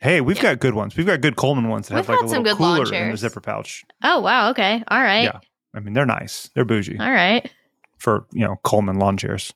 Hey, 0.00 0.20
we've 0.20 0.40
got 0.40 0.60
good 0.60 0.74
ones. 0.74 0.96
We've 0.96 1.06
got 1.06 1.20
good 1.20 1.34
Coleman 1.36 1.68
ones 1.68 1.88
that 1.88 1.94
We've 1.96 2.06
have 2.06 2.14
like 2.14 2.22
a 2.22 2.26
little 2.26 2.44
good 2.44 2.60
lawn 2.60 2.84
cooler 2.84 2.94
in 2.94 3.10
the 3.10 3.16
zipper 3.16 3.40
pouch. 3.40 3.84
Oh 4.02 4.20
wow. 4.20 4.50
Okay. 4.50 4.82
All 4.88 5.02
right. 5.02 5.24
Yeah. 5.24 5.40
I 5.74 5.80
mean, 5.80 5.92
they're 5.92 6.06
nice. 6.06 6.50
They're 6.54 6.64
bougie 6.64 6.98
All 6.98 7.10
right. 7.10 7.50
for 7.98 8.26
you 8.32 8.44
know 8.44 8.56
Coleman 8.62 8.98
lawn 8.98 9.16
chairs. 9.16 9.52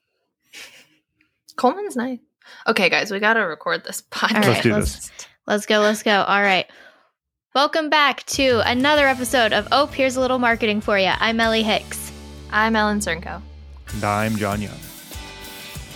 Coleman's 1.56 1.96
nice. 1.96 2.18
Okay, 2.66 2.88
guys, 2.88 3.10
we 3.12 3.20
got 3.20 3.34
to 3.34 3.40
record 3.40 3.84
this 3.84 4.02
All 4.12 4.28
podcast. 4.28 4.46
Let's 4.46 4.62
do 4.62 4.72
let's 4.72 5.10
let's 5.46 5.66
go. 5.66 5.80
Let's 5.80 6.02
go. 6.02 6.22
All 6.22 6.42
right. 6.42 6.66
Welcome 7.54 7.88
back 7.90 8.24
to 8.26 8.62
another 8.68 9.06
episode 9.06 9.52
of 9.52 9.68
Oh, 9.70 9.86
here's 9.86 10.16
a 10.16 10.20
little 10.20 10.38
marketing 10.38 10.80
for 10.80 10.98
you. 10.98 11.10
I'm 11.18 11.38
Elli 11.38 11.62
Hicks. 11.62 12.10
I'm 12.50 12.74
Ellen 12.74 12.98
Cernko. 13.00 13.42
And 13.94 14.04
I'm 14.04 14.36
John 14.36 14.60
Young. 14.60 14.78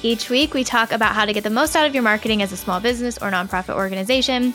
Each 0.06 0.30
week, 0.30 0.54
we 0.54 0.62
talk 0.62 0.92
about 0.92 1.16
how 1.16 1.24
to 1.24 1.32
get 1.32 1.42
the 1.42 1.50
most 1.50 1.74
out 1.74 1.84
of 1.84 1.92
your 1.92 2.04
marketing 2.04 2.40
as 2.40 2.52
a 2.52 2.56
small 2.56 2.78
business 2.78 3.18
or 3.18 3.28
nonprofit 3.28 3.74
organization. 3.74 4.54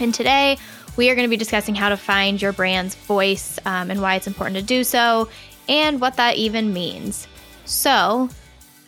And 0.00 0.14
today, 0.14 0.56
we 0.96 1.10
are 1.10 1.14
going 1.14 1.26
to 1.26 1.30
be 1.30 1.36
discussing 1.36 1.74
how 1.74 1.90
to 1.90 1.98
find 1.98 2.40
your 2.40 2.54
brand's 2.54 2.94
voice 2.94 3.58
um, 3.66 3.90
and 3.90 4.00
why 4.00 4.14
it's 4.14 4.26
important 4.26 4.56
to 4.56 4.62
do 4.62 4.84
so, 4.84 5.28
and 5.68 6.00
what 6.00 6.16
that 6.16 6.36
even 6.36 6.72
means. 6.72 7.28
So, 7.66 8.30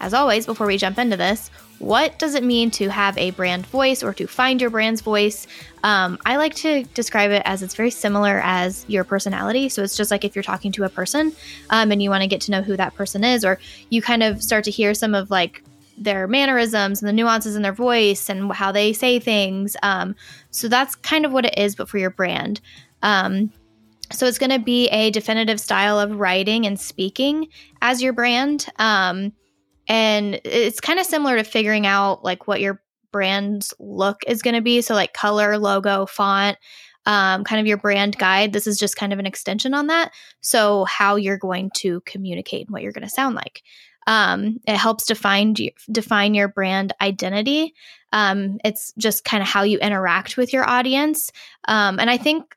as 0.01 0.15
always, 0.15 0.47
before 0.47 0.67
we 0.67 0.79
jump 0.79 0.99
into 0.99 1.19
this, 1.19 1.51
what 1.79 2.19
does 2.19 2.35
it 2.35 2.43
mean 2.43 2.71
to 2.71 2.89
have 2.89 3.19
a 3.19 3.33
brand 3.33 3.67
voice 3.67 4.03
or 4.03 4.15
to 4.15 4.27
find 4.27 4.63
your 4.63 4.71
brand's 4.71 5.03
voice? 5.03 5.47
Um, 5.85 6.19
I 6.25 6.39
like 6.39 6.55
to 6.55 6.85
describe 6.95 7.33
it 7.33 7.43
as 7.45 7.63
it's 7.63 7.75
very 7.75 7.91
similar 7.91 8.41
as 8.43 8.87
your 8.89 9.05
personality. 9.05 9.69
So 9.69 9.83
it's 9.83 9.97
just 9.97 10.11
like 10.11 10.25
if 10.25 10.35
you're 10.35 10.43
talking 10.43 10.73
to 10.73 10.85
a 10.85 10.89
person 10.89 11.35
um, 11.69 11.93
and 11.93 12.03
you 12.03 12.09
want 12.09 12.23
to 12.23 12.29
get 12.29 12.41
to 12.43 12.51
know 12.51 12.63
who 12.63 12.79
that 12.79 12.95
person 12.95 13.25
is, 13.25 13.45
or 13.45 13.59
you 13.91 14.01
kind 14.01 14.23
of 14.23 14.43
start 14.43 14.65
to 14.65 14.71
hear 14.71 14.95
some 14.95 15.15
of 15.15 15.31
like 15.31 15.63
their 16.01 16.27
mannerisms 16.27 17.03
and 17.03 17.09
the 17.09 17.13
nuances 17.13 17.57
in 17.57 17.63
their 17.63 17.73
voice 17.73 18.29
and 18.29 18.53
how 18.53 18.73
they 18.73 18.93
say 18.93 19.19
things. 19.19 19.77
Um, 19.83 20.15
so 20.51 20.69
that's 20.69 20.95
kind 20.95 21.25
of 21.25 21.33
what 21.33 21.47
it 21.47 21.59
is, 21.59 21.75
but 21.75 21.89
for 21.89 21.99
your 21.99 22.11
brand. 22.11 22.61
Um, 23.03 23.53
so 24.11 24.27
it's 24.27 24.39
going 24.39 24.51
to 24.51 24.59
be 24.59 24.89
a 24.89 25.11
definitive 25.11 25.61
style 25.61 25.99
of 25.99 26.19
writing 26.19 26.67
and 26.67 26.81
speaking 26.81 27.49
as 27.83 28.03
your 28.03 28.13
brand. 28.13 28.67
Um, 28.79 29.33
and 29.87 30.41
it's 30.45 30.81
kind 30.81 30.99
of 30.99 31.07
similar 31.07 31.37
to 31.37 31.45
figuring 31.45 31.87
out 31.87 32.25
like 32.25 32.47
what 32.47 32.61
your 32.61 32.83
brand's 33.13 33.75
look 33.79 34.23
is 34.27 34.43
going 34.43 34.55
to 34.55 34.61
be. 34.61 34.81
So 34.81 34.95
like 34.95 35.13
color, 35.13 35.59
logo, 35.59 36.07
font, 36.07 36.59
um, 37.07 37.45
kind 37.45 37.61
of 37.61 37.67
your 37.67 37.79
brand 37.79 38.19
guide. 38.19 38.53
This 38.53 38.67
is 38.67 38.79
just 38.79 38.97
kind 38.97 39.13
of 39.13 39.19
an 39.19 39.27
extension 39.27 39.75
on 39.75 39.87
that. 39.87 40.13
So 40.41 40.85
how 40.85 41.17
you're 41.17 41.39
going 41.39 41.71
to 41.77 42.03
communicate 42.03 42.67
and 42.67 42.73
what 42.73 42.83
you're 42.83 42.93
going 42.93 43.07
to 43.07 43.11
sound 43.11 43.35
like. 43.35 43.63
Um, 44.09 44.57
it 44.67 44.77
helps 44.77 45.05
define 45.05 45.55
define 45.93 46.33
your 46.33 46.49
brand 46.49 46.95
identity. 46.99 47.75
Um, 48.11 48.59
it's 48.65 48.95
just 48.97 49.23
kind 49.23 49.43
of 49.43 49.49
how 49.49 49.65
you 49.65 49.79
interact 49.79 50.39
with 50.39 50.55
your 50.55 50.69
audience. 50.69 51.31
Um, 51.69 52.01
and 52.01 52.09
I 52.09 52.17
think 52.17 52.57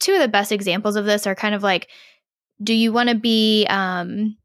two 0.00 0.14
of 0.14 0.20
the 0.20 0.26
best 0.26 0.50
examples 0.50 0.96
of 0.96 1.04
this 1.04 1.28
are 1.28 1.36
kind 1.36 1.54
of 1.54 1.62
like, 1.62 1.88
do 2.60 2.74
you 2.74 2.92
want 2.92 3.08
to 3.08 3.14
be 3.14 3.66
um, 3.70 4.36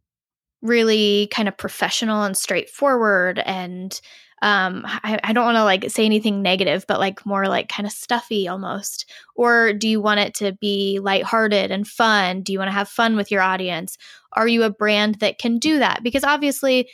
really 0.62 1.30
kind 1.32 1.48
of 1.48 1.58
professional 1.58 2.22
and 2.22 2.38
straightforward 2.38 3.40
and 3.40 4.00
um 4.42 4.84
I, 4.86 5.20
I 5.24 5.34
don't 5.34 5.46
want 5.46 5.58
to 5.58 5.64
like 5.64 5.90
say 5.90 6.06
anything 6.06 6.42
negative 6.42 6.86
but 6.88 7.00
like 7.00 7.26
more 7.26 7.48
like 7.48 7.70
kind 7.70 7.86
of 7.86 7.94
stuffy 7.94 8.48
almost. 8.48 9.10
Or 9.36 9.74
do 9.74 9.88
you 9.88 10.02
want 10.02 10.20
it 10.20 10.34
to 10.36 10.54
be 10.54 11.00
lighthearted 11.02 11.72
and 11.72 11.88
fun? 11.88 12.42
Do 12.42 12.52
you 12.52 12.60
want 12.60 12.70
to 12.70 12.74
have 12.74 12.90
fun 12.90 13.16
with 13.16 13.32
your 13.32 13.42
audience? 13.42 13.98
Are 14.34 14.48
you 14.48 14.64
a 14.64 14.70
brand 14.70 15.16
that 15.16 15.40
can 15.40 15.58
do 15.58 15.80
that? 15.80 16.04
Because 16.04 16.24
obviously 16.24 16.90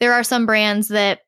there 0.00 0.12
are 0.12 0.24
some 0.24 0.46
brands 0.46 0.88
that 0.88 1.20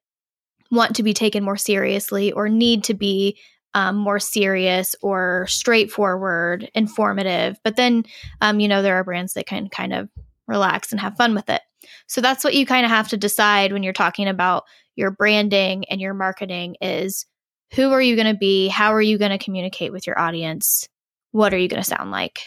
want 0.71 0.97
to 0.97 1.03
be 1.03 1.15
taken 1.15 1.45
more 1.45 1.57
seriously 1.57 2.33
or 2.33 2.49
need 2.49 2.85
to 2.85 2.95
be 2.95 3.39
um, 3.75 3.97
more 3.97 4.21
serious 4.21 4.95
or 5.03 5.47
straightforward 5.49 6.71
informative. 6.75 7.59
But 7.65 7.77
then 7.77 8.05
um, 8.41 8.61
you 8.61 8.69
know 8.69 8.83
there 8.83 8.97
are 8.97 9.05
brands 9.05 9.35
that 9.35 9.47
can 9.47 9.69
kind 9.69 9.93
of 9.93 10.09
relax 10.47 10.93
and 10.93 11.01
have 11.01 11.17
fun 11.17 11.35
with 11.35 11.49
it 11.49 11.63
so 12.07 12.21
that's 12.21 12.45
what 12.45 12.55
you 12.55 12.67
kind 12.67 12.85
of 12.85 12.91
have 12.91 13.09
to 13.09 13.17
decide 13.17 13.73
when 13.73 13.83
you're 13.83 13.93
talking 13.93 14.29
about 14.29 14.65
your 14.97 15.11
branding 15.11 15.85
and 15.87 16.01
your 16.01 16.15
marketing 16.15 16.77
is 16.81 17.27
who 17.75 17.91
are 17.93 18.03
you 18.03 18.15
going 18.15 18.33
to 18.33 18.39
be? 18.39 18.69
How 18.69 18.95
are 18.95 19.03
you 19.03 19.19
going 19.19 19.33
to 19.33 19.45
communicate 19.45 19.93
with 19.93 20.07
your 20.07 20.19
audience? 20.19 20.89
What 21.33 21.53
are 21.53 21.59
you 21.59 21.69
going 21.69 21.83
to 21.83 21.89
sound 21.89 22.11
like? 22.11 22.41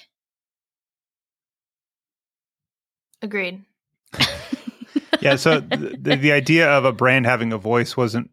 Agreed. 3.22 3.64
Yeah. 5.20 5.36
So 5.36 5.62
the, 5.62 6.16
the 6.16 6.32
idea 6.32 6.70
of 6.70 6.86
a 6.86 6.92
brand 6.92 7.26
having 7.26 7.52
a 7.52 7.58
voice 7.58 7.98
wasn't 7.98 8.30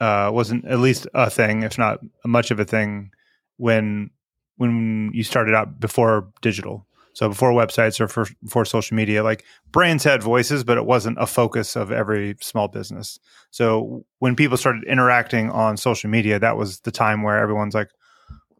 uh, 0.00 0.28
wasn't 0.34 0.64
at 0.64 0.80
least 0.80 1.06
a 1.14 1.30
thing, 1.30 1.62
if 1.62 1.78
not 1.78 2.00
much 2.26 2.50
of 2.50 2.58
a 2.58 2.64
thing, 2.64 3.12
when 3.58 4.10
when 4.56 5.12
you 5.14 5.22
started 5.22 5.54
out 5.54 5.78
before 5.78 6.32
digital. 6.42 6.84
So 7.14 7.28
before 7.28 7.52
websites 7.52 8.00
or 8.00 8.08
for, 8.08 8.26
before 8.42 8.64
social 8.64 8.96
media, 8.96 9.22
like 9.22 9.44
brands 9.72 10.04
had 10.04 10.22
voices, 10.22 10.64
but 10.64 10.76
it 10.76 10.84
wasn't 10.84 11.16
a 11.18 11.26
focus 11.26 11.76
of 11.76 11.90
every 11.90 12.36
small 12.40 12.68
business. 12.68 13.18
So 13.50 14.04
when 14.18 14.36
people 14.36 14.56
started 14.56 14.84
interacting 14.84 15.50
on 15.50 15.76
social 15.76 16.10
media, 16.10 16.38
that 16.40 16.56
was 16.56 16.80
the 16.80 16.90
time 16.90 17.22
where 17.22 17.38
everyone's 17.38 17.74
like, 17.74 17.90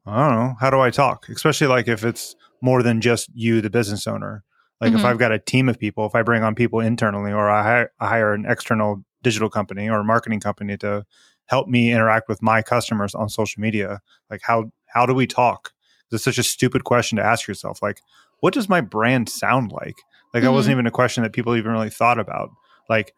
I 0.06 0.28
don't 0.28 0.38
know, 0.38 0.54
how 0.60 0.70
do 0.70 0.80
I 0.80 0.90
talk? 0.90 1.28
Especially 1.28 1.66
like 1.66 1.88
if 1.88 2.04
it's 2.04 2.36
more 2.62 2.82
than 2.82 3.00
just 3.00 3.28
you, 3.34 3.60
the 3.60 3.70
business 3.70 4.06
owner. 4.06 4.44
Like 4.80 4.92
if 4.92 5.00
Mhm. 5.00 5.04
I've 5.04 5.18
got 5.18 5.32
a 5.32 5.38
team 5.38 5.68
of 5.68 5.78
people, 5.78 6.06
if 6.06 6.14
I 6.14 6.22
bring 6.22 6.42
on 6.42 6.54
people 6.54 6.80
internally 6.80 7.32
or 7.32 7.48
I 7.50 7.62
hire, 7.62 7.92
I 8.00 8.06
hire 8.08 8.34
an 8.34 8.44
external 8.46 9.04
digital 9.22 9.50
company 9.50 9.88
or 9.88 10.04
marketing 10.04 10.40
company 10.40 10.76
to 10.78 11.04
help 11.46 11.68
me 11.68 11.90
interact 11.90 12.28
with 12.28 12.42
my 12.42 12.62
customers 12.62 13.14
on 13.14 13.28
social 13.28 13.60
media, 13.60 14.00
like 14.30 14.42
how 14.44 14.70
how 14.86 15.06
do 15.06 15.14
we 15.14 15.26
talk? 15.26 15.72
It's 16.12 16.22
such 16.22 16.38
a 16.38 16.42
stupid 16.44 16.84
question 16.84 17.16
to 17.16 17.24
ask 17.24 17.48
yourself. 17.48 17.82
Like, 17.82 18.00
what 18.44 18.52
does 18.52 18.68
my 18.68 18.82
brand 18.82 19.30
sound 19.30 19.72
like? 19.72 19.96
Like 20.34 20.42
that 20.42 20.52
wasn't 20.52 20.72
even 20.72 20.86
a 20.86 20.90
question 20.90 21.22
that 21.22 21.32
people 21.32 21.56
even 21.56 21.72
really 21.72 21.88
thought 21.88 22.18
about. 22.18 22.50
Like, 22.90 23.14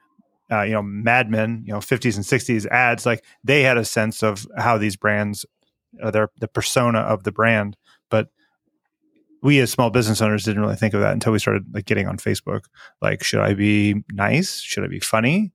uh, 0.53 0.62
you 0.62 0.70
know, 0.70 0.82
Mad 0.82 1.28
Men, 1.28 1.64
you 1.66 1.72
know, 1.72 1.81
50s 1.81 2.14
and 2.14 2.25
60s 2.25 2.64
ads, 2.69 3.04
like 3.04 3.25
they 3.42 3.65
had 3.65 3.76
a 3.76 3.84
sense 3.84 4.22
of 4.22 4.47
how 4.56 4.78
these 4.78 4.94
brands, 4.94 5.44
uh, 6.00 6.12
their 6.12 6.31
the 6.38 6.47
persona 6.47 7.00
of 7.00 7.25
the 7.25 7.32
brand, 7.32 7.76
but 8.09 8.28
we 9.42 9.59
as 9.59 9.72
small 9.72 9.91
business 9.91 10.22
owners 10.22 10.44
didn't 10.44 10.62
really 10.62 10.76
think 10.76 10.94
of 10.94 11.00
that 11.00 11.15
until 11.15 11.32
we 11.32 11.41
started 11.41 11.65
like 11.75 11.86
getting 11.86 12.06
on 12.06 12.19
Facebook. 12.19 12.66
Like, 13.03 13.25
should 13.25 13.41
I 13.41 13.54
be 13.54 14.04
nice? 14.12 14.60
Should 14.60 14.84
I 14.84 14.86
be 14.86 15.00
funny? 15.00 15.53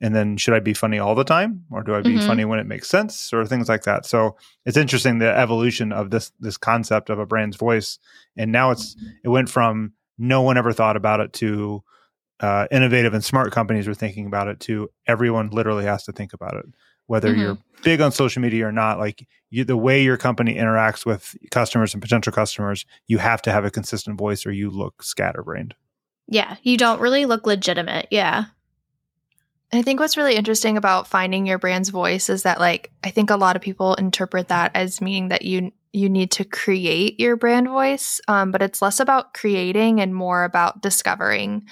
And 0.00 0.14
then 0.14 0.36
should 0.36 0.54
I 0.54 0.60
be 0.60 0.74
funny 0.74 0.98
all 1.00 1.14
the 1.16 1.24
time, 1.24 1.64
or 1.72 1.82
do 1.82 1.94
I 1.94 2.02
be 2.02 2.14
Mhm. 2.14 2.22
funny 2.26 2.44
when 2.44 2.60
it 2.60 2.66
makes 2.66 2.88
sense, 2.88 3.32
or 3.32 3.44
things 3.44 3.68
like 3.68 3.82
that? 3.82 4.06
So 4.06 4.36
it's 4.64 4.76
interesting 4.76 5.18
the 5.18 5.36
evolution 5.36 5.92
of 5.92 6.10
this 6.10 6.30
this 6.38 6.56
concept 6.56 7.10
of 7.10 7.18
a 7.18 7.26
brand's 7.26 7.56
voice, 7.56 7.98
and 8.36 8.52
now 8.52 8.70
it's 8.70 8.96
it 9.24 9.28
went 9.28 9.50
from 9.50 9.92
no 10.16 10.42
one 10.42 10.56
ever 10.56 10.72
thought 10.72 10.96
about 10.96 11.20
it 11.20 11.32
to 11.34 11.82
uh, 12.40 12.68
innovative 12.70 13.14
and 13.14 13.24
smart 13.24 13.50
companies 13.50 13.88
were 13.88 13.94
thinking 13.94 14.26
about 14.26 14.46
it 14.46 14.60
to 14.60 14.88
everyone 15.08 15.50
literally 15.50 15.84
has 15.84 16.04
to 16.04 16.12
think 16.12 16.32
about 16.32 16.54
it 16.54 16.64
whether 17.06 17.34
Mhm. 17.34 17.38
you're 17.40 17.58
big 17.82 18.00
on 18.00 18.12
social 18.12 18.40
media 18.40 18.64
or 18.66 18.70
not 18.70 18.98
like 19.00 19.26
you, 19.50 19.64
the 19.64 19.76
way 19.76 20.00
your 20.02 20.16
company 20.16 20.54
interacts 20.54 21.04
with 21.04 21.34
customers 21.50 21.94
and 21.94 22.00
potential 22.02 22.32
customers 22.32 22.84
you 23.08 23.18
have 23.18 23.42
to 23.42 23.50
have 23.50 23.64
a 23.64 23.70
consistent 23.72 24.16
voice 24.16 24.46
or 24.46 24.52
you 24.52 24.70
look 24.70 25.02
scatterbrained 25.02 25.74
Yeah, 26.28 26.56
you 26.62 26.76
don't 26.76 27.00
really 27.00 27.26
look 27.26 27.44
legitimate. 27.46 28.06
Yeah. 28.12 28.44
I 29.72 29.82
think 29.82 30.00
what's 30.00 30.16
really 30.16 30.34
interesting 30.34 30.78
about 30.78 31.08
finding 31.08 31.46
your 31.46 31.58
brand's 31.58 31.90
voice 31.90 32.30
is 32.30 32.44
that 32.44 32.58
like 32.58 32.90
I 33.04 33.10
think 33.10 33.30
a 33.30 33.36
lot 33.36 33.54
of 33.54 33.62
people 33.62 33.94
interpret 33.94 34.48
that 34.48 34.70
as 34.74 35.00
meaning 35.00 35.28
that 35.28 35.42
you 35.42 35.72
you 35.92 36.08
need 36.08 36.30
to 36.32 36.44
create 36.44 37.18
your 37.18 37.36
brand 37.36 37.68
voice, 37.68 38.20
um, 38.28 38.50
but 38.50 38.62
it's 38.62 38.82
less 38.82 39.00
about 39.00 39.34
creating 39.34 40.00
and 40.00 40.14
more 40.14 40.44
about 40.44 40.82
discovering. 40.82 41.66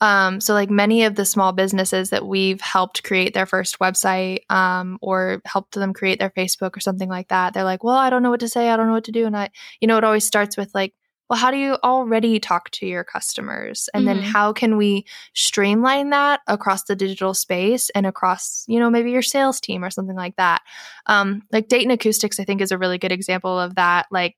Um, 0.00 0.40
so 0.40 0.54
like 0.54 0.70
many 0.70 1.04
of 1.04 1.14
the 1.14 1.24
small 1.24 1.52
businesses 1.52 2.10
that 2.10 2.26
we've 2.26 2.60
helped 2.60 3.04
create 3.04 3.34
their 3.34 3.46
first 3.46 3.78
website 3.78 4.50
um, 4.50 4.98
or 5.02 5.42
helped 5.44 5.74
them 5.74 5.92
create 5.92 6.18
their 6.18 6.30
Facebook 6.30 6.76
or 6.76 6.80
something 6.80 7.08
like 7.08 7.28
that, 7.28 7.52
they're 7.52 7.64
like, 7.64 7.84
well, 7.84 7.96
I 7.96 8.10
don't 8.10 8.22
know 8.22 8.30
what 8.30 8.40
to 8.40 8.48
say, 8.48 8.70
I 8.70 8.76
don't 8.76 8.86
know 8.86 8.94
what 8.94 9.04
to 9.04 9.12
do, 9.12 9.26
and 9.26 9.36
I, 9.36 9.50
you 9.80 9.88
know, 9.88 9.98
it 9.98 10.04
always 10.04 10.26
starts 10.26 10.56
with 10.56 10.74
like, 10.74 10.94
well, 11.30 11.38
how 11.38 11.52
do 11.52 11.56
you 11.56 11.78
already 11.84 12.40
talk 12.40 12.70
to 12.70 12.86
your 12.86 13.04
customers? 13.04 13.88
And 13.94 14.06
then 14.06 14.20
Mhm. 14.20 14.24
how 14.24 14.52
can 14.52 14.76
we 14.76 15.06
streamline 15.32 16.10
that 16.10 16.40
across 16.48 16.84
the 16.84 16.96
digital 16.96 17.34
space 17.34 17.88
and 17.90 18.04
across, 18.04 18.64
you 18.66 18.80
know, 18.80 18.90
maybe 18.90 19.12
your 19.12 19.22
sales 19.22 19.60
team 19.60 19.84
or 19.84 19.90
something 19.90 20.16
like 20.16 20.34
that? 20.36 20.62
Um, 21.06 21.42
like 21.52 21.68
Dayton 21.68 21.92
Acoustics, 21.92 22.40
I 22.40 22.44
think, 22.44 22.60
is 22.60 22.72
a 22.72 22.78
really 22.78 22.98
good 22.98 23.12
example 23.12 23.58
of 23.58 23.76
that. 23.76 24.06
Like, 24.10 24.36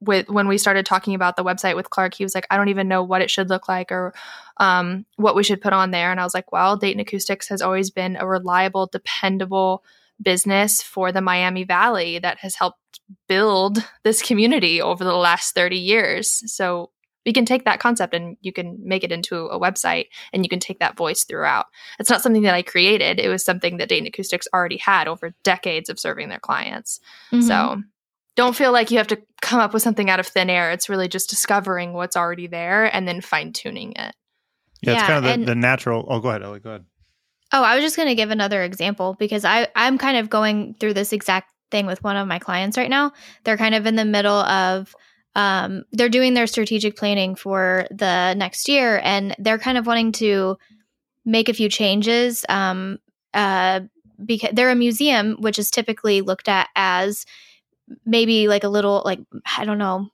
with 0.00 0.28
when 0.28 0.46
we 0.48 0.58
started 0.58 0.84
talking 0.84 1.14
about 1.14 1.36
the 1.36 1.44
website 1.44 1.76
with 1.76 1.88
Clark, 1.88 2.12
he 2.12 2.24
was 2.24 2.34
like, 2.34 2.46
I 2.50 2.58
don't 2.58 2.68
even 2.68 2.88
know 2.88 3.02
what 3.02 3.22
it 3.22 3.30
should 3.30 3.48
look 3.48 3.68
like 3.68 3.90
or 3.90 4.12
um, 4.58 5.06
what 5.16 5.34
we 5.34 5.42
should 5.42 5.62
put 5.62 5.72
on 5.72 5.90
there. 5.90 6.10
And 6.10 6.20
I 6.20 6.24
was 6.24 6.34
like, 6.34 6.52
well, 6.52 6.76
Dayton 6.76 7.00
Acoustics 7.00 7.48
has 7.48 7.62
always 7.62 7.90
been 7.90 8.16
a 8.16 8.26
reliable, 8.26 8.86
dependable 8.86 9.82
business 10.20 10.82
for 10.82 11.10
the 11.12 11.22
Miami 11.22 11.64
Valley 11.64 12.18
that 12.18 12.38
has 12.40 12.56
helped 12.56 12.78
build 13.28 13.86
this 14.02 14.22
community 14.22 14.80
over 14.80 15.04
the 15.04 15.14
last 15.14 15.54
30 15.54 15.76
years. 15.76 16.42
So 16.52 16.90
we 17.26 17.32
can 17.32 17.44
take 17.44 17.64
that 17.64 17.80
concept 17.80 18.14
and 18.14 18.36
you 18.40 18.52
can 18.52 18.78
make 18.82 19.02
it 19.02 19.12
into 19.12 19.46
a 19.46 19.58
website 19.58 20.06
and 20.32 20.44
you 20.44 20.48
can 20.48 20.60
take 20.60 20.78
that 20.80 20.96
voice 20.96 21.24
throughout. 21.24 21.66
It's 21.98 22.10
not 22.10 22.22
something 22.22 22.42
that 22.42 22.54
I 22.54 22.62
created. 22.62 23.18
It 23.18 23.28
was 23.28 23.44
something 23.44 23.78
that 23.78 23.88
Dayton 23.88 24.06
Acoustics 24.06 24.48
already 24.52 24.76
had 24.76 25.08
over 25.08 25.34
decades 25.42 25.88
of 25.88 25.98
serving 25.98 26.28
their 26.28 26.38
clients. 26.38 27.00
Mm-hmm. 27.32 27.46
So 27.46 27.82
don't 28.36 28.56
feel 28.56 28.72
like 28.72 28.90
you 28.90 28.98
have 28.98 29.06
to 29.08 29.22
come 29.40 29.60
up 29.60 29.72
with 29.72 29.82
something 29.82 30.10
out 30.10 30.20
of 30.20 30.26
thin 30.26 30.50
air. 30.50 30.70
It's 30.70 30.88
really 30.88 31.08
just 31.08 31.30
discovering 31.30 31.92
what's 31.92 32.16
already 32.16 32.46
there 32.46 32.94
and 32.94 33.06
then 33.06 33.20
fine 33.20 33.52
tuning 33.52 33.92
it. 33.92 34.14
Yeah, 34.82 34.92
yeah, 34.92 34.98
it's 34.98 35.06
kind 35.06 35.24
of 35.24 35.40
the, 35.40 35.46
the, 35.46 35.54
natural. 35.54 36.04
Oh, 36.08 36.20
go 36.20 36.28
ahead, 36.28 36.42
Elli. 36.42 36.60
Go 36.60 36.70
ahead. 36.70 36.84
Oh, 37.52 37.62
I 37.62 37.76
was 37.76 37.84
just 37.84 37.96
going 37.96 38.08
to 38.08 38.14
give 38.14 38.30
another 38.30 38.62
example 38.62 39.16
because 39.18 39.44
I 39.44 39.68
I'm 39.76 39.96
kind 39.96 40.18
of 40.18 40.28
going 40.28 40.74
through 40.74 40.94
this 40.94 41.12
exact 41.12 41.53
thing 41.74 41.86
with 41.86 42.04
one 42.04 42.16
of 42.16 42.28
my 42.28 42.38
clients 42.38 42.78
right 42.78 42.88
now. 42.88 43.12
They're 43.42 43.56
kind 43.56 43.74
of 43.74 43.84
in 43.84 43.96
the 43.96 44.04
middle 44.04 44.32
of 44.32 44.94
um, 45.34 45.82
they're 45.90 46.08
doing 46.08 46.34
their 46.34 46.46
strategic 46.46 46.96
planning 46.96 47.34
for 47.34 47.86
the 47.90 48.34
next 48.34 48.68
year, 48.68 49.00
and 49.02 49.34
they're 49.40 49.58
kind 49.58 49.76
of 49.76 49.84
wanting 49.84 50.12
to 50.12 50.56
make 51.24 51.48
a 51.48 51.54
few 51.54 51.68
changes. 51.68 52.44
Um, 52.48 52.98
uh, 53.32 53.80
because 54.24 54.50
they're 54.52 54.70
a 54.70 54.76
museum, 54.76 55.36
which 55.40 55.58
is 55.58 55.72
typically 55.72 56.20
looked 56.20 56.48
at 56.48 56.68
as 56.76 57.26
maybe 58.06 58.46
like 58.46 58.62
a 58.62 58.68
little 58.68 59.02
like 59.04 59.18
I 59.58 59.64
don't 59.64 59.78
know 59.78 60.08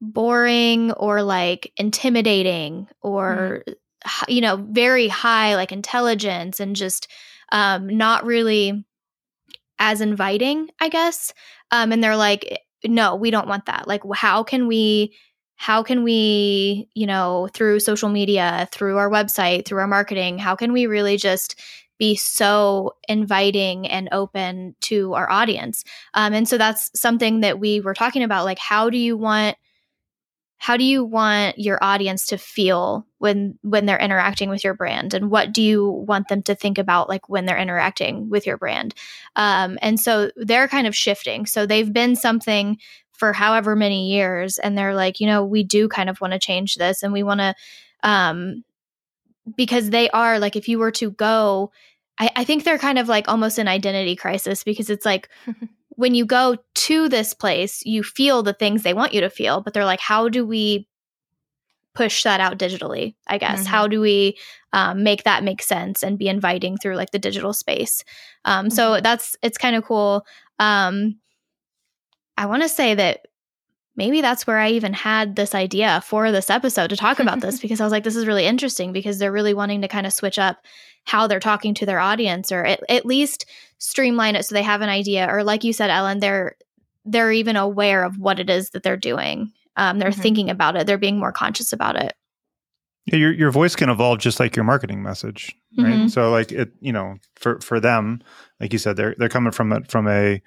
boring 0.00 0.92
or 0.92 1.22
like 1.22 1.70
intimidating 1.76 2.88
or 3.02 3.62
mm-hmm. 3.68 4.32
you 4.32 4.40
know 4.40 4.56
very 4.56 5.08
high 5.08 5.54
like 5.54 5.70
intelligence 5.70 6.60
and 6.60 6.74
just 6.74 7.08
um 7.52 7.86
not 7.86 8.24
really 8.24 8.84
as 9.78 10.00
inviting 10.00 10.68
i 10.80 10.88
guess 10.88 11.32
um 11.70 11.92
and 11.92 12.02
they're 12.02 12.16
like 12.16 12.58
no 12.86 13.14
we 13.16 13.30
don't 13.30 13.48
want 13.48 13.66
that. 13.66 13.88
Like 13.88 14.02
how 14.14 14.42
can 14.42 14.66
we 14.66 15.14
how 15.56 15.82
can 15.82 16.02
we 16.02 16.88
you 16.94 17.06
know 17.06 17.48
through 17.54 17.80
social 17.80 18.08
media 18.08 18.68
through 18.72 18.98
our 18.98 19.10
website 19.10 19.64
through 19.64 19.80
our 19.80 19.86
marketing 19.86 20.38
how 20.38 20.56
can 20.56 20.72
we 20.72 20.86
really 20.86 21.16
just 21.16 21.60
be 21.98 22.16
so 22.16 22.92
inviting 23.08 23.86
and 23.86 24.08
open 24.10 24.74
to 24.80 25.14
our 25.14 25.30
audience? 25.30 25.84
Um, 26.14 26.32
and 26.34 26.48
so 26.48 26.58
that's 26.58 26.90
something 26.98 27.40
that 27.40 27.60
we 27.60 27.80
were 27.80 27.94
talking 27.94 28.24
about 28.24 28.44
like 28.44 28.58
how 28.58 28.90
do 28.90 28.98
you 28.98 29.16
want 29.16 29.56
how 30.64 30.78
do 30.78 30.84
you 30.84 31.04
want 31.04 31.58
your 31.58 31.78
audience 31.82 32.24
to 32.24 32.38
feel 32.38 33.06
when 33.18 33.58
when 33.60 33.84
they're 33.84 33.98
interacting 33.98 34.48
with 34.48 34.64
your 34.64 34.72
brand? 34.72 35.12
And 35.12 35.30
what 35.30 35.52
do 35.52 35.60
you 35.60 35.86
want 35.86 36.28
them 36.28 36.40
to 36.44 36.54
think 36.54 36.78
about 36.78 37.06
like 37.06 37.28
when 37.28 37.44
they're 37.44 37.58
interacting 37.58 38.30
with 38.30 38.46
your 38.46 38.56
brand? 38.56 38.94
Um, 39.36 39.78
and 39.82 40.00
so 40.00 40.30
they're 40.36 40.66
kind 40.66 40.86
of 40.86 40.96
shifting. 40.96 41.44
So 41.44 41.66
they've 41.66 41.92
been 41.92 42.16
something 42.16 42.78
for 43.12 43.34
however 43.34 43.76
many 43.76 44.10
years 44.10 44.56
and 44.56 44.76
they're 44.78 44.94
like 44.94 45.20
you 45.20 45.26
know 45.26 45.44
we 45.44 45.64
do 45.64 45.86
kind 45.86 46.08
of 46.08 46.18
want 46.22 46.32
to 46.32 46.38
change 46.38 46.76
this 46.76 47.02
and 47.02 47.12
we 47.12 47.22
want 47.22 47.40
to 47.40 47.54
um, 48.02 48.64
because 49.54 49.90
they 49.90 50.08
are 50.10 50.38
like 50.38 50.56
if 50.56 50.66
you 50.66 50.78
were 50.78 50.92
to 50.92 51.10
go 51.10 51.72
I, 52.18 52.30
I 52.36 52.44
think 52.44 52.64
they're 52.64 52.78
kind 52.78 52.98
of 52.98 53.06
like 53.06 53.28
almost 53.28 53.58
an 53.58 53.68
identity 53.68 54.16
crisis 54.16 54.64
because 54.64 54.88
it's 54.88 55.04
like 55.04 55.28
when 55.96 56.14
you 56.14 56.24
go 56.24 56.56
to 56.74 57.08
this 57.08 57.34
place, 57.34 57.84
you 57.84 58.02
feel 58.02 58.42
the 58.42 58.52
things 58.52 58.82
they 58.82 58.94
want 58.94 59.14
you 59.14 59.20
to 59.20 59.30
feel, 59.30 59.60
but 59.60 59.74
they're 59.74 59.84
like, 59.84 60.00
how 60.00 60.28
do 60.28 60.46
we 60.46 60.88
push 61.94 62.24
that 62.24 62.40
out 62.40 62.58
digitally? 62.58 63.14
I 63.26 63.38
guess. 63.38 63.60
Mm-hmm. 63.60 63.68
How 63.68 63.86
do 63.86 64.00
we 64.00 64.36
um, 64.72 65.02
make 65.02 65.24
that 65.24 65.44
make 65.44 65.62
sense 65.62 66.02
and 66.02 66.18
be 66.18 66.28
inviting 66.28 66.76
through 66.76 66.96
like 66.96 67.12
the 67.12 67.18
digital 67.18 67.52
space? 67.52 68.04
Um, 68.44 68.66
mm-hmm. 68.66 68.74
So 68.74 69.00
that's, 69.00 69.36
it's 69.42 69.58
kind 69.58 69.76
of 69.76 69.84
cool. 69.84 70.26
Um, 70.58 71.18
I 72.36 72.46
want 72.46 72.62
to 72.62 72.68
say 72.68 72.94
that 72.94 73.26
maybe 73.96 74.20
that's 74.20 74.46
where 74.46 74.58
I 74.58 74.70
even 74.70 74.92
had 74.92 75.36
this 75.36 75.54
idea 75.54 76.02
for 76.04 76.32
this 76.32 76.50
episode 76.50 76.90
to 76.90 76.96
talk 76.96 77.20
about 77.20 77.40
this 77.40 77.60
because 77.62 77.80
I 77.80 77.84
was 77.84 77.92
like, 77.92 78.04
this 78.04 78.16
is 78.16 78.26
really 78.26 78.46
interesting 78.46 78.92
because 78.92 79.18
they're 79.18 79.32
really 79.32 79.54
wanting 79.54 79.82
to 79.82 79.88
kind 79.88 80.06
of 80.06 80.12
switch 80.12 80.38
up 80.38 80.64
how 81.04 81.26
they're 81.26 81.40
talking 81.40 81.74
to 81.74 81.86
their 81.86 82.00
audience 82.00 82.50
or 82.50 82.64
at, 82.64 82.80
at 82.88 83.06
least 83.06 83.46
streamline 83.78 84.36
it 84.36 84.44
so 84.44 84.54
they 84.54 84.62
have 84.62 84.80
an 84.80 84.88
idea 84.88 85.28
or 85.30 85.44
like 85.44 85.64
you 85.64 85.72
said 85.72 85.90
ellen 85.90 86.18
they're 86.18 86.56
they're 87.04 87.32
even 87.32 87.56
aware 87.56 88.02
of 88.02 88.18
what 88.18 88.38
it 88.38 88.48
is 88.48 88.70
that 88.70 88.82
they're 88.82 88.96
doing 88.96 89.52
um, 89.76 89.98
they're 89.98 90.10
mm-hmm. 90.10 90.20
thinking 90.22 90.48
about 90.48 90.76
it 90.76 90.86
they're 90.86 90.96
being 90.96 91.18
more 91.18 91.32
conscious 91.32 91.74
about 91.74 91.96
it 91.96 92.14
yeah, 93.06 93.16
your 93.16 93.32
your 93.32 93.50
voice 93.50 93.76
can 93.76 93.90
evolve 93.90 94.18
just 94.18 94.40
like 94.40 94.56
your 94.56 94.64
marketing 94.64 95.02
message, 95.02 95.54
right? 95.76 95.92
Mm-hmm. 95.92 96.08
So 96.08 96.30
like 96.30 96.52
it, 96.52 96.72
you 96.80 96.92
know, 96.92 97.16
for 97.36 97.60
for 97.60 97.78
them, 97.78 98.22
like 98.60 98.72
you 98.72 98.78
said, 98.78 98.96
they're 98.96 99.14
they're 99.18 99.28
coming 99.28 99.52
from 99.52 99.72
it 99.72 99.90
from 99.90 100.08
a 100.08 100.40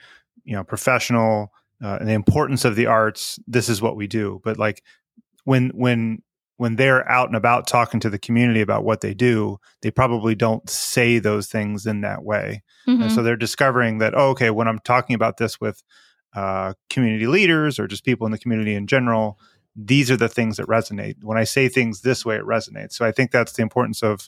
you 0.44 0.55
know 0.55 0.63
professional 0.63 1.53
uh, 1.83 1.97
and 2.00 2.07
the 2.07 2.13
importance 2.13 2.65
of 2.65 2.75
the 2.75 2.88
arts. 2.88 3.39
This 3.47 3.69
is 3.69 3.81
what 3.81 3.95
we 3.95 4.07
do, 4.07 4.41
but 4.44 4.57
like 4.57 4.83
when 5.44 5.69
when 5.69 6.21
when 6.57 6.75
they're 6.75 7.07
out 7.09 7.27
and 7.27 7.35
about 7.35 7.68
talking 7.68 8.00
to 8.00 8.09
the 8.09 8.18
community 8.18 8.62
about 8.62 8.83
what 8.83 9.01
they 9.01 9.13
do, 9.13 9.59
they 9.81 9.91
probably 9.91 10.33
don't 10.33 10.68
say 10.69 11.19
those 11.19 11.47
things 11.47 11.85
in 11.85 12.01
that 12.01 12.24
way. 12.24 12.63
Mm-hmm. 12.88 13.03
And 13.03 13.12
so 13.12 13.21
they're 13.21 13.35
discovering 13.35 14.00
that, 14.00 14.15
oh, 14.15 14.29
okay, 14.29 14.50
when 14.50 14.68
I'm 14.68 14.79
talking 14.79 15.13
about 15.13 15.38
this 15.38 15.62
with 15.62 15.83
uh, 16.35 16.74
community 16.89 17.27
leaders 17.27 17.77
or 17.77 17.88
just 17.88 18.03
people 18.03 18.25
in 18.25 18.31
the 18.31 18.39
community 18.39 18.73
in 18.73 18.88
general, 18.88 19.39
these 19.75 20.09
are 20.09 20.18
the 20.18 20.27
things 20.27 20.57
that 20.57 20.65
resonate. 20.65 21.23
When 21.23 21.38
I 21.38 21.44
say 21.44 21.69
things 21.69 22.01
this 22.01 22.25
way, 22.25 22.38
it 22.38 22.44
resonates. 22.44 22.94
So 22.94 23.06
I 23.06 23.12
think 23.12 23.30
that's 23.30 23.53
the 23.53 23.62
importance 23.62 24.01
of 24.01 24.27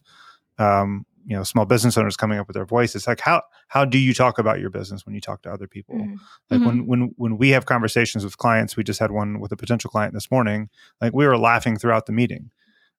um, 0.60 1.06
you 1.30 1.36
know 1.38 1.44
small 1.44 1.66
business 1.66 1.96
owners 1.96 2.18
coming 2.18 2.40
up 2.40 2.48
with 2.48 2.56
their 2.56 2.66
voice 2.66 2.96
it's 2.96 3.08
like 3.08 3.22
how 3.22 3.42
how 3.68 3.86
do 3.86 4.00
you 4.00 4.14
talk 4.14 4.40
about 4.40 4.60
your 4.60 4.72
business 4.72 5.06
when 5.06 5.14
you 5.14 5.22
talk 5.22 5.42
to 5.44 5.52
other 5.52 5.68
people 5.68 5.96
mm-hmm. 5.96 6.16
like 6.50 6.60
mm-hmm. 6.60 6.66
when 6.66 6.88
when 6.88 7.12
when 7.18 7.38
we 7.38 7.50
have 7.50 7.68
conversations 7.68 8.26
with 8.26 8.38
clients 8.38 8.76
we 8.76 8.84
just 8.84 9.00
had 9.00 9.12
one 9.12 9.40
with 9.40 9.52
a 9.52 9.56
potential 9.56 9.90
client 9.90 10.14
this 10.14 10.30
morning 10.32 10.70
like 11.00 11.14
we 11.14 11.26
were 11.26 11.38
laughing 11.38 11.78
throughout 11.78 12.08
the 12.08 12.12
meeting 12.12 12.50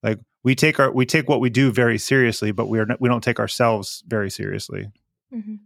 like 0.02 0.18
we 0.44 0.54
take 0.54 0.78
our 0.78 0.92
we 0.92 1.04
take 1.04 1.28
what 1.28 1.40
we 1.40 1.50
do 1.50 1.72
very 1.72 1.98
seriously 1.98 2.52
but 2.52 2.68
we 2.68 2.78
are 2.78 2.86
not, 2.86 3.00
we 3.00 3.08
don't 3.08 3.24
take 3.24 3.40
ourselves 3.40 4.04
very 4.06 4.30
seriously 4.30 4.86
mm-hmm. 5.34 5.56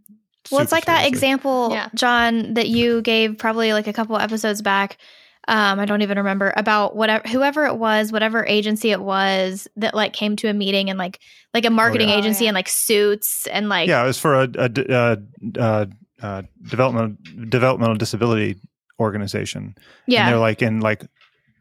well 0.51 0.61
it's 0.61 0.71
like 0.71 0.85
seriously. 0.85 1.03
that 1.03 1.07
example 1.07 1.69
yeah. 1.71 1.89
john 1.93 2.55
that 2.55 2.67
you 2.67 3.01
gave 3.03 3.37
probably 3.37 3.73
like 3.73 3.87
a 3.87 3.93
couple 3.93 4.17
episodes 4.17 4.63
back 4.63 4.97
um, 5.47 5.79
I 5.79 5.85
don't 5.85 6.01
even 6.01 6.17
remember 6.17 6.53
about 6.55 6.95
whatever 6.95 7.27
whoever 7.27 7.65
it 7.65 7.75
was, 7.75 8.11
whatever 8.11 8.45
agency 8.45 8.91
it 8.91 9.01
was 9.01 9.67
that 9.75 9.93
like 9.93 10.13
came 10.13 10.35
to 10.37 10.47
a 10.47 10.53
meeting 10.53 10.89
and 10.89 10.97
like 10.97 11.19
like 11.53 11.65
a 11.65 11.69
oh, 11.69 11.71
marketing 11.71 12.09
oh, 12.09 12.13
yeah. 12.13 12.19
agency 12.19 12.43
oh, 12.43 12.45
yeah. 12.45 12.49
and 12.49 12.55
like 12.55 12.69
suits 12.69 13.47
and 13.47 13.69
like 13.69 13.87
yeah, 13.87 14.03
it 14.03 14.07
was 14.07 14.19
for 14.19 14.33
a, 14.33 14.49
a, 14.55 14.69
a, 14.69 14.83
a, 14.89 14.95
uh, 14.95 15.15
a 15.57 15.61
uh, 15.61 15.85
uh, 16.21 16.41
developmental 16.63 17.15
developmental 17.49 17.95
disability 17.95 18.55
organization. 18.99 19.75
Yeah, 20.07 20.21
and 20.21 20.33
they're 20.33 20.39
like 20.39 20.61
in 20.61 20.79
like 20.79 21.05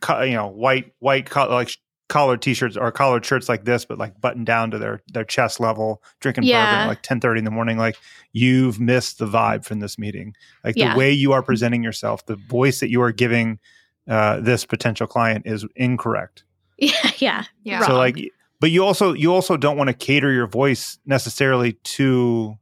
you 0.08 0.32
know 0.32 0.48
white 0.48 0.92
white 1.00 1.34
like 1.34 1.76
collared 2.08 2.42
t-shirts 2.42 2.76
or 2.76 2.92
collared 2.92 3.24
shirts 3.24 3.48
like 3.48 3.64
this 3.64 3.84
but 3.84 3.98
like 3.98 4.20
buttoned 4.20 4.44
down 4.44 4.70
to 4.70 4.78
their 4.78 5.02
their 5.12 5.24
chest 5.24 5.58
level 5.58 6.02
drinking 6.20 6.44
yeah. 6.44 6.64
bourbon 6.64 6.80
at 6.80 6.88
like 6.88 7.02
10 7.02 7.20
30 7.20 7.38
in 7.38 7.44
the 7.44 7.50
morning 7.50 7.78
like 7.78 7.96
you've 8.32 8.78
missed 8.78 9.18
the 9.18 9.26
vibe 9.26 9.64
from 9.64 9.80
this 9.80 9.98
meeting 9.98 10.34
like 10.64 10.76
yeah. 10.76 10.92
the 10.92 10.98
way 10.98 11.10
you 11.10 11.32
are 11.32 11.42
presenting 11.42 11.82
yourself 11.82 12.26
the 12.26 12.36
voice 12.36 12.80
that 12.80 12.90
you 12.90 13.00
are 13.00 13.12
giving 13.12 13.58
uh, 14.06 14.38
this 14.40 14.66
potential 14.66 15.06
client 15.06 15.46
is 15.46 15.64
incorrect 15.76 16.44
yeah 16.78 17.10
yeah 17.18 17.44
yeah 17.62 17.86
so 17.86 17.96
like 17.96 18.18
but 18.60 18.70
you 18.70 18.84
also 18.84 19.12
you 19.14 19.32
also 19.32 19.56
don't 19.56 19.76
want 19.76 19.88
to 19.88 19.94
cater 19.94 20.30
your 20.30 20.46
voice 20.46 20.98
necessarily 21.06 21.72
to 21.84 22.58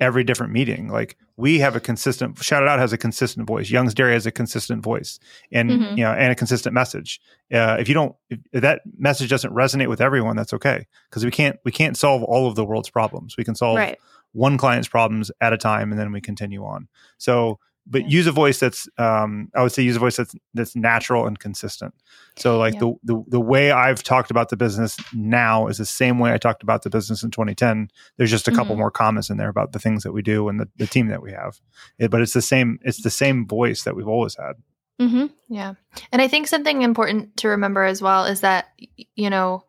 every 0.00 0.24
different 0.24 0.52
meeting. 0.52 0.88
Like 0.88 1.16
we 1.38 1.60
have 1.60 1.76
a 1.76 1.80
consistent 1.80 2.36
shout 2.42 2.64
it 2.64 2.68
out 2.68 2.80
has 2.80 2.92
a 2.92 2.98
consistent 2.98 3.46
voice. 3.46 3.70
Young's 3.70 3.94
Dairy 3.94 4.12
has 4.12 4.26
a 4.26 4.32
consistent 4.32 4.82
voice 4.82 5.20
and 5.52 5.70
mm-hmm. 5.70 5.96
you 5.96 6.04
know 6.04 6.10
and 6.10 6.32
a 6.32 6.34
consistent 6.34 6.74
message. 6.74 7.20
Uh, 7.54 7.76
if 7.78 7.88
you 7.88 7.94
don't 7.94 8.14
if, 8.28 8.40
that 8.52 8.82
message 8.98 9.30
doesn't 9.30 9.54
resonate 9.54 9.88
with 9.88 10.00
everyone, 10.00 10.36
that's 10.36 10.52
okay 10.52 10.86
because 11.08 11.24
we 11.24 11.30
can't 11.30 11.56
we 11.64 11.70
can't 11.70 11.96
solve 11.96 12.24
all 12.24 12.48
of 12.48 12.56
the 12.56 12.64
world's 12.64 12.90
problems. 12.90 13.36
We 13.38 13.44
can 13.44 13.54
solve 13.54 13.76
right. 13.76 13.98
one 14.32 14.58
client's 14.58 14.88
problems 14.88 15.30
at 15.40 15.52
a 15.52 15.56
time 15.56 15.92
and 15.92 15.98
then 15.98 16.12
we 16.12 16.20
continue 16.20 16.64
on. 16.64 16.88
So 17.18 17.60
but 17.90 18.02
yeah. 18.02 18.08
use 18.08 18.26
a 18.26 18.32
voice 18.32 18.58
that's 18.58 18.88
um, 18.98 19.50
I 19.54 19.62
would 19.62 19.72
say 19.72 19.82
use 19.82 19.96
a 19.96 20.00
voice 20.00 20.16
that's 20.16 20.34
that's 20.54 20.76
natural 20.76 21.26
and 21.26 21.38
consistent. 21.38 21.94
So 22.36 22.58
like 22.58 22.74
yeah. 22.74 22.80
the, 22.80 22.94
the 23.04 23.24
the 23.28 23.40
way 23.40 23.70
I've 23.70 24.02
talked 24.02 24.30
about 24.30 24.50
the 24.50 24.56
business 24.56 24.96
now 25.12 25.66
is 25.68 25.78
the 25.78 25.86
same 25.86 26.18
way 26.18 26.32
I 26.32 26.38
talked 26.38 26.62
about 26.62 26.82
the 26.82 26.90
business 26.90 27.22
in 27.22 27.30
2010. 27.30 27.90
There's 28.16 28.30
just 28.30 28.48
a 28.48 28.50
couple 28.50 28.74
mm-hmm. 28.74 28.80
more 28.80 28.90
comments 28.90 29.30
in 29.30 29.38
there 29.38 29.48
about 29.48 29.72
the 29.72 29.78
things 29.78 30.02
that 30.02 30.12
we 30.12 30.22
do 30.22 30.48
and 30.48 30.60
the, 30.60 30.68
the 30.76 30.86
team 30.86 31.08
that 31.08 31.22
we 31.22 31.32
have. 31.32 31.60
It, 31.98 32.10
but 32.10 32.20
it's 32.20 32.34
the 32.34 32.42
same 32.42 32.78
it's 32.82 33.02
the 33.02 33.10
same 33.10 33.46
voice 33.46 33.84
that 33.84 33.96
we've 33.96 34.08
always 34.08 34.36
had. 34.36 34.54
Mm-hmm. 35.00 35.26
Yeah. 35.48 35.74
And 36.12 36.20
I 36.20 36.28
think 36.28 36.48
something 36.48 36.82
important 36.82 37.36
to 37.38 37.48
remember 37.48 37.84
as 37.84 38.02
well 38.02 38.26
is 38.26 38.40
that 38.40 38.68
you 39.14 39.30
know 39.30 39.64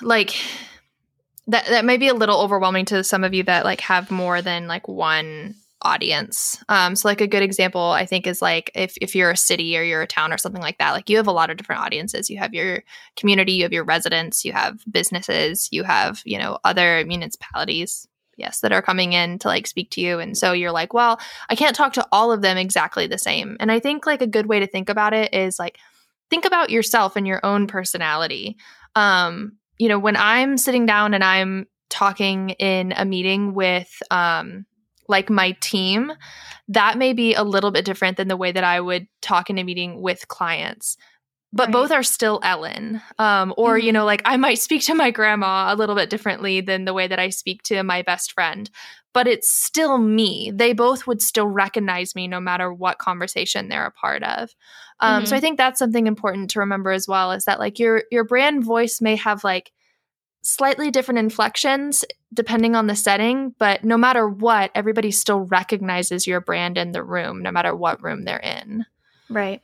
like 0.00 0.36
that 1.48 1.66
that 1.66 1.84
may 1.84 1.96
be 1.96 2.08
a 2.08 2.14
little 2.14 2.40
overwhelming 2.40 2.84
to 2.86 3.02
some 3.02 3.24
of 3.24 3.34
you 3.34 3.42
that 3.44 3.64
like 3.64 3.80
have 3.80 4.10
more 4.10 4.40
than 4.42 4.68
like 4.68 4.86
one 4.86 5.56
audience. 5.82 6.62
Um, 6.68 6.96
so 6.96 7.08
like 7.08 7.20
a 7.20 7.26
good 7.26 7.42
example, 7.42 7.80
I 7.80 8.06
think, 8.06 8.26
is 8.26 8.40
like 8.42 8.70
if 8.74 8.96
if 9.00 9.14
you're 9.14 9.30
a 9.30 9.36
city 9.36 9.76
or 9.76 9.82
you're 9.82 10.02
a 10.02 10.06
town 10.06 10.32
or 10.32 10.38
something 10.38 10.62
like 10.62 10.78
that, 10.78 10.92
like 10.92 11.10
you 11.10 11.16
have 11.16 11.26
a 11.26 11.32
lot 11.32 11.50
of 11.50 11.56
different 11.56 11.82
audiences. 11.82 12.30
You 12.30 12.38
have 12.38 12.54
your 12.54 12.82
community, 13.16 13.52
you 13.52 13.64
have 13.64 13.72
your 13.72 13.84
residents, 13.84 14.44
you 14.44 14.52
have 14.52 14.82
businesses, 14.90 15.68
you 15.70 15.82
have 15.84 16.22
you 16.24 16.38
know 16.38 16.58
other 16.64 17.04
municipalities. 17.06 18.06
yes 18.38 18.60
that 18.60 18.72
are 18.72 18.82
coming 18.82 19.12
in 19.12 19.38
to 19.38 19.48
like 19.48 19.66
speak 19.66 19.90
to 19.90 20.00
you 20.00 20.18
and 20.18 20.38
so 20.38 20.52
you're 20.52 20.72
like 20.72 20.94
well 20.94 21.20
i 21.50 21.54
can't 21.54 21.76
talk 21.76 21.92
to 21.92 22.06
all 22.10 22.32
of 22.32 22.40
them 22.40 22.56
exactly 22.56 23.06
the 23.06 23.18
same 23.18 23.56
and 23.60 23.70
i 23.70 23.78
think 23.78 24.06
like 24.06 24.22
a 24.22 24.26
good 24.26 24.46
way 24.46 24.58
to 24.58 24.66
think 24.66 24.88
about 24.88 25.12
it 25.12 25.34
is 25.34 25.58
like 25.58 25.78
think 26.30 26.46
about 26.46 26.70
yourself 26.70 27.14
and 27.14 27.26
your 27.26 27.40
own 27.44 27.66
personality 27.66 28.56
um 28.96 29.52
you 29.78 29.86
know 29.86 29.98
when 29.98 30.16
i'm 30.16 30.56
sitting 30.56 30.86
down 30.86 31.12
and 31.12 31.22
i'm 31.22 31.66
talking 31.90 32.50
in 32.58 32.92
a 32.96 33.04
meeting 33.04 33.52
with 33.52 34.02
um 34.10 34.64
like 35.08 35.30
my 35.30 35.52
team 35.60 36.12
that 36.68 36.98
may 36.98 37.12
be 37.12 37.34
a 37.34 37.42
little 37.42 37.70
bit 37.70 37.84
different 37.84 38.16
than 38.16 38.28
the 38.28 38.36
way 38.36 38.52
that 38.52 38.64
i 38.64 38.80
would 38.80 39.06
talk 39.20 39.50
in 39.50 39.58
a 39.58 39.64
meeting 39.64 40.00
with 40.00 40.28
clients 40.28 40.96
but 41.52 41.66
Right. 41.68 41.72
both 41.72 41.90
are 41.90 42.02
still 42.02 42.40
Ellen. 42.42 43.02
Um, 43.18 43.52
or, 43.58 43.76
you 43.78 43.90
Mhm. 43.90 43.94
know, 43.94 44.04
like 44.06 44.22
I 44.24 44.36
might 44.38 44.58
speak 44.58 44.82
to 44.84 44.94
my 44.94 45.10
grandma 45.10 45.72
a 45.72 45.76
little 45.76 45.94
bit 45.94 46.08
differently 46.08 46.62
than 46.62 46.86
the 46.86 46.94
way 46.94 47.06
that 47.06 47.18
I 47.18 47.28
speak 47.28 47.62
to 47.64 47.82
my 47.82 48.00
best 48.02 48.32
friend, 48.32 48.70
but 49.12 49.26
it's 49.26 49.52
still 49.52 49.98
me. 49.98 50.50
They 50.54 50.72
both 50.72 51.06
would 51.06 51.20
still 51.20 51.46
recognize 51.46 52.14
me 52.14 52.26
no 52.26 52.40
matter 52.40 52.72
what 52.72 52.98
conversation 52.98 53.68
they're 53.68 53.84
a 53.86 53.90
part 53.92 54.22
of. 54.22 54.54
Um, 55.00 55.26
So 55.26 55.36
I 55.36 55.40
think 55.40 55.58
that's 55.58 55.78
something 55.78 56.06
important 56.06 56.50
to 56.50 56.60
remember 56.60 56.90
as 56.90 57.06
well 57.06 57.32
is 57.32 57.44
that 57.44 57.58
like 57.58 57.78
your 57.78 58.04
your 58.10 58.24
brand 58.24 58.64
voice 58.64 59.00
may 59.02 59.16
have 59.16 59.44
like 59.44 59.72
slightly 60.42 60.90
different 60.90 61.18
inflections 61.18 62.04
depending 62.34 62.74
on 62.74 62.86
the 62.86 62.96
setting, 62.96 63.54
but 63.58 63.84
no 63.84 63.96
matter 63.96 64.28
what, 64.28 64.70
everybody 64.74 65.10
still 65.10 65.40
recognizes 65.40 66.26
your 66.26 66.40
brand 66.40 66.78
in 66.78 66.92
the 66.92 67.02
room, 67.02 67.42
no 67.42 67.50
matter 67.50 67.74
what 67.74 68.02
room 68.02 68.24
they're 68.24 68.38
in. 68.38 68.84
right. 69.28 69.62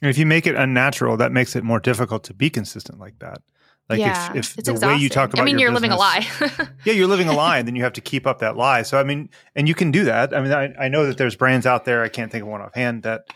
And 0.00 0.10
if 0.10 0.18
you 0.18 0.26
make 0.26 0.48
it 0.48 0.56
unnatural, 0.56 1.16
that 1.18 1.30
makes 1.30 1.54
it 1.54 1.62
more 1.62 1.78
difficult 1.78 2.24
to 2.24 2.34
be 2.34 2.50
consistent 2.50 2.98
like 2.98 3.20
that. 3.20 3.40
Like 3.88 4.00
yeah, 4.00 4.30
if, 4.30 4.52
if 4.52 4.58
it's 4.58 4.80
the 4.80 4.86
way 4.86 4.96
you 4.96 5.08
talk 5.08 5.32
about 5.32 5.42
I 5.42 5.44
mean, 5.44 5.58
your 5.58 5.68
you're 5.68 5.74
living 5.74 5.92
a 5.92 5.96
lie. 5.96 6.26
yeah, 6.84 6.92
you're 6.92 7.06
living 7.06 7.28
a 7.28 7.32
lie, 7.32 7.58
and 7.58 7.68
then 7.68 7.76
you 7.76 7.84
have 7.84 7.92
to 7.94 8.00
keep 8.00 8.26
up 8.26 8.38
that 8.38 8.56
lie. 8.56 8.82
So 8.82 8.98
I 8.98 9.04
mean, 9.04 9.28
and 9.54 9.68
you 9.68 9.74
can 9.74 9.90
do 9.90 10.04
that. 10.04 10.34
I 10.34 10.40
mean, 10.40 10.52
I, 10.52 10.72
I 10.78 10.88
know 10.88 11.06
that 11.06 11.18
there's 11.18 11.36
brands 11.36 11.66
out 11.66 11.84
there. 11.84 12.02
I 12.02 12.08
can't 12.08 12.32
think 12.32 12.42
of 12.42 12.48
one 12.48 12.62
offhand 12.62 13.02
that 13.02 13.26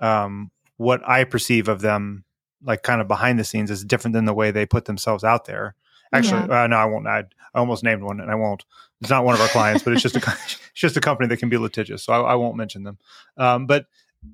um, 0.00 0.50
what 0.76 1.00
I 1.08 1.24
perceive 1.24 1.68
of 1.68 1.80
them, 1.80 2.24
like 2.62 2.82
kind 2.82 3.00
of 3.00 3.08
behind 3.08 3.38
the 3.38 3.44
scenes, 3.44 3.70
is 3.70 3.84
different 3.84 4.12
than 4.12 4.24
the 4.24 4.34
way 4.34 4.50
they 4.50 4.66
put 4.66 4.84
themselves 4.84 5.24
out 5.24 5.46
there. 5.46 5.74
Actually, 6.12 6.50
uh, 6.50 6.66
no, 6.66 6.76
I 6.76 6.84
won't. 6.84 7.06
I, 7.06 7.20
I 7.54 7.58
almost 7.58 7.82
named 7.84 8.02
one, 8.02 8.20
and 8.20 8.30
I 8.30 8.34
won't. 8.34 8.64
It's 9.00 9.10
not 9.10 9.24
one 9.24 9.34
of 9.34 9.40
our 9.40 9.48
clients, 9.48 9.82
but 9.82 9.92
it's 9.92 10.02
just 10.02 10.16
a 10.16 10.18
it's 10.46 10.58
just 10.74 10.96
a 10.96 11.00
company 11.00 11.28
that 11.28 11.38
can 11.38 11.48
be 11.48 11.58
litigious, 11.58 12.04
so 12.04 12.12
I, 12.12 12.32
I 12.32 12.34
won't 12.34 12.56
mention 12.56 12.82
them. 12.84 12.98
Um, 13.36 13.66
but 13.66 13.86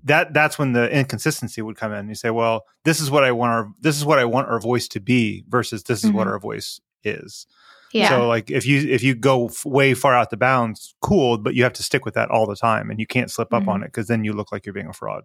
that 0.05 0.35
that's 0.35 0.59
when 0.59 0.73
the 0.73 0.91
inconsistency 0.91 1.63
would 1.63 1.77
come 1.77 1.93
in. 1.93 2.09
You 2.09 2.15
say, 2.15 2.31
well, 2.31 2.65
this 2.85 3.01
is 3.01 3.11
what 3.11 3.25
I 3.25 3.33
want 3.33 3.53
our 3.53 3.69
this 3.81 3.97
is 3.97 4.05
what 4.05 4.19
I 4.19 4.25
want 4.25 4.49
our 4.49 4.61
voice 4.61 4.89
to 4.89 5.01
be 5.01 5.45
versus 5.49 5.85
this 5.85 6.05
is 6.05 6.11
what 6.11 6.27
Mhm. 6.27 6.31
our 6.33 6.39
voice 6.39 6.81
is. 7.05 7.47
Yeah. 7.93 8.11
So 8.11 8.29
like 8.29 8.51
if 8.51 8.67
you 8.67 8.87
if 8.89 9.03
you 9.03 9.15
go 9.15 9.47
f- 9.47 9.65
way 9.65 9.95
far 9.95 10.15
out 10.15 10.29
the 10.31 10.37
bounds, 10.37 10.95
cool, 11.01 11.39
but 11.39 11.55
you 11.55 11.63
have 11.63 11.73
to 11.75 11.83
stick 11.83 12.05
with 12.05 12.15
that 12.15 12.31
all 12.31 12.47
the 12.47 12.57
time, 12.57 12.91
and 12.91 13.01
you 13.01 13.07
can't 13.07 13.31
slip 13.31 13.55
up 13.55 13.63
Mhm. 13.63 13.69
on 13.69 13.83
it 13.83 13.87
because 13.87 14.09
then 14.09 14.25
you 14.25 14.35
look 14.35 14.53
like 14.53 14.67
you're 14.67 14.75
being 14.75 14.89
a 14.89 14.93
fraud. 14.93 15.25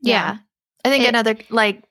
yeah. 0.00 0.38
I 0.84 0.90
think 0.90 1.04
It- 1.04 1.08
another 1.08 1.36
like 1.50 1.82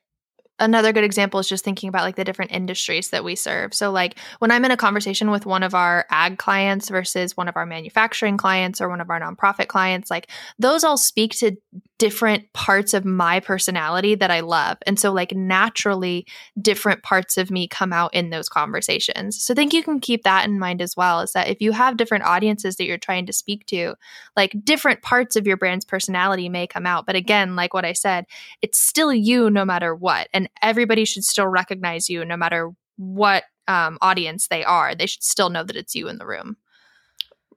another 0.60 0.92
good 0.92 1.04
example 1.04 1.40
is 1.40 1.48
just 1.48 1.64
thinking 1.64 1.90
about 1.90 2.04
like 2.04 2.16
the 2.16 2.24
different 2.24 2.52
industries 2.52 3.10
that 3.10 3.24
we 3.24 3.36
serve. 3.36 3.74
So 3.74 3.92
like 3.92 4.18
when 4.40 4.52
I'm 4.52 4.66
in 4.66 4.72
a 4.72 4.78
conversation 4.78 5.30
with 5.32 5.46
one 5.46 5.64
of 5.64 5.76
our 5.76 6.06
ag 6.10 6.38
clients 6.38 6.90
versus 6.90 7.38
one 7.38 7.48
of 7.48 7.56
our 7.56 7.66
manufacturing 7.66 8.38
clients 8.38 8.82
or 8.82 8.90
one 8.90 9.02
of 9.02 9.10
our 9.10 9.20
nonprofit 9.20 9.68
clients, 9.68 10.10
like 10.10 10.30
those 10.58 10.84
all 10.84 10.98
speak 10.98 11.34
to 11.38 11.58
different 12.00 12.52
parts 12.54 12.94
of 12.94 13.06
my 13.06 13.40
personality 13.40 14.14
that 14.14 14.30
I 14.30 14.42
love. 14.42 14.78
And 14.86 15.00
so 15.00 15.12
like 15.12 15.32
naturally 15.32 16.28
different 16.62 17.02
parts 17.02 17.38
of 17.38 17.50
me 17.50 17.68
come 17.68 17.92
out 17.92 18.14
in 18.14 18.30
those 18.30 18.50
conversations. 18.50 19.42
So 19.42 19.54
I 19.54 19.56
think 19.56 19.74
you 19.74 19.84
can 19.84 20.00
keep 20.00 20.24
that 20.24 20.46
in 20.46 20.60
mind 20.60 20.82
as 20.82 20.96
well 20.96 21.22
is 21.22 21.32
that 21.34 21.48
if 21.48 21.60
you 21.60 21.72
have 21.72 21.98
different 21.98 22.26
audiences 22.26 22.76
that 22.76 22.86
you're 22.86 22.98
trying 22.98 23.26
to 23.26 23.34
speak 23.34 23.66
to, 23.68 23.96
like 24.36 24.56
different 24.64 25.02
parts 25.02 25.36
of 25.36 25.48
your 25.48 25.58
brand's 25.58 25.86
personality 25.86 26.50
may 26.50 26.68
come 26.68 26.86
out. 26.86 27.08
But 27.08 27.16
again, 27.16 27.56
like 27.56 27.74
what 27.74 27.86
I 27.86 27.94
said, 27.94 28.26
it's 28.62 28.80
still 28.80 29.12
you 29.12 29.50
no 29.50 29.66
matter 29.66 29.96
what. 29.96 30.28
And 30.34 30.47
everybody 30.62 31.06
should 31.06 31.24
still 31.24 31.48
recognize 31.48 32.10
you 32.10 32.24
no 32.26 32.38
matter 32.38 32.72
what 32.98 33.44
um, 33.68 33.98
audience 34.02 34.48
they 34.48 34.64
are. 34.64 34.96
They 34.96 35.06
should 35.06 35.24
still 35.24 35.50
know 35.50 35.64
that 35.64 35.76
it's 35.76 35.96
you 35.96 36.08
in 36.08 36.18
the 36.18 36.26
room. 36.26 36.58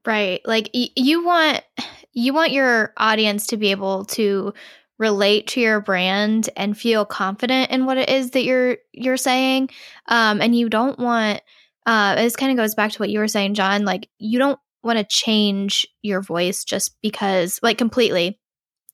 Right. 0.07 0.41
Like 0.45 0.71
y- 0.75 0.89
you 0.97 1.25
want 1.25 1.63
you 2.13 2.33
want 2.33 2.53
your 2.53 2.93
audience 2.97 3.49
to 3.49 3.57
be 3.57 3.71
able 3.71 4.07
to 4.07 4.55
relate 4.99 5.47
to 5.49 5.61
your 5.61 5.81
brand 5.81 6.51
and 6.57 6.77
feel 6.77 7.05
confident 7.05 7.71
in 7.71 7.87
what 7.87 7.99
it 7.99 8.09
is 8.09 8.31
that 8.31 8.45
you're 8.45 8.79
you're 8.93 9.17
saying. 9.17 9.71
Um 10.07 10.41
and 10.41 10.57
you 10.57 10.69
don't 10.69 10.99
want 10.99 11.43
uh 11.87 12.15
this 12.17 12.37
kind 12.37 12.51
of 12.51 12.57
goes 12.57 12.75
back 12.75 12.93
to 12.93 12.99
what 12.99 13.11
you 13.11 13.19
were 13.19 13.29
saying 13.29 13.55
John, 13.55 13.85
like 13.85 14.09
you 14.19 14.39
don't 14.39 14.59
want 14.83 14.99
to 14.99 15.05
change 15.05 15.87
your 16.01 16.23
voice 16.23 16.65
just 16.65 16.97
because 17.03 17.61
like 17.63 17.77
completely 17.77 18.41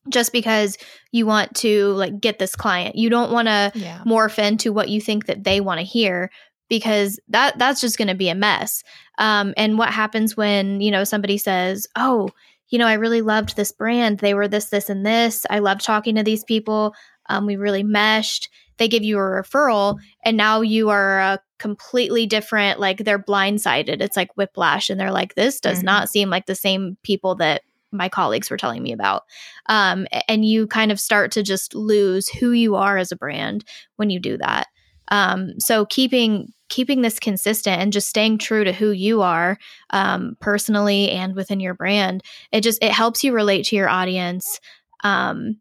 just 0.09 0.31
because 0.31 0.77
you 1.11 1.25
want 1.25 1.55
to 1.57 1.87
like 1.93 2.19
get 2.19 2.39
this 2.39 2.55
client. 2.55 2.95
You 2.95 3.09
don't 3.09 3.31
want 3.31 3.47
to 3.47 3.71
Yeah. 3.75 4.01
morph 4.05 4.39
into 4.39 4.71
what 4.73 4.89
you 4.89 5.01
think 5.01 5.25
that 5.27 5.43
they 5.43 5.61
want 5.61 5.79
to 5.79 5.85
hear 5.85 6.29
because 6.69 7.19
that 7.29 7.57
that's 7.57 7.79
just 7.81 7.97
going 7.97 8.07
to 8.09 8.15
be 8.15 8.29
a 8.29 8.35
mess. 8.35 8.83
Um, 9.17 9.53
and 9.57 9.77
what 9.77 9.89
happens 9.89 10.35
when 10.35 10.81
you 10.81 10.91
know 10.91 11.03
somebody 11.03 11.37
says, 11.37 11.87
"Oh, 11.95 12.29
you 12.69 12.77
know, 12.77 12.87
I 12.87 12.93
really 12.95 13.21
loved 13.21 13.55
this 13.55 13.71
brand. 13.71 14.19
They 14.19 14.33
were 14.33 14.47
this, 14.47 14.65
this, 14.65 14.89
and 14.89 15.05
this. 15.05 15.45
I 15.49 15.59
loved 15.59 15.85
talking 15.85 16.15
to 16.15 16.23
these 16.23 16.43
people. 16.43 16.93
Um, 17.29 17.45
we 17.45 17.55
really 17.55 17.83
meshed." 17.83 18.49
They 18.77 18.87
give 18.87 19.01
you 19.03 19.17
a 19.17 19.21
referral, 19.21 19.97
and 20.23 20.37
now 20.37 20.61
you 20.61 20.89
are 20.89 21.19
a 21.19 21.39
completely 21.57 22.27
different. 22.27 22.79
Like 22.79 22.99
they're 22.99 23.17
blindsided. 23.17 24.01
It's 24.01 24.15
like 24.15 24.37
whiplash, 24.37 24.91
and 24.91 24.99
they're 24.99 25.11
like, 25.11 25.33
"This 25.33 25.59
does 25.59 25.79
Mhm. 25.79 25.85
not 25.85 26.09
seem 26.09 26.29
like 26.29 26.45
the 26.45 26.53
same 26.53 26.95
people 27.01 27.33
that." 27.37 27.61
My 27.91 28.09
colleagues 28.09 28.49
were 28.49 28.57
telling 28.57 28.83
me 28.83 28.91
about 28.91 29.23
um, 29.67 30.07
and 30.27 30.45
you 30.45 30.67
kind 30.67 30.91
of 30.91 30.99
start 30.99 31.31
to 31.31 31.43
just 31.43 31.73
lose 31.73 32.27
who 32.27 32.51
you 32.51 32.75
are 32.75 32.97
as 32.97 33.11
a 33.11 33.17
brand 33.17 33.63
when 33.95 34.09
you 34.09 34.19
do 34.19 34.37
that. 34.37 34.67
Um, 35.09 35.59
so 35.59 35.85
keeping 35.85 36.51
keeping 36.69 37.01
this 37.01 37.17
consistent 37.19 37.81
and 37.81 37.93
just 37.93 38.09
staying 38.09 38.37
true 38.37 38.65
to 38.65 38.73
who 38.73 38.91
you 38.91 39.21
are 39.21 39.57
um, 39.91 40.35
personally 40.41 41.09
and 41.11 41.33
within 41.33 41.61
your 41.61 41.73
brand 41.73 42.21
it 42.51 42.61
just 42.61 42.83
it 42.83 42.91
helps 42.91 43.23
you 43.23 43.31
relate 43.31 43.65
to 43.65 43.75
your 43.75 43.87
audience 43.87 44.59
um, 45.05 45.57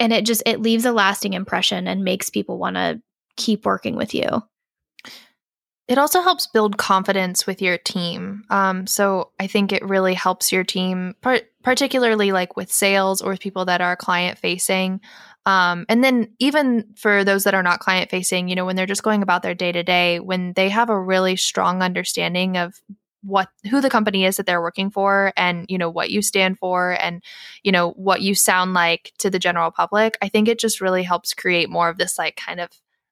and 0.00 0.12
it 0.12 0.26
just 0.26 0.42
it 0.46 0.60
leaves 0.60 0.84
a 0.84 0.92
lasting 0.92 1.34
impression 1.34 1.86
and 1.86 2.02
makes 2.02 2.28
people 2.28 2.58
want 2.58 2.74
to 2.74 3.00
keep 3.36 3.64
working 3.64 3.94
with 3.94 4.14
you 4.14 4.42
It 5.90 5.98
also 5.98 6.22
helps 6.22 6.46
build 6.46 6.78
confidence 6.78 7.48
with 7.48 7.60
your 7.60 7.76
team. 7.76 8.44
Um, 8.48 8.86
so 8.86 9.32
I 9.40 9.48
think 9.48 9.72
it 9.72 9.84
really 9.84 10.14
helps 10.14 10.52
your 10.52 10.62
team, 10.62 11.16
par- 11.20 11.40
particularly 11.64 12.30
like 12.30 12.56
with 12.56 12.70
sales 12.70 13.20
or 13.20 13.30
with 13.30 13.40
people 13.40 13.64
that 13.64 13.80
are 13.80 13.96
client 13.96 14.38
facing. 14.38 15.00
Um, 15.46 15.86
and 15.88 16.04
then 16.04 16.32
even 16.38 16.84
for 16.94 17.24
those 17.24 17.42
that 17.42 17.54
are 17.54 17.62
not 17.64 17.80
client 17.80 18.08
facing, 18.08 18.48
you 18.48 18.54
know, 18.54 18.64
when 18.64 18.76
they're 18.76 18.86
just 18.86 19.02
going 19.02 19.20
about 19.20 19.42
their 19.42 19.52
day 19.52 19.72
to 19.72 19.82
day, 19.82 20.20
when 20.20 20.52
they 20.52 20.68
have 20.68 20.90
a 20.90 21.00
really 21.00 21.34
strong 21.34 21.82
understanding 21.82 22.56
of 22.56 22.80
what 23.22 23.48
who 23.68 23.80
the 23.80 23.90
company 23.90 24.24
is 24.24 24.36
that 24.36 24.46
they're 24.46 24.62
working 24.62 24.90
for 24.90 25.32
and 25.36 25.66
you 25.68 25.76
know 25.76 25.90
what 25.90 26.10
you 26.10 26.22
stand 26.22 26.56
for 26.58 26.92
and 27.02 27.22
you 27.62 27.70
know 27.70 27.90
what 27.90 28.22
you 28.22 28.34
sound 28.34 28.72
like 28.72 29.12
to 29.18 29.28
the 29.28 29.38
general 29.38 29.70
public 29.70 30.16
i 30.22 30.28
think 30.30 30.48
it 30.48 30.58
just 30.58 30.80
really 30.80 31.02
helps 31.02 31.34
create 31.34 31.68
more 31.68 31.90
of 31.90 31.98
this 31.98 32.16
like 32.16 32.34
kind 32.36 32.60
of 32.60 32.70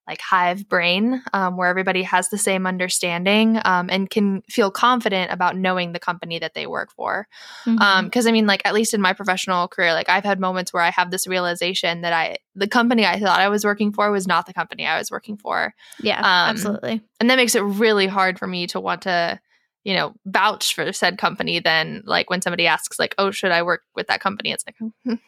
like 0.09 0.21
hive 0.21 0.69
brain 0.69 1.23
um, 1.33 1.57
where 1.57 1.69
everybody 1.69 2.03
has 2.03 2.31
the 2.31 2.39
same 2.39 2.67
understanding 2.67 3.61
um, 3.65 3.89
and 3.91 4.09
can 4.09 4.43
feel 4.49 4.71
confident 4.71 5.31
about 5.31 5.57
knowing 5.57 5.93
the 5.93 5.99
company 5.99 6.39
that 6.39 6.55
they 6.55 6.67
work 6.67 6.91
for. 6.93 7.29
Mm-hmm. 7.67 8.05
because 8.05 8.27
i 8.27 8.33
mean 8.33 8.47
like 8.47 8.63
at 8.65 8.75
least 8.75 8.95
in 8.95 9.01
my 9.01 9.13
professional 9.13 9.69
career 9.69 9.93
like 9.93 10.09
i've 10.09 10.25
had 10.25 10.41
moments 10.41 10.73
where 10.73 10.83
i 10.83 10.91
have 10.91 11.11
this 11.11 11.27
realization 11.27 12.01
that 12.03 12.13
i 12.13 12.39
the 12.55 12.67
company 12.67 13.05
i 13.05 13.19
thought 13.19 13.41
i 13.41 13.49
was 13.49 13.65
working 13.65 13.93
for 13.93 14.11
was 14.11 14.27
not 14.27 14.47
the 14.47 14.55
company 14.55 14.87
i 14.87 14.99
was 14.99 15.11
working 15.11 15.37
for. 15.37 15.75
Yeah 16.01 16.19
um, 16.19 16.51
absolutely. 16.51 17.03
and 17.21 17.31
that 17.31 17.37
makes 17.37 17.55
it 17.55 17.61
really 17.61 18.07
hard 18.07 18.39
for 18.39 18.47
me 18.47 18.67
to 18.69 18.81
want 18.81 19.03
to 19.03 19.41
you 19.85 19.95
know 19.95 20.15
vouch 20.27 20.75
for 20.75 20.93
said 20.93 21.19
company 21.19 21.61
then 21.61 22.03
like 22.07 22.31
when 22.31 22.43
somebody 22.43 22.67
asks 22.67 22.99
like 22.99 23.15
oh 23.19 23.31
should 23.31 23.53
i 23.53 23.63
work 23.63 23.83
with 23.95 24.07
that 24.07 24.21
company? 24.21 24.53
It's 24.53 24.65
like 24.67 24.77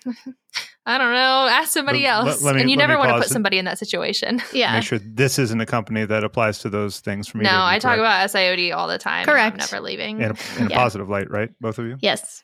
i 0.86 0.96
don't 0.98 1.12
know 1.12 1.46
ask 1.50 1.70
somebody 1.72 2.04
Let- 2.04 2.26
else 2.28 2.42
let 2.42 2.54
me- 2.54 2.62
and 2.62 2.70
you 2.70 2.76
never 2.76 2.96
want 2.96 3.10
to 3.10 3.18
put 3.18 3.28
somebody 3.28 3.58
in 3.58 3.64
that 3.66 3.78
situation 3.78 4.40
yeah 4.52 4.72
Make 4.74 4.84
sure 4.84 4.98
this 4.98 5.38
isn't 5.38 5.60
a 5.60 5.66
company 5.66 6.04
that 6.04 6.24
applies 6.24 6.58
to 6.60 6.70
those 6.70 7.00
things 7.00 7.28
for 7.28 7.38
me. 7.38 7.44
no 7.44 7.50
to 7.50 7.54
be 7.56 7.60
i 7.62 7.78
talk 7.78 7.96
correct. 7.96 8.00
about 8.00 8.30
siod 8.30 8.72
all 8.74 8.88
the 8.88 8.98
time 8.98 9.24
Correct. 9.26 9.54
i'm 9.54 9.58
never 9.58 9.80
leaving 9.80 10.20
in 10.20 10.30
a, 10.32 10.36
in 10.58 10.66
a 10.66 10.70
Yeah. 10.70 10.76
positive 10.76 11.08
light, 11.08 11.30
right? 11.30 11.50
Both 11.60 11.78
of 11.78 11.86
you. 11.86 11.96
yes 12.00 12.42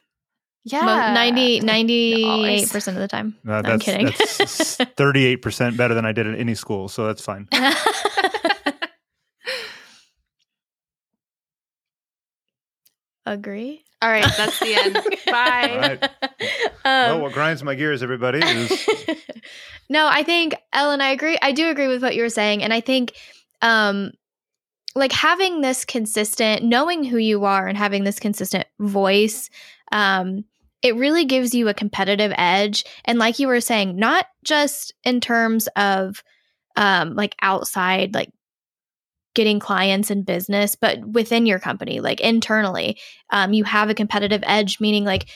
yeah 0.63 0.81
Mo- 0.81 1.13
90 1.13 1.61
98% 2.65 2.87
of 2.89 2.95
the 2.95 3.07
time 3.07 3.35
Uh, 3.47 3.61
I'm 3.65 3.79
kidding. 3.79 4.07
that's 4.07 4.75
thirty-eight 4.97 5.41
percent 5.41 5.77
better 5.77 5.93
than 5.93 6.05
I 6.05 6.11
did 6.11 6.27
at 6.27 6.37
any 6.37 6.55
school, 6.55 6.89
so 6.89 7.07
that's 7.07 7.21
fine. 7.21 7.47
Agree. 13.25 13.83
All 14.01 14.09
right 14.09 14.31
that's 14.37 14.59
the 14.59 14.75
end 14.75 14.93
bye 15.27 15.69
All 15.71 15.79
right. 15.79 16.03
Um, 16.85 17.17
well, 17.17 17.21
what 17.23 17.33
grinds 17.33 17.63
my 17.63 17.75
gears, 17.75 18.01
everybody, 18.01 18.39
is 18.39 18.87
no, 19.89 20.07
I 20.07 20.23
think 20.23 20.55
Ellen, 20.71 21.01
I 21.01 21.09
agree. 21.09 21.37
I 21.41 21.51
do 21.51 21.69
agree 21.69 21.87
with 21.87 22.01
what 22.01 22.15
you 22.15 22.21
were 22.21 22.29
saying, 22.29 22.63
and 22.63 22.73
I 22.73 22.79
think 22.79 23.13
um, 23.61 24.11
like 24.95 25.11
having 25.11 25.61
this 25.61 25.85
consistent, 25.85 26.63
knowing 26.63 27.03
who 27.03 27.17
you 27.17 27.45
are 27.45 27.67
and 27.67 27.77
having 27.77 28.03
this 28.03 28.19
consistent 28.19 28.67
voice, 28.79 29.49
um, 29.91 30.43
it 30.81 30.95
really 30.95 31.25
gives 31.25 31.53
you 31.53 31.67
a 31.67 31.73
competitive 31.73 32.33
edge. 32.37 32.83
And 33.05 33.19
like 33.19 33.39
you 33.39 33.47
were 33.47 33.61
saying, 33.61 33.97
not 33.97 34.27
just 34.43 34.93
in 35.03 35.21
terms 35.21 35.67
of 35.75 36.23
um, 36.75 37.15
like 37.15 37.35
outside, 37.41 38.13
like 38.13 38.31
getting 39.37 39.59
clients 39.59 40.09
and 40.09 40.25
business, 40.25 40.75
but 40.75 40.97
within 41.07 41.45
your 41.45 41.59
company, 41.59 41.99
like 41.99 42.19
internally, 42.19 42.97
um, 43.29 43.53
you 43.53 43.63
have 43.63 43.87
a 43.87 43.93
competitive 43.93 44.43
edge, 44.47 44.79
meaning 44.79 45.05
like 45.05 45.29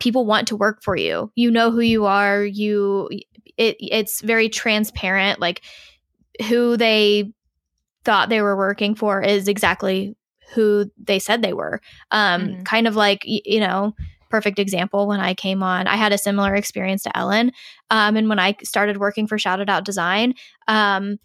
people 0.00 0.26
want 0.26 0.48
to 0.48 0.56
work 0.56 0.82
for 0.82 0.96
you. 0.96 1.30
You 1.36 1.52
know 1.52 1.70
who 1.70 1.78
you 1.78 2.06
are. 2.06 2.42
You, 2.42 3.08
it, 3.56 3.76
it's 3.78 4.20
very 4.20 4.48
transparent. 4.48 5.38
Like 5.38 5.62
who 6.48 6.76
they 6.76 7.32
thought 8.04 8.30
they 8.30 8.42
were 8.42 8.56
working 8.56 8.96
for 8.96 9.22
is 9.22 9.46
exactly 9.46 10.16
who 10.54 10.90
they 10.98 11.20
said 11.20 11.40
they 11.40 11.52
were. 11.52 11.80
Um, 12.10 12.48
mm-hmm. 12.48 12.62
Kind 12.64 12.88
of 12.88 12.96
like, 12.96 13.22
you 13.24 13.60
know, 13.60 13.94
perfect 14.28 14.58
example 14.58 15.06
when 15.06 15.20
I 15.20 15.34
came 15.34 15.62
on, 15.62 15.86
I 15.86 15.94
had 15.94 16.12
a 16.12 16.18
similar 16.18 16.56
experience 16.56 17.04
to 17.04 17.16
Ellen. 17.16 17.52
Um, 17.90 18.16
and 18.16 18.28
when 18.28 18.40
I 18.40 18.56
started 18.64 18.96
working 18.96 19.28
for 19.28 19.38
Shout 19.38 19.60
It 19.60 19.68
Out 19.68 19.84
Design, 19.84 20.34
um, 20.66 21.20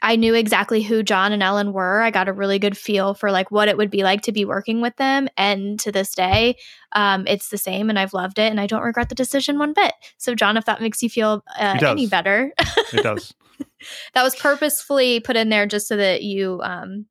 I 0.00 0.16
knew 0.16 0.34
exactly 0.34 0.82
who 0.82 1.02
John 1.02 1.32
and 1.32 1.42
Ellen 1.42 1.72
were. 1.72 2.00
I 2.00 2.10
got 2.10 2.28
a 2.28 2.32
really 2.32 2.58
good 2.58 2.76
feel 2.76 3.14
for 3.14 3.32
like 3.32 3.50
what 3.50 3.68
it 3.68 3.76
would 3.76 3.90
be 3.90 4.04
like 4.04 4.22
to 4.22 4.32
be 4.32 4.44
working 4.44 4.80
with 4.80 4.94
them. 4.96 5.28
And 5.36 5.78
to 5.80 5.90
this 5.90 6.14
day, 6.14 6.56
um, 6.92 7.26
it's 7.26 7.48
the 7.48 7.58
same, 7.58 7.90
and 7.90 7.98
I've 7.98 8.14
loved 8.14 8.38
it, 8.38 8.50
and 8.50 8.60
I 8.60 8.66
don't 8.66 8.82
regret 8.82 9.08
the 9.08 9.14
decision 9.14 9.58
one 9.58 9.72
bit. 9.72 9.92
So, 10.16 10.34
John, 10.34 10.56
if 10.56 10.66
that 10.66 10.80
makes 10.80 11.02
you 11.02 11.10
feel 11.10 11.42
uh, 11.58 11.78
any 11.82 12.06
better, 12.06 12.52
it 12.92 13.02
does. 13.02 13.34
that 14.14 14.22
was 14.22 14.36
purposefully 14.36 15.20
put 15.20 15.36
in 15.36 15.48
there 15.48 15.66
just 15.66 15.88
so 15.88 15.96
that 15.96 16.22
you 16.22 16.60
um 16.62 17.06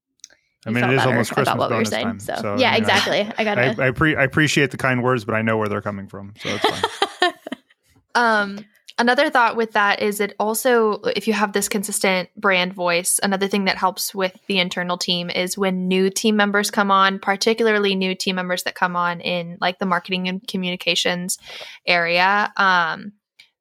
I 0.66 0.70
mean, 0.70 0.84
it 0.84 0.94
is 0.94 1.06
almost 1.06 1.32
Christmas 1.32 1.58
what 1.58 1.78
we 1.78 1.86
time. 1.86 2.20
So, 2.20 2.36
so 2.42 2.58
yeah, 2.58 2.76
exactly. 2.76 3.22
I, 3.22 3.34
I 3.38 3.44
got 3.46 3.58
I, 3.58 3.88
I, 3.88 3.92
pre- 3.92 4.18
I, 4.18 4.24
appreciate 4.24 4.72
the 4.72 4.78
kind 4.78 5.02
words, 5.02 5.24
but 5.24 5.34
I 5.34 5.42
know 5.42 5.58
where 5.58 5.70
they're 5.70 5.82
coming 5.82 6.08
from, 6.08 6.34
so 6.42 6.50
it's 6.50 6.66
fine. 6.66 7.34
um, 8.16 8.66
another 8.98 9.30
thought 9.30 9.56
with 9.56 9.74
that 9.74 10.02
is 10.02 10.20
it 10.20 10.36
also, 10.40 11.02
if 11.16 11.28
you 11.28 11.34
have 11.34 11.54
this 11.54 11.70
consistent 11.70 12.30
brand 12.36 12.74
voice, 12.74 13.20
another 13.22 13.48
thing 13.48 13.66
that 13.66 13.78
helps 13.78 14.14
with 14.14 14.38
the 14.48 14.60
internal 14.60 14.98
team 14.98 15.30
is 15.30 15.58
when 15.58 15.88
new 15.88 16.10
team 16.10 16.36
members 16.36 16.72
come 16.72 16.92
on, 16.92 17.20
particularly 17.20 17.96
new 17.96 18.16
team 18.16 18.36
members 18.36 18.64
that 18.64 18.76
come 18.76 18.96
on 18.96 19.22
in 19.22 19.58
like 19.62 19.80
the 19.80 19.86
marketing 19.86 20.28
and 20.28 20.48
communications 20.48 21.38
area. 21.86 22.52
Um, 22.58 23.14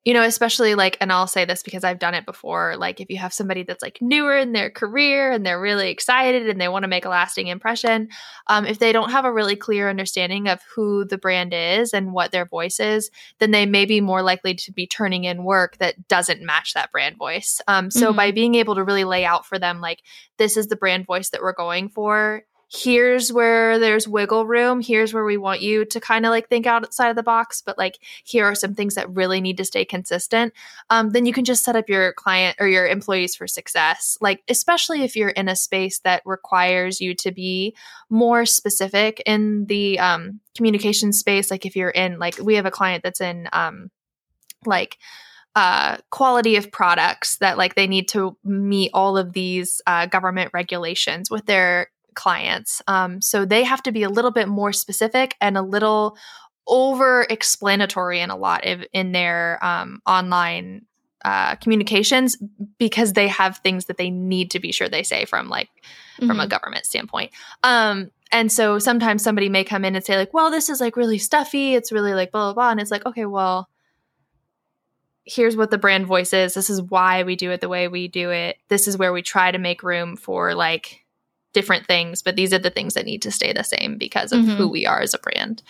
you 0.06 0.14
know, 0.14 0.22
especially 0.22 0.76
like, 0.76 0.96
and 1.00 1.12
I'll 1.12 1.26
say 1.26 1.44
this 1.44 1.64
because 1.64 1.82
I've 1.82 1.98
done 1.98 2.14
it 2.14 2.24
before. 2.24 2.76
Like, 2.76 3.00
if 3.00 3.10
you 3.10 3.16
have 3.16 3.32
somebody 3.32 3.64
that's 3.64 3.82
like 3.82 3.98
newer 4.00 4.36
in 4.36 4.52
their 4.52 4.70
career 4.70 5.32
and 5.32 5.44
they're 5.44 5.60
really 5.60 5.90
excited 5.90 6.48
and 6.48 6.60
they 6.60 6.68
want 6.68 6.84
to 6.84 6.88
make 6.88 7.04
a 7.04 7.08
lasting 7.08 7.48
impression, 7.48 8.08
um, 8.46 8.66
if 8.66 8.78
they 8.78 8.92
don't 8.92 9.10
have 9.10 9.24
a 9.24 9.32
really 9.32 9.56
clear 9.56 9.90
understanding 9.90 10.46
of 10.46 10.60
who 10.76 11.04
the 11.04 11.18
brand 11.18 11.52
is 11.52 11.92
and 11.92 12.12
what 12.12 12.30
their 12.30 12.46
voice 12.46 12.78
is, 12.78 13.10
then 13.40 13.50
they 13.50 13.66
may 13.66 13.84
be 13.84 14.00
more 14.00 14.22
likely 14.22 14.54
to 14.54 14.70
be 14.70 14.86
turning 14.86 15.24
in 15.24 15.42
work 15.42 15.76
that 15.78 16.06
doesn't 16.06 16.40
match 16.40 16.74
that 16.74 16.92
brand 16.92 17.16
voice. 17.16 17.60
Um, 17.66 17.90
so, 17.90 18.10
mm-hmm. 18.10 18.16
by 18.16 18.30
being 18.30 18.54
able 18.54 18.76
to 18.76 18.84
really 18.84 19.04
lay 19.04 19.24
out 19.24 19.44
for 19.44 19.58
them, 19.58 19.80
like, 19.80 20.02
this 20.38 20.56
is 20.56 20.68
the 20.68 20.76
brand 20.76 21.04
voice 21.04 21.30
that 21.30 21.42
we're 21.42 21.52
going 21.52 21.88
for, 21.88 22.44
here's 22.68 23.32
where 23.32 23.78
there's 23.78 24.08
wiggle 24.08 24.44
room. 24.44 24.80
Here's 24.80 25.14
where 25.14 25.24
we 25.24 25.36
want 25.36 25.60
you 25.60 25.84
to 25.84 26.00
kind 26.00 26.26
of 26.26 26.30
like 26.30 26.48
think 26.48 26.66
outside 26.66 27.10
of 27.10 27.16
the 27.16 27.22
box, 27.22 27.62
but 27.64 27.78
like 27.78 27.98
here 28.24 28.44
are 28.44 28.54
some 28.56 28.74
things 28.74 28.96
that 28.96 29.08
really 29.10 29.40
need 29.40 29.56
to 29.58 29.64
stay 29.64 29.84
consistent. 29.84 30.52
Um, 30.90 31.10
then 31.10 31.26
you 31.26 31.32
can 31.32 31.44
just 31.44 31.64
set 31.64 31.76
up 31.76 31.88
your 31.88 32.12
client 32.14 32.56
or 32.58 32.66
your 32.66 32.86
employees 32.86 33.36
for 33.36 33.46
success. 33.46 34.18
Like, 34.20 34.42
especially 34.48 35.02
if 35.02 35.14
you're 35.14 35.28
in 35.28 35.48
a 35.48 35.56
space 35.56 36.00
that 36.00 36.22
requires 36.24 37.00
you 37.00 37.14
to 37.14 37.30
be 37.30 37.74
more 38.10 38.44
specific 38.44 39.22
in 39.26 39.66
the 39.66 39.98
um, 40.00 40.40
communication 40.56 41.12
space. 41.12 41.50
Like, 41.50 41.66
if 41.66 41.76
you're 41.76 41.90
in, 41.90 42.18
like, 42.18 42.38
we 42.42 42.54
have 42.54 42.66
a 42.66 42.70
client 42.70 43.04
that's 43.04 43.20
in, 43.20 43.48
um, 43.52 43.90
like, 44.64 44.98
uh, 45.54 45.96
quality 46.10 46.56
of 46.56 46.70
products 46.70 47.38
that 47.38 47.56
like 47.56 47.76
they 47.76 47.86
need 47.86 48.08
to 48.08 48.36
meet 48.44 48.90
all 48.92 49.16
of 49.16 49.32
these 49.32 49.80
uh, 49.86 50.04
government 50.04 50.50
regulations 50.52 51.30
with 51.30 51.46
their 51.46 51.90
clients. 52.16 52.82
Um, 52.88 53.20
so 53.20 53.44
they 53.44 53.62
have 53.62 53.82
to 53.84 53.92
be 53.92 54.02
a 54.02 54.08
little 54.08 54.32
bit 54.32 54.48
more 54.48 54.72
specific 54.72 55.36
and 55.40 55.56
a 55.56 55.62
little 55.62 56.16
over 56.66 57.26
explanatory 57.30 58.20
in 58.20 58.30
a 58.30 58.36
lot 58.36 58.66
of 58.66 58.84
in 58.92 59.12
their 59.12 59.64
um, 59.64 60.00
online 60.06 60.84
uh, 61.24 61.54
communications 61.56 62.36
because 62.78 63.12
they 63.12 63.28
have 63.28 63.58
things 63.58 63.86
that 63.86 63.96
they 63.96 64.10
need 64.10 64.50
to 64.50 64.60
be 64.60 64.72
sure 64.72 64.88
they 64.88 65.02
say 65.02 65.24
from 65.24 65.48
like 65.48 65.68
mm-hmm. 65.68 66.26
from 66.26 66.40
a 66.40 66.42
mm-hmm. 66.42 66.50
government 66.50 66.86
standpoint. 66.86 67.30
Um, 67.62 68.10
and 68.32 68.50
so 68.50 68.78
sometimes 68.78 69.22
somebody 69.22 69.48
may 69.48 69.62
come 69.62 69.84
in 69.84 69.94
and 69.94 70.04
say 70.04 70.16
like, 70.16 70.34
well, 70.34 70.50
this 70.50 70.68
is 70.68 70.80
like 70.80 70.96
really 70.96 71.18
stuffy. 71.18 71.74
It's 71.74 71.92
really 71.92 72.14
like 72.14 72.32
blah 72.32 72.52
blah 72.52 72.54
blah, 72.54 72.70
and 72.70 72.80
it's 72.80 72.90
like, 72.90 73.06
okay, 73.06 73.26
well, 73.26 73.68
here's 75.24 75.56
what 75.56 75.70
the 75.70 75.78
brand 75.78 76.06
voice 76.06 76.32
is. 76.32 76.54
This 76.54 76.70
is 76.70 76.82
why 76.82 77.22
we 77.22 77.36
do 77.36 77.50
it 77.50 77.60
the 77.60 77.68
way 77.68 77.88
we 77.88 78.08
do 78.08 78.30
it. 78.30 78.56
This 78.68 78.88
is 78.88 78.96
where 78.96 79.12
we 79.12 79.22
try 79.22 79.50
to 79.50 79.58
make 79.58 79.82
room 79.82 80.16
for 80.16 80.54
like 80.54 81.05
different 81.56 81.86
things, 81.86 82.20
but 82.20 82.36
these 82.36 82.52
are 82.52 82.58
the 82.58 82.68
things 82.68 82.92
that 82.92 83.06
need 83.06 83.22
to 83.22 83.30
stay 83.30 83.50
the 83.50 83.64
same 83.64 83.96
because 83.96 84.30
of 84.30 84.40
mm-hmm. 84.40 84.56
who 84.56 84.68
we 84.68 84.84
are 84.84 85.00
as 85.00 85.14
a 85.14 85.18
brand. 85.18 85.62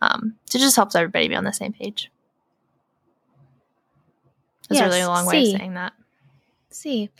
Um, 0.00 0.36
so 0.46 0.56
it 0.56 0.62
just 0.62 0.74
helps 0.74 0.94
everybody 0.94 1.28
be 1.28 1.34
on 1.34 1.44
the 1.44 1.52
same 1.52 1.74
page. 1.74 2.10
That's 4.70 4.80
yes, 4.80 4.90
a 4.90 4.96
really 4.96 5.04
long 5.04 5.26
way 5.26 5.42
of 5.42 5.58
saying 5.58 5.74
that. 5.74 5.92
See, 6.70 7.10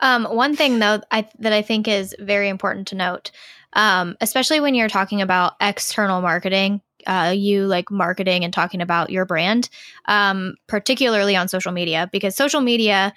um, 0.00 0.26
one 0.26 0.54
thing 0.56 0.78
though 0.78 1.00
I, 1.10 1.26
that 1.38 1.54
I 1.54 1.62
think 1.62 1.88
is 1.88 2.14
very 2.18 2.50
important 2.50 2.88
to 2.88 2.96
note, 2.96 3.30
um, 3.72 4.14
especially 4.20 4.60
when 4.60 4.74
you're 4.74 4.90
talking 4.90 5.22
about 5.22 5.54
external 5.58 6.20
marketing, 6.20 6.82
uh, 7.06 7.32
you 7.34 7.66
like 7.66 7.90
marketing 7.90 8.44
and 8.44 8.52
talking 8.52 8.82
about 8.82 9.08
your 9.08 9.24
brand, 9.24 9.70
um, 10.04 10.56
particularly 10.66 11.34
on 11.34 11.48
social 11.48 11.72
media, 11.72 12.10
because 12.12 12.36
social 12.36 12.60
media 12.60 13.14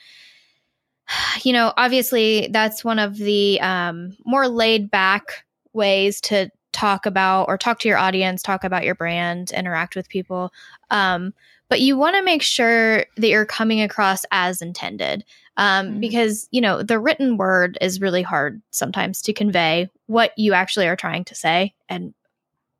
you 1.43 1.53
know, 1.53 1.73
obviously 1.77 2.47
that's 2.51 2.83
one 2.83 2.99
of 2.99 3.17
the 3.17 3.59
um, 3.61 4.15
more 4.25 4.47
laid 4.47 4.89
back 4.89 5.45
ways 5.73 6.21
to 6.21 6.49
talk 6.71 7.05
about 7.05 7.45
or 7.47 7.57
talk 7.57 7.79
to 7.79 7.87
your 7.87 7.97
audience, 7.97 8.41
talk 8.41 8.63
about 8.63 8.83
your 8.83 8.95
brand, 8.95 9.51
interact 9.51 9.95
with 9.95 10.09
people. 10.09 10.51
Um, 10.89 11.33
but 11.69 11.81
you 11.81 11.97
want 11.97 12.15
to 12.15 12.23
make 12.23 12.41
sure 12.41 13.05
that 13.15 13.27
you're 13.27 13.45
coming 13.45 13.81
across 13.81 14.25
as 14.31 14.61
intended 14.61 15.23
um, 15.57 15.87
mm-hmm. 15.87 15.99
because, 15.99 16.47
you 16.51 16.61
know, 16.61 16.83
the 16.83 16.99
written 16.99 17.37
word 17.37 17.77
is 17.79 18.01
really 18.01 18.21
hard 18.21 18.61
sometimes 18.71 19.21
to 19.23 19.33
convey 19.33 19.89
what 20.07 20.37
you 20.37 20.53
actually 20.53 20.87
are 20.87 20.95
trying 20.95 21.23
to 21.25 21.35
say 21.35 21.73
and 21.89 22.13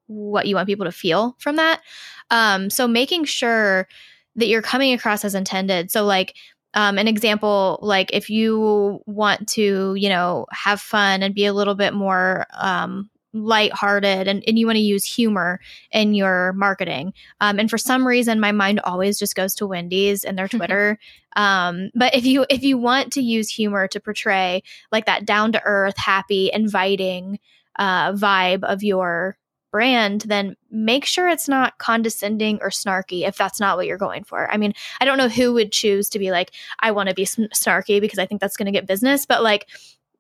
what 0.08 0.48
you 0.48 0.56
want 0.56 0.68
people 0.68 0.86
to 0.86 0.92
feel 0.92 1.36
from 1.40 1.56
that. 1.56 1.82
Um, 2.30 2.70
so 2.70 2.88
making 2.88 3.26
sure 3.26 3.88
that 4.36 4.48
you're 4.48 4.62
coming 4.62 4.94
across 4.94 5.24
as 5.24 5.36
intended. 5.36 5.92
So, 5.92 6.06
like, 6.06 6.36
um, 6.74 6.98
an 6.98 7.08
example 7.08 7.80
like 7.82 8.10
if 8.14 8.30
you 8.30 9.02
want 9.06 9.48
to 9.48 9.94
you 9.96 10.10
know 10.10 10.46
have 10.52 10.82
fun 10.82 11.24
and 11.24 11.36
be 11.36 11.46
a 11.46 11.54
little 11.54 11.76
bit 11.76 11.94
more 11.94 12.46
um, 12.54 13.10
lighthearted 13.34 14.28
and, 14.28 14.44
and 14.48 14.60
you 14.60 14.66
want 14.66 14.76
to 14.76 14.82
use 14.82 15.04
humor 15.04 15.60
in 15.92 16.14
your 16.14 16.54
marketing 16.54 17.14
um, 17.42 17.60
and 17.60 17.70
for 17.70 17.78
some 17.78 18.06
reason 18.08 18.40
my 18.40 18.52
mind 18.52 18.80
always 18.82 19.18
just 19.18 19.36
goes 19.36 19.56
to 19.56 19.68
wendy's 19.68 20.24
and 20.24 20.38
their 20.38 20.48
twitter 20.50 21.00
um, 21.36 21.90
but 21.96 22.16
if 22.16 22.26
you 22.26 22.46
if 22.50 22.64
you 22.64 22.78
want 22.78 23.14
to 23.14 23.22
use 23.22 23.50
humor 23.50 23.88
to 23.88 24.00
portray 24.00 24.62
like 24.92 25.06
that 25.06 25.26
down 25.26 25.52
to 25.52 25.62
earth 25.64 25.98
happy 25.98 26.52
inviting 26.54 27.40
uh, 27.80 28.12
vibe 28.14 28.64
of 28.64 28.84
your 28.84 29.36
brand, 29.74 30.22
then 30.22 30.56
make 30.70 31.04
sure 31.04 31.28
it's 31.28 31.50
not 31.50 31.80
condescending 31.80 32.60
or 32.62 32.70
snarky 32.70 33.28
if 33.28 33.36
that's 33.36 33.60
not 33.60 33.76
what 33.76 33.88
you're 33.88 33.98
going 33.98 34.24
for. 34.24 34.50
I 34.50 34.56
mean, 34.56 34.74
I 35.02 35.06
don't 35.06 35.18
know 35.18 35.28
who 35.28 35.52
would 35.54 35.72
choose 35.72 36.08
to 36.10 36.20
be 36.20 36.30
like, 36.30 36.52
I 36.80 36.92
want 36.92 37.10
to 37.10 37.16
be 37.16 37.26
snarky 37.26 38.00
because 38.00 38.20
I 38.20 38.28
think 38.28 38.40
that's 38.40 38.56
going 38.56 38.68
to 38.68 38.72
get 38.72 38.86
business, 38.86 39.26
but 39.26 39.44
like, 39.44 39.68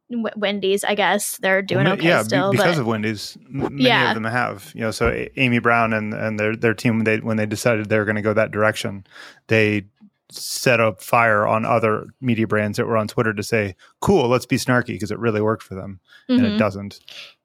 Wendy's, 0.09 0.83
I 0.83 0.95
guess 0.95 1.37
they're 1.37 1.61
doing 1.61 1.85
well, 1.85 1.93
okay 1.93 2.07
yeah, 2.07 2.23
still. 2.23 2.51
because 2.51 2.75
but, 2.75 2.81
of 2.81 2.87
Wendy's, 2.87 3.37
many 3.47 3.83
yeah. 3.83 4.09
of 4.09 4.15
them 4.15 4.25
have. 4.25 4.71
You 4.75 4.81
know, 4.81 4.91
so 4.91 5.27
Amy 5.37 5.59
Brown 5.59 5.93
and 5.93 6.13
and 6.13 6.39
their 6.39 6.55
their 6.55 6.73
team 6.73 6.97
when 6.97 7.05
they 7.05 7.17
when 7.17 7.37
they 7.37 7.47
decided 7.47 7.89
they 7.89 7.97
were 7.97 8.05
going 8.05 8.17
to 8.17 8.21
go 8.21 8.33
that 8.33 8.51
direction, 8.51 9.07
they 9.47 9.85
set 10.29 10.79
up 10.79 11.01
fire 11.01 11.47
on 11.47 11.65
other 11.65 12.07
media 12.21 12.47
brands 12.47 12.77
that 12.77 12.85
were 12.85 12.97
on 12.97 13.07
Twitter 13.07 13.33
to 13.33 13.43
say, 13.43 13.75
"Cool, 14.01 14.27
let's 14.27 14.45
be 14.45 14.57
snarky," 14.57 14.87
because 14.87 15.11
it 15.11 15.19
really 15.19 15.41
worked 15.41 15.63
for 15.63 15.75
them, 15.75 15.99
mm-hmm. 16.29 16.39
and 16.39 16.45
it 16.45 16.49
mm-hmm. 16.49 16.57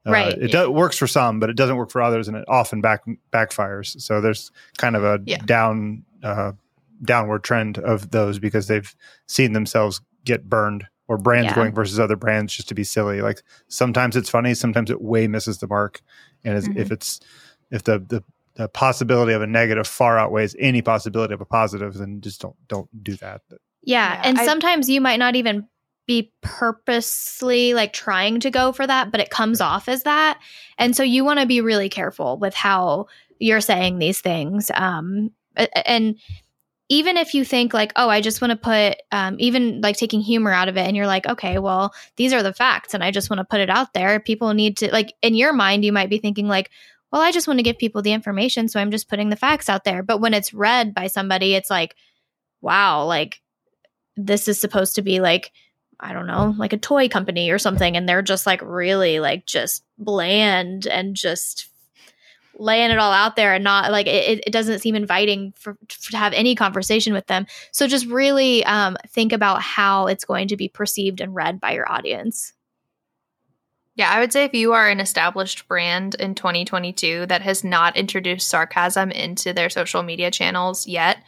Doesn't. 0.04 0.14
Uh, 0.14 0.24
right. 0.26 0.38
It 0.38 0.52
does, 0.52 0.68
works 0.68 0.96
for 0.96 1.06
some, 1.06 1.40
but 1.40 1.50
it 1.50 1.56
doesn't 1.56 1.76
work 1.76 1.90
for 1.90 2.02
others, 2.02 2.28
and 2.28 2.36
it 2.36 2.44
often 2.48 2.80
back 2.80 3.04
backfires. 3.32 4.00
So 4.00 4.20
there's 4.20 4.50
kind 4.76 4.96
of 4.96 5.04
a 5.04 5.20
yeah. 5.24 5.38
down 5.38 6.04
uh, 6.22 6.52
downward 7.02 7.44
trend 7.44 7.78
of 7.78 8.10
those 8.10 8.38
because 8.38 8.66
they've 8.66 8.94
seen 9.26 9.52
themselves 9.52 10.00
get 10.24 10.48
burned 10.48 10.86
or 11.08 11.16
brands 11.16 11.46
yeah. 11.46 11.54
going 11.54 11.72
versus 11.72 11.98
other 11.98 12.16
brands 12.16 12.54
just 12.54 12.68
to 12.68 12.74
be 12.74 12.84
silly. 12.84 13.20
Like 13.20 13.42
sometimes 13.68 14.16
it's 14.16 14.30
funny, 14.30 14.54
sometimes 14.54 14.90
it 14.90 15.00
way 15.00 15.26
misses 15.26 15.58
the 15.58 15.66
mark, 15.66 16.02
and 16.44 16.62
mm-hmm. 16.62 16.78
if 16.78 16.92
it's 16.92 17.20
if 17.70 17.84
the, 17.84 17.98
the 17.98 18.22
the 18.54 18.68
possibility 18.68 19.32
of 19.32 19.40
a 19.40 19.46
negative 19.46 19.86
far 19.86 20.18
outweighs 20.18 20.54
any 20.58 20.82
possibility 20.82 21.32
of 21.32 21.40
a 21.40 21.46
positive, 21.46 21.94
then 21.94 22.20
just 22.20 22.40
don't 22.40 22.56
don't 22.68 23.04
do 23.04 23.14
that. 23.16 23.42
Yeah, 23.50 23.56
yeah 23.82 24.22
and 24.24 24.38
I, 24.38 24.44
sometimes 24.44 24.88
you 24.90 25.00
might 25.00 25.18
not 25.18 25.36
even 25.36 25.66
be 26.08 26.32
purposely 26.40 27.74
like 27.74 27.92
trying 27.92 28.40
to 28.40 28.50
go 28.50 28.72
for 28.72 28.84
that, 28.84 29.12
but 29.12 29.20
it 29.20 29.30
comes 29.30 29.60
off 29.60 29.88
as 29.88 30.02
that. 30.02 30.40
And 30.78 30.96
so 30.96 31.04
you 31.04 31.24
want 31.24 31.38
to 31.38 31.46
be 31.46 31.60
really 31.60 31.88
careful 31.88 32.38
with 32.38 32.54
how 32.54 33.06
you're 33.38 33.60
saying 33.60 33.98
these 33.98 34.20
things. 34.20 34.70
Um, 34.74 35.30
and 35.84 36.18
even 36.88 37.18
if 37.18 37.34
you 37.34 37.44
think 37.44 37.74
like, 37.74 37.92
oh, 37.94 38.08
I 38.08 38.22
just 38.22 38.40
want 38.40 38.52
to 38.52 38.56
put, 38.56 38.96
um, 39.12 39.36
even 39.38 39.82
like 39.82 39.98
taking 39.98 40.22
humor 40.22 40.50
out 40.50 40.68
of 40.68 40.78
it, 40.78 40.86
and 40.86 40.96
you're 40.96 41.06
like, 41.06 41.26
okay, 41.26 41.58
well, 41.58 41.92
these 42.16 42.32
are 42.32 42.42
the 42.42 42.54
facts, 42.54 42.94
and 42.94 43.04
I 43.04 43.10
just 43.10 43.28
want 43.28 43.38
to 43.38 43.44
put 43.44 43.60
it 43.60 43.68
out 43.68 43.92
there. 43.92 44.18
People 44.18 44.54
need 44.54 44.78
to 44.78 44.90
like 44.90 45.12
in 45.20 45.34
your 45.34 45.52
mind, 45.52 45.84
you 45.84 45.92
might 45.92 46.08
be 46.08 46.18
thinking 46.18 46.48
like, 46.48 46.70
well, 47.12 47.20
I 47.20 47.32
just 47.32 47.46
want 47.46 47.58
to 47.58 47.64
give 47.64 47.76
people 47.76 48.00
the 48.00 48.12
information, 48.12 48.68
so 48.68 48.80
I'm 48.80 48.90
just 48.90 49.08
putting 49.10 49.28
the 49.28 49.36
facts 49.36 49.68
out 49.68 49.84
there. 49.84 50.02
But 50.02 50.20
when 50.20 50.32
it's 50.32 50.54
read 50.54 50.94
by 50.94 51.08
somebody, 51.08 51.54
it's 51.54 51.68
like, 51.68 51.94
wow, 52.62 53.04
like 53.04 53.42
this 54.16 54.48
is 54.48 54.58
supposed 54.58 54.94
to 54.94 55.02
be 55.02 55.20
like 55.20 55.52
I 56.00 56.12
don't 56.12 56.26
know, 56.26 56.54
like 56.56 56.72
a 56.72 56.78
toy 56.78 57.08
company 57.08 57.50
or 57.50 57.58
something, 57.58 57.96
and 57.96 58.08
they're 58.08 58.22
just 58.22 58.46
like 58.46 58.62
really 58.62 59.20
like 59.20 59.46
just 59.46 59.84
bland 59.98 60.86
and 60.86 61.16
just 61.16 61.68
laying 62.58 62.90
it 62.90 62.98
all 62.98 63.12
out 63.12 63.36
there 63.36 63.54
and 63.54 63.64
not 63.64 63.90
like 63.90 64.06
it, 64.06 64.42
it 64.46 64.52
doesn't 64.52 64.80
seem 64.80 64.94
inviting 64.94 65.52
for, 65.56 65.76
to 66.10 66.16
have 66.16 66.32
any 66.32 66.54
conversation 66.54 67.12
with 67.12 67.26
them. 67.26 67.46
So 67.72 67.86
just 67.86 68.06
really 68.06 68.64
um, 68.64 68.96
think 69.08 69.32
about 69.32 69.62
how 69.62 70.06
it's 70.06 70.24
going 70.24 70.48
to 70.48 70.56
be 70.56 70.68
perceived 70.68 71.20
and 71.20 71.34
read 71.34 71.60
by 71.60 71.72
your 71.72 71.90
audience. 71.90 72.52
Yeah, 73.94 74.10
I 74.10 74.20
would 74.20 74.32
say 74.32 74.44
if 74.44 74.54
you 74.54 74.74
are 74.74 74.88
an 74.88 75.00
established 75.00 75.66
brand 75.66 76.14
in 76.16 76.36
2022 76.36 77.26
that 77.26 77.42
has 77.42 77.64
not 77.64 77.96
introduced 77.96 78.46
sarcasm 78.46 79.10
into 79.10 79.52
their 79.52 79.68
social 79.68 80.04
media 80.04 80.30
channels 80.30 80.86
yet, 80.86 81.18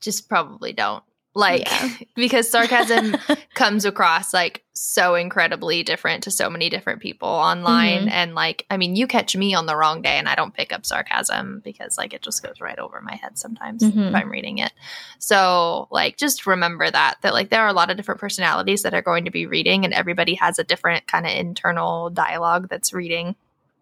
just 0.00 0.28
probably 0.28 0.72
don't 0.72 1.02
like 1.34 1.62
yeah. 1.68 1.90
because 2.14 2.48
sarcasm 2.48 3.16
comes 3.54 3.84
across 3.84 4.32
like 4.32 4.62
so 4.72 5.14
incredibly 5.14 5.82
different 5.82 6.22
to 6.22 6.30
so 6.30 6.48
many 6.48 6.68
different 6.68 7.00
people 7.00 7.28
online 7.28 8.02
mm-hmm. 8.02 8.08
and 8.08 8.34
like 8.34 8.64
i 8.70 8.76
mean 8.76 8.96
you 8.96 9.06
catch 9.06 9.36
me 9.36 9.54
on 9.54 9.66
the 9.66 9.76
wrong 9.76 10.00
day 10.00 10.16
and 10.16 10.28
i 10.28 10.34
don't 10.34 10.54
pick 10.54 10.72
up 10.72 10.86
sarcasm 10.86 11.60
because 11.64 11.98
like 11.98 12.14
it 12.14 12.22
just 12.22 12.42
goes 12.42 12.60
right 12.60 12.78
over 12.78 13.00
my 13.00 13.14
head 13.16 13.36
sometimes 13.36 13.82
mm-hmm. 13.82 14.00
if 14.00 14.14
i'm 14.14 14.30
reading 14.30 14.58
it 14.58 14.72
so 15.18 15.88
like 15.90 16.16
just 16.16 16.46
remember 16.46 16.88
that 16.88 17.16
that 17.22 17.34
like 17.34 17.50
there 17.50 17.62
are 17.62 17.68
a 17.68 17.74
lot 17.74 17.90
of 17.90 17.96
different 17.96 18.20
personalities 18.20 18.82
that 18.82 18.94
are 18.94 19.02
going 19.02 19.24
to 19.24 19.30
be 19.30 19.46
reading 19.46 19.84
and 19.84 19.92
everybody 19.92 20.34
has 20.34 20.58
a 20.58 20.64
different 20.64 21.06
kind 21.06 21.26
of 21.26 21.32
internal 21.32 22.10
dialogue 22.10 22.68
that's 22.68 22.92
reading 22.92 23.34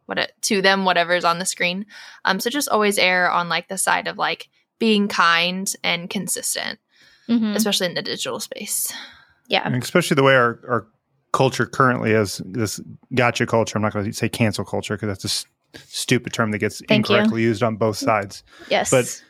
what 0.06 0.18
it 0.18 0.32
to 0.42 0.62
them 0.62 0.84
whatever's 0.84 1.24
on 1.24 1.38
the 1.38 1.46
screen 1.46 1.86
um 2.24 2.40
so 2.40 2.50
just 2.50 2.68
always 2.68 2.98
err 2.98 3.30
on 3.30 3.48
like 3.48 3.68
the 3.68 3.78
side 3.78 4.08
of 4.08 4.18
like 4.18 4.48
being 4.78 5.06
kind 5.06 5.74
and 5.84 6.10
consistent 6.10 6.78
mm-hmm. 7.32 7.56
especially 7.56 7.86
in 7.86 7.94
the 7.94 8.02
digital 8.02 8.40
space. 8.40 8.92
Yeah. 9.48 9.62
And 9.64 9.82
especially 9.82 10.14
the 10.14 10.22
way 10.22 10.34
our, 10.34 10.60
our 10.68 10.86
culture 11.32 11.66
currently 11.66 12.12
is 12.12 12.40
this 12.44 12.80
gotcha 13.14 13.46
culture. 13.46 13.76
I'm 13.76 13.82
not 13.82 13.92
going 13.92 14.04
to 14.04 14.12
say 14.12 14.28
cancel 14.28 14.64
culture 14.64 14.94
because 14.94 15.08
that's 15.08 15.24
a 15.24 15.28
s- 15.28 15.46
stupid 15.86 16.32
term 16.32 16.50
that 16.52 16.58
gets 16.58 16.82
Thank 16.86 17.08
incorrectly 17.08 17.42
you. 17.42 17.48
used 17.48 17.62
on 17.62 17.76
both 17.76 17.96
sides. 17.96 18.44
Yes. 18.70 18.90
But 18.90 19.22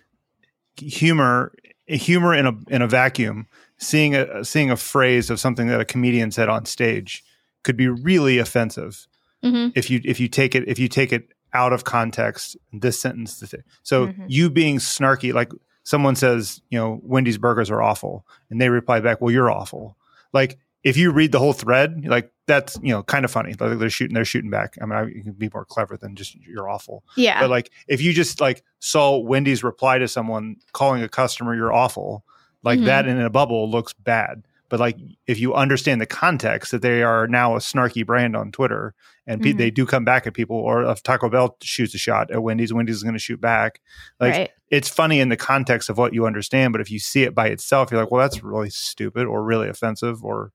humor, 0.76 1.52
humor 1.86 2.34
in 2.34 2.46
a 2.46 2.52
in 2.68 2.82
a 2.82 2.88
vacuum, 2.88 3.46
seeing 3.78 4.14
a 4.14 4.44
seeing 4.44 4.70
a 4.70 4.76
phrase 4.76 5.30
of 5.30 5.40
something 5.40 5.68
that 5.68 5.80
a 5.80 5.84
comedian 5.84 6.30
said 6.30 6.48
on 6.48 6.64
stage 6.66 7.24
could 7.62 7.76
be 7.76 7.88
really 7.88 8.38
offensive 8.38 9.06
mm-hmm. 9.44 9.70
if 9.74 9.90
you 9.90 10.00
if 10.04 10.18
you 10.20 10.28
take 10.28 10.54
it 10.54 10.68
if 10.68 10.78
you 10.78 10.88
take 10.88 11.12
it 11.12 11.28
out 11.52 11.72
of 11.72 11.84
context. 11.84 12.56
This 12.72 13.00
sentence, 13.00 13.42
so 13.82 14.08
mm-hmm. 14.08 14.24
you 14.28 14.50
being 14.50 14.78
snarky, 14.78 15.32
like 15.32 15.52
someone 15.84 16.16
says, 16.16 16.60
you 16.70 16.78
know, 16.78 17.00
Wendy's 17.02 17.38
burgers 17.38 17.70
are 17.70 17.82
awful, 17.82 18.26
and 18.50 18.60
they 18.60 18.68
reply 18.68 19.00
back, 19.00 19.20
"Well, 19.20 19.32
you're 19.32 19.50
awful." 19.50 19.96
Like 20.32 20.58
if 20.84 20.96
you 20.96 21.12
read 21.12 21.32
the 21.32 21.38
whole 21.38 21.52
thread, 21.52 22.04
like 22.06 22.32
that's 22.46 22.78
you 22.82 22.90
know 22.90 23.02
kind 23.02 23.24
of 23.24 23.30
funny. 23.30 23.54
Like 23.58 23.78
they're 23.78 23.90
shooting, 23.90 24.14
they're 24.14 24.24
shooting 24.24 24.50
back. 24.50 24.76
I 24.80 24.86
mean, 24.86 24.98
I, 24.98 25.06
you 25.06 25.22
can 25.22 25.32
be 25.32 25.50
more 25.52 25.64
clever 25.64 25.96
than 25.96 26.16
just 26.16 26.34
you're 26.34 26.68
awful. 26.68 27.04
Yeah. 27.16 27.40
But 27.40 27.50
like 27.50 27.70
if 27.88 28.00
you 28.00 28.12
just 28.12 28.40
like 28.40 28.64
saw 28.80 29.18
Wendy's 29.18 29.62
reply 29.62 29.98
to 29.98 30.08
someone 30.08 30.56
calling 30.72 31.02
a 31.02 31.08
customer 31.08 31.54
you're 31.54 31.72
awful, 31.72 32.24
like 32.62 32.78
mm-hmm. 32.78 32.86
that 32.86 33.06
in 33.06 33.20
a 33.20 33.30
bubble 33.30 33.70
looks 33.70 33.92
bad. 33.92 34.42
But 34.72 34.80
like 34.80 34.96
if 35.26 35.38
you 35.38 35.52
understand 35.52 36.00
the 36.00 36.06
context 36.06 36.72
that 36.72 36.80
they 36.80 37.02
are 37.02 37.28
now 37.28 37.56
a 37.56 37.58
snarky 37.58 38.06
brand 38.06 38.34
on 38.34 38.50
Twitter 38.50 38.94
and 39.26 39.42
mm-hmm. 39.42 39.58
they 39.58 39.70
do 39.70 39.84
come 39.84 40.06
back 40.06 40.26
at 40.26 40.32
people, 40.32 40.56
or 40.56 40.82
if 40.84 41.02
Taco 41.02 41.28
Bell 41.28 41.58
shoots 41.62 41.94
a 41.94 41.98
shot 41.98 42.30
at 42.30 42.42
Wendy's, 42.42 42.72
Wendy's 42.72 42.96
is 42.96 43.02
going 43.02 43.12
to 43.12 43.18
shoot 43.18 43.38
back. 43.38 43.82
Like 44.18 44.32
right. 44.32 44.50
it's 44.70 44.88
funny 44.88 45.20
in 45.20 45.28
the 45.28 45.36
context 45.36 45.90
of 45.90 45.98
what 45.98 46.14
you 46.14 46.24
understand, 46.24 46.72
but 46.72 46.80
if 46.80 46.90
you 46.90 46.98
see 46.98 47.22
it 47.22 47.34
by 47.34 47.48
itself, 47.48 47.90
you're 47.90 48.00
like, 48.00 48.10
well, 48.10 48.22
that's 48.22 48.42
really 48.42 48.70
stupid 48.70 49.26
or 49.26 49.44
really 49.44 49.68
offensive 49.68 50.24
or 50.24 50.52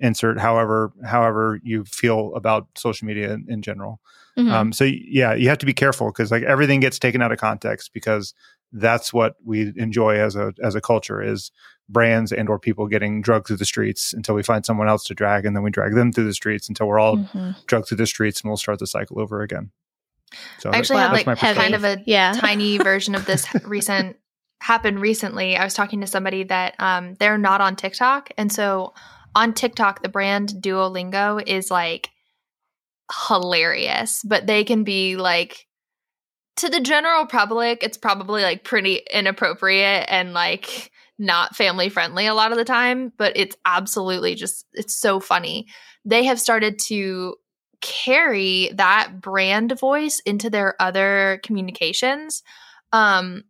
insert 0.00 0.40
however 0.40 0.92
however 1.04 1.60
you 1.62 1.84
feel 1.84 2.34
about 2.34 2.66
social 2.76 3.06
media 3.06 3.32
in, 3.32 3.46
in 3.48 3.62
general. 3.62 4.00
Mm-hmm. 4.36 4.50
Um, 4.50 4.72
so 4.72 4.82
yeah, 4.82 5.34
you 5.34 5.48
have 5.48 5.58
to 5.58 5.66
be 5.66 5.72
careful 5.72 6.08
because 6.08 6.32
like 6.32 6.42
everything 6.42 6.80
gets 6.80 6.98
taken 6.98 7.22
out 7.22 7.30
of 7.30 7.38
context 7.38 7.92
because 7.94 8.34
that's 8.72 9.12
what 9.12 9.36
we 9.44 9.72
enjoy 9.76 10.16
as 10.16 10.34
a 10.34 10.52
as 10.62 10.74
a 10.74 10.80
culture 10.80 11.22
is 11.22 11.50
brands 11.88 12.32
and 12.32 12.48
or 12.48 12.58
people 12.58 12.86
getting 12.86 13.20
drugged 13.20 13.46
through 13.46 13.56
the 13.56 13.64
streets 13.64 14.12
until 14.12 14.34
we 14.34 14.42
find 14.42 14.64
someone 14.64 14.88
else 14.88 15.04
to 15.04 15.14
drag 15.14 15.44
and 15.44 15.54
then 15.54 15.62
we 15.62 15.70
drag 15.70 15.94
them 15.94 16.10
through 16.10 16.24
the 16.24 16.34
streets 16.34 16.68
until 16.68 16.86
we're 16.86 16.98
all 16.98 17.16
mm-hmm. 17.16 17.50
drugged 17.66 17.88
through 17.88 17.98
the 17.98 18.06
streets 18.06 18.40
and 18.40 18.48
we'll 18.48 18.56
start 18.56 18.78
the 18.78 18.86
cycle 18.86 19.20
over 19.20 19.42
again 19.42 19.70
so 20.58 20.70
I 20.70 20.78
actually 20.78 21.00
had 21.00 21.12
like 21.12 21.38
kind 21.38 21.74
of 21.74 21.84
a 21.84 22.02
yeah. 22.06 22.32
tiny 22.36 22.78
version 22.78 23.14
of 23.14 23.26
this 23.26 23.46
recent 23.64 24.16
happened 24.62 25.00
recently 25.00 25.56
i 25.56 25.64
was 25.64 25.74
talking 25.74 26.00
to 26.00 26.06
somebody 26.06 26.44
that 26.44 26.74
um, 26.78 27.14
they're 27.18 27.36
not 27.36 27.60
on 27.60 27.74
tiktok 27.74 28.30
and 28.38 28.50
so 28.52 28.94
on 29.34 29.52
tiktok 29.52 30.02
the 30.02 30.08
brand 30.08 30.50
duolingo 30.60 31.42
is 31.44 31.68
like 31.68 32.10
hilarious 33.26 34.22
but 34.24 34.46
they 34.46 34.62
can 34.62 34.84
be 34.84 35.16
like 35.16 35.66
to 36.56 36.68
the 36.68 36.80
general 36.80 37.26
public 37.26 37.82
it's 37.82 37.96
probably 37.96 38.42
like 38.42 38.64
pretty 38.64 39.00
inappropriate 39.12 40.06
and 40.08 40.32
like 40.32 40.92
not 41.22 41.54
family 41.56 41.88
friendly 41.88 42.26
a 42.26 42.34
lot 42.34 42.52
of 42.52 42.58
the 42.58 42.64
time, 42.64 43.12
but 43.16 43.32
it's 43.36 43.56
absolutely 43.64 44.34
just 44.34 44.66
it's 44.72 44.94
so 44.94 45.20
funny. 45.20 45.66
They 46.04 46.24
have 46.24 46.40
started 46.40 46.78
to 46.86 47.36
carry 47.80 48.70
that 48.74 49.20
brand 49.20 49.78
voice 49.78 50.20
into 50.20 50.50
their 50.50 50.74
other 50.80 51.40
communications. 51.44 52.42
Um 52.92 53.44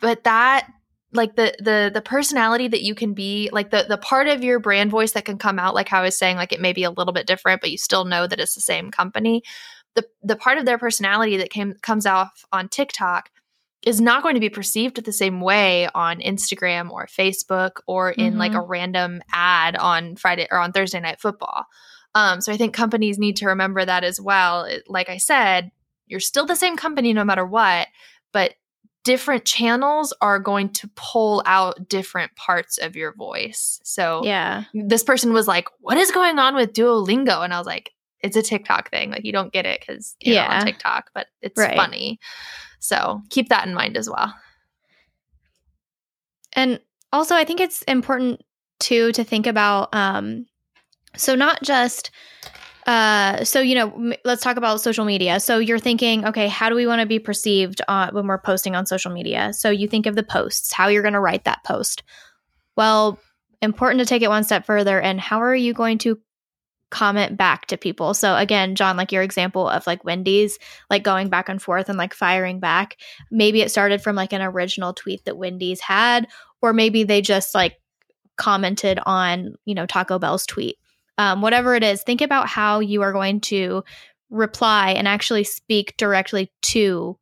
but 0.00 0.24
that 0.24 0.68
like 1.14 1.36
the 1.36 1.54
the 1.58 1.90
the 1.92 2.02
personality 2.02 2.68
that 2.68 2.82
you 2.82 2.94
can 2.94 3.14
be 3.14 3.48
like 3.52 3.70
the 3.70 3.86
the 3.88 3.96
part 3.96 4.26
of 4.26 4.44
your 4.44 4.58
brand 4.60 4.90
voice 4.90 5.12
that 5.12 5.24
can 5.24 5.38
come 5.38 5.58
out 5.58 5.74
like 5.74 5.88
how 5.88 6.00
I 6.00 6.04
was 6.04 6.18
saying 6.18 6.36
like 6.36 6.52
it 6.52 6.60
may 6.60 6.74
be 6.74 6.84
a 6.84 6.90
little 6.90 7.14
bit 7.14 7.26
different 7.26 7.62
but 7.62 7.70
you 7.70 7.78
still 7.78 8.04
know 8.04 8.26
that 8.26 8.38
it's 8.38 8.54
the 8.54 8.60
same 8.60 8.90
company 8.90 9.42
the 9.98 10.06
the 10.22 10.36
part 10.36 10.58
of 10.58 10.64
their 10.64 10.78
personality 10.78 11.36
that 11.38 11.50
came 11.50 11.74
comes 11.82 12.06
off 12.06 12.44
on 12.52 12.68
TikTok 12.68 13.30
is 13.82 14.00
not 14.00 14.22
going 14.22 14.34
to 14.34 14.40
be 14.40 14.50
perceived 14.50 15.02
the 15.04 15.12
same 15.12 15.40
way 15.40 15.88
on 15.94 16.20
Instagram 16.20 16.90
or 16.90 17.06
Facebook 17.06 17.80
or 17.86 18.10
in 18.10 18.30
mm-hmm. 18.30 18.38
like 18.38 18.54
a 18.54 18.60
random 18.60 19.22
ad 19.32 19.76
on 19.76 20.16
Friday 20.16 20.46
or 20.50 20.58
on 20.58 20.72
Thursday 20.72 21.00
night 21.00 21.20
football. 21.20 21.64
Um, 22.14 22.40
so 22.40 22.52
I 22.52 22.56
think 22.56 22.74
companies 22.74 23.18
need 23.18 23.36
to 23.36 23.46
remember 23.46 23.84
that 23.84 24.02
as 24.02 24.20
well. 24.20 24.64
It, 24.64 24.84
like 24.88 25.08
I 25.08 25.18
said, 25.18 25.70
you're 26.06 26.20
still 26.20 26.46
the 26.46 26.56
same 26.56 26.76
company 26.76 27.12
no 27.12 27.24
matter 27.24 27.46
what, 27.46 27.86
but 28.32 28.54
different 29.04 29.44
channels 29.44 30.12
are 30.20 30.38
going 30.38 30.70
to 30.70 30.90
pull 30.96 31.42
out 31.46 31.88
different 31.88 32.34
parts 32.34 32.78
of 32.78 32.96
your 32.96 33.14
voice. 33.14 33.80
So 33.84 34.22
yeah, 34.24 34.64
this 34.74 35.02
person 35.02 35.32
was 35.32 35.46
like, 35.46 35.68
"What 35.80 35.98
is 35.98 36.10
going 36.10 36.38
on 36.38 36.54
with 36.54 36.72
Duolingo?" 36.72 37.44
And 37.44 37.54
I 37.54 37.58
was 37.58 37.66
like, 37.66 37.92
"It's 38.22 38.36
a 38.36 38.42
TikTok 38.42 38.90
thing. 38.90 39.10
Like 39.10 39.24
you 39.24 39.32
don't 39.32 39.52
get 39.52 39.66
it 39.66 39.80
because 39.80 40.16
you're 40.20 40.36
yeah. 40.36 40.58
on 40.58 40.66
TikTok, 40.66 41.10
but 41.14 41.26
it's 41.42 41.58
right. 41.58 41.76
funny." 41.76 42.18
So 42.80 43.22
keep 43.30 43.48
that 43.48 43.66
in 43.66 43.74
mind 43.74 43.96
as 43.96 44.08
well. 44.08 44.34
And 46.54 46.80
also, 47.12 47.34
I 47.34 47.44
think 47.44 47.60
it's 47.60 47.82
important 47.82 48.42
too 48.80 49.12
to 49.12 49.24
think 49.24 49.46
about. 49.46 49.94
Um, 49.94 50.46
so 51.16 51.34
not 51.34 51.62
just. 51.62 52.10
Uh, 52.86 53.44
so 53.44 53.60
you 53.60 53.74
know, 53.74 53.92
m- 53.92 54.14
let's 54.24 54.42
talk 54.42 54.56
about 54.56 54.80
social 54.80 55.04
media. 55.04 55.40
So 55.40 55.58
you're 55.58 55.78
thinking, 55.78 56.24
okay, 56.24 56.48
how 56.48 56.70
do 56.70 56.74
we 56.74 56.86
want 56.86 57.00
to 57.02 57.06
be 57.06 57.18
perceived 57.18 57.82
uh, 57.86 58.10
when 58.12 58.26
we're 58.26 58.40
posting 58.40 58.74
on 58.74 58.86
social 58.86 59.12
media? 59.12 59.52
So 59.52 59.68
you 59.68 59.86
think 59.86 60.06
of 60.06 60.14
the 60.14 60.22
posts, 60.22 60.72
how 60.72 60.88
you're 60.88 61.02
going 61.02 61.12
to 61.12 61.20
write 61.20 61.44
that 61.44 61.62
post. 61.64 62.02
Well, 62.76 63.18
important 63.60 63.98
to 64.00 64.06
take 64.06 64.22
it 64.22 64.28
one 64.28 64.44
step 64.44 64.64
further. 64.64 65.00
And 65.00 65.20
how 65.20 65.42
are 65.42 65.54
you 65.54 65.74
going 65.74 65.98
to 65.98 66.18
comment 66.90 67.36
back 67.36 67.66
to 67.66 67.76
people. 67.76 68.14
So 68.14 68.36
again, 68.36 68.74
John, 68.74 68.96
like 68.96 69.12
your 69.12 69.22
example 69.22 69.68
of 69.68 69.86
like 69.86 70.04
Wendy's, 70.04 70.58
like 70.90 71.02
going 71.02 71.28
back 71.28 71.48
and 71.48 71.60
forth 71.60 71.88
and 71.88 71.98
like 71.98 72.14
firing 72.14 72.60
back. 72.60 72.96
Maybe 73.30 73.60
it 73.60 73.70
started 73.70 74.02
from 74.02 74.16
like 74.16 74.32
an 74.32 74.42
original 74.42 74.94
tweet 74.94 75.24
that 75.24 75.36
Wendy's 75.36 75.80
had, 75.80 76.28
or 76.62 76.72
maybe 76.72 77.04
they 77.04 77.20
just 77.20 77.54
like 77.54 77.74
commented 78.36 78.98
on, 79.04 79.54
you 79.64 79.74
know, 79.74 79.86
Taco 79.86 80.18
Bell's 80.18 80.46
tweet. 80.46 80.76
Um, 81.18 81.42
whatever 81.42 81.74
it 81.74 81.82
is, 81.82 82.02
think 82.02 82.20
about 82.20 82.48
how 82.48 82.78
you 82.80 83.02
are 83.02 83.12
going 83.12 83.40
to 83.42 83.82
reply 84.30 84.92
and 84.92 85.08
actually 85.08 85.44
speak 85.44 85.96
directly 85.96 86.52
to 86.62 87.18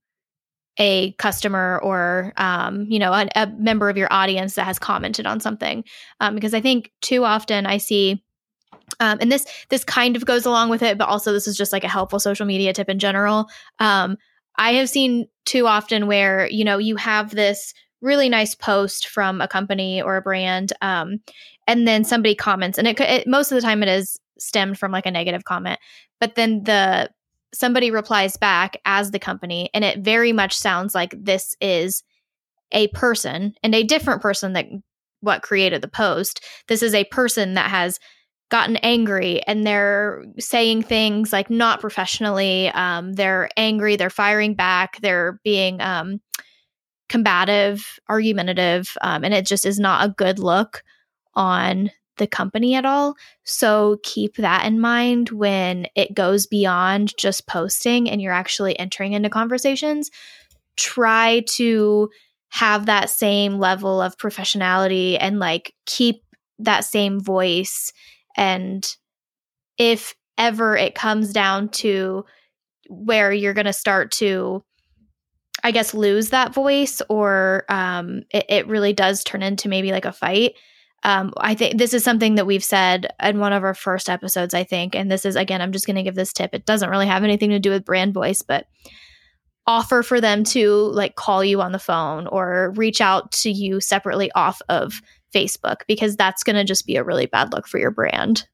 a 0.78 1.12
customer 1.12 1.80
or 1.82 2.32
um, 2.36 2.86
you 2.90 2.98
know 2.98 3.12
a, 3.12 3.26
a, 3.34 3.46
member 3.46 3.88
of 3.88 3.96
your 3.96 4.08
audience 4.12 4.54
that 4.54 4.64
has 4.64 4.78
commented 4.78 5.26
on 5.26 5.40
something 5.40 5.84
um, 6.20 6.34
because 6.34 6.52
i 6.52 6.60
think 6.60 6.90
too 7.00 7.24
often 7.24 7.64
i 7.64 7.78
see 7.78 8.22
um, 9.00 9.18
and 9.20 9.30
this 9.30 9.46
this 9.68 9.84
kind 9.84 10.16
of 10.16 10.24
goes 10.24 10.46
along 10.46 10.68
with 10.68 10.82
it 10.82 10.98
but 10.98 11.08
also 11.08 11.32
this 11.32 11.46
is 11.46 11.56
just 11.56 11.72
like 11.72 11.84
a 11.84 11.88
helpful 11.88 12.20
social 12.20 12.46
media 12.46 12.72
tip 12.72 12.88
in 12.88 12.98
general. 12.98 13.48
Um, 13.78 14.16
i 14.58 14.72
have 14.72 14.88
seen 14.88 15.26
too 15.44 15.66
often 15.66 16.06
where 16.06 16.48
you 16.50 16.64
know 16.64 16.78
you 16.78 16.96
have 16.96 17.30
this 17.30 17.74
really 18.00 18.28
nice 18.28 18.54
post 18.54 19.08
from 19.08 19.40
a 19.40 19.48
company 19.48 20.00
or 20.00 20.16
a 20.16 20.22
brand 20.22 20.72
um, 20.82 21.18
and 21.66 21.86
then 21.86 22.04
somebody 22.04 22.34
comments 22.34 22.78
and 22.78 22.86
it, 22.86 22.98
it 23.00 23.26
most 23.26 23.50
of 23.50 23.56
the 23.56 23.62
time 23.62 23.82
it 23.82 23.88
is 23.88 24.18
stemmed 24.38 24.78
from 24.78 24.92
like 24.92 25.06
a 25.06 25.10
negative 25.10 25.44
comment 25.44 25.78
but 26.20 26.34
then 26.34 26.64
the 26.64 27.10
somebody 27.52 27.90
replies 27.90 28.36
back 28.36 28.76
as 28.84 29.10
the 29.10 29.18
company 29.18 29.70
and 29.72 29.84
it 29.84 30.00
very 30.00 30.32
much 30.32 30.54
sounds 30.54 30.94
like 30.94 31.14
this 31.18 31.56
is 31.60 32.02
a 32.72 32.88
person 32.88 33.54
and 33.62 33.74
a 33.74 33.82
different 33.82 34.20
person 34.20 34.52
that 34.52 34.66
what 35.20 35.42
created 35.42 35.82
the 35.82 35.88
post. 35.88 36.44
This 36.68 36.82
is 36.82 36.94
a 36.94 37.04
person 37.04 37.54
that 37.54 37.70
has 37.70 37.98
gotten 38.48 38.76
angry 38.76 39.42
and 39.46 39.66
they're 39.66 40.24
saying 40.38 40.82
things 40.82 41.32
like 41.32 41.50
not 41.50 41.80
professionally 41.80 42.68
um, 42.70 43.12
they're 43.14 43.48
angry 43.56 43.96
they're 43.96 44.10
firing 44.10 44.54
back 44.54 44.98
they're 45.00 45.40
being 45.42 45.80
um, 45.80 46.20
combative 47.08 47.98
argumentative 48.08 48.96
um, 49.00 49.24
and 49.24 49.34
it 49.34 49.46
just 49.46 49.66
is 49.66 49.78
not 49.78 50.04
a 50.04 50.12
good 50.12 50.38
look 50.38 50.82
on 51.34 51.90
the 52.16 52.26
company 52.26 52.74
at 52.74 52.84
all. 52.86 53.14
So 53.44 53.98
keep 54.02 54.36
that 54.36 54.66
in 54.66 54.80
mind 54.80 55.30
when 55.30 55.86
it 55.94 56.14
goes 56.14 56.46
beyond 56.46 57.16
just 57.16 57.46
posting 57.46 58.08
and 58.10 58.20
you're 58.20 58.32
actually 58.32 58.78
entering 58.78 59.12
into 59.12 59.30
conversations. 59.30 60.10
Try 60.76 61.44
to 61.50 62.10
have 62.48 62.86
that 62.86 63.10
same 63.10 63.58
level 63.58 64.00
of 64.00 64.16
professionality 64.16 65.16
and 65.20 65.38
like 65.38 65.74
keep 65.84 66.22
that 66.58 66.84
same 66.84 67.20
voice. 67.20 67.92
And 68.36 68.86
if 69.78 70.14
ever 70.38 70.76
it 70.76 70.94
comes 70.94 71.32
down 71.32 71.70
to 71.70 72.24
where 72.88 73.32
you're 73.32 73.54
going 73.54 73.66
to 73.66 73.72
start 73.72 74.10
to 74.12 74.62
I 75.64 75.70
guess 75.70 75.94
lose 75.94 76.30
that 76.30 76.54
voice 76.54 77.00
or 77.08 77.64
um, 77.68 78.22
it, 78.30 78.44
it 78.48 78.68
really 78.68 78.92
does 78.92 79.24
turn 79.24 79.42
into 79.42 79.68
maybe 79.68 79.90
like 79.90 80.04
a 80.04 80.12
fight 80.12 80.52
um, 81.02 81.32
I 81.36 81.54
think 81.54 81.78
this 81.78 81.94
is 81.94 82.02
something 82.02 82.34
that 82.34 82.46
we've 82.46 82.64
said 82.64 83.06
in 83.22 83.38
one 83.38 83.52
of 83.52 83.62
our 83.62 83.74
first 83.74 84.10
episodes, 84.10 84.54
I 84.54 84.64
think. 84.64 84.96
And 84.96 85.10
this 85.10 85.24
is, 85.24 85.36
again, 85.36 85.62
I'm 85.62 85.70
just 85.70 85.86
going 85.86 85.96
to 85.96 86.02
give 86.02 86.16
this 86.16 86.32
tip. 86.32 86.50
It 86.52 86.66
doesn't 86.66 86.90
really 86.90 87.06
have 87.06 87.22
anything 87.22 87.50
to 87.50 87.60
do 87.60 87.70
with 87.70 87.84
brand 87.84 88.12
voice, 88.12 88.42
but 88.42 88.66
offer 89.68 90.02
for 90.02 90.20
them 90.20 90.42
to 90.44 90.72
like 90.72 91.14
call 91.14 91.44
you 91.44 91.60
on 91.60 91.70
the 91.70 91.78
phone 91.78 92.26
or 92.26 92.72
reach 92.76 93.00
out 93.00 93.30
to 93.32 93.50
you 93.50 93.80
separately 93.80 94.32
off 94.32 94.60
of 94.68 95.00
Facebook 95.36 95.82
because 95.86 96.16
that's 96.16 96.42
going 96.42 96.56
to 96.56 96.64
just 96.64 96.86
be 96.86 96.96
a 96.96 97.04
really 97.04 97.26
bad 97.26 97.52
look 97.52 97.66
for 97.68 97.78
your 97.78 97.90
brand. 97.90 98.46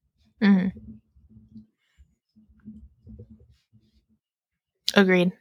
Mm-hmm. 0.42 0.68
Agreed. 4.94 5.32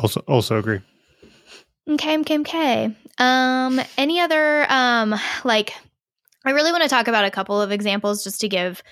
Also, 0.00 0.20
also 0.20 0.58
agree. 0.58 0.80
Okay, 1.88 2.18
okay, 2.18 2.38
okay. 2.38 2.96
Um, 3.18 3.80
any 3.98 4.20
other 4.20 4.70
um 4.70 5.14
like 5.44 5.74
I 6.44 6.52
really 6.52 6.72
want 6.72 6.84
to 6.84 6.88
talk 6.88 7.08
about 7.08 7.24
a 7.24 7.30
couple 7.30 7.60
of 7.60 7.72
examples 7.72 8.24
just 8.24 8.40
to 8.40 8.48
give. 8.48 8.82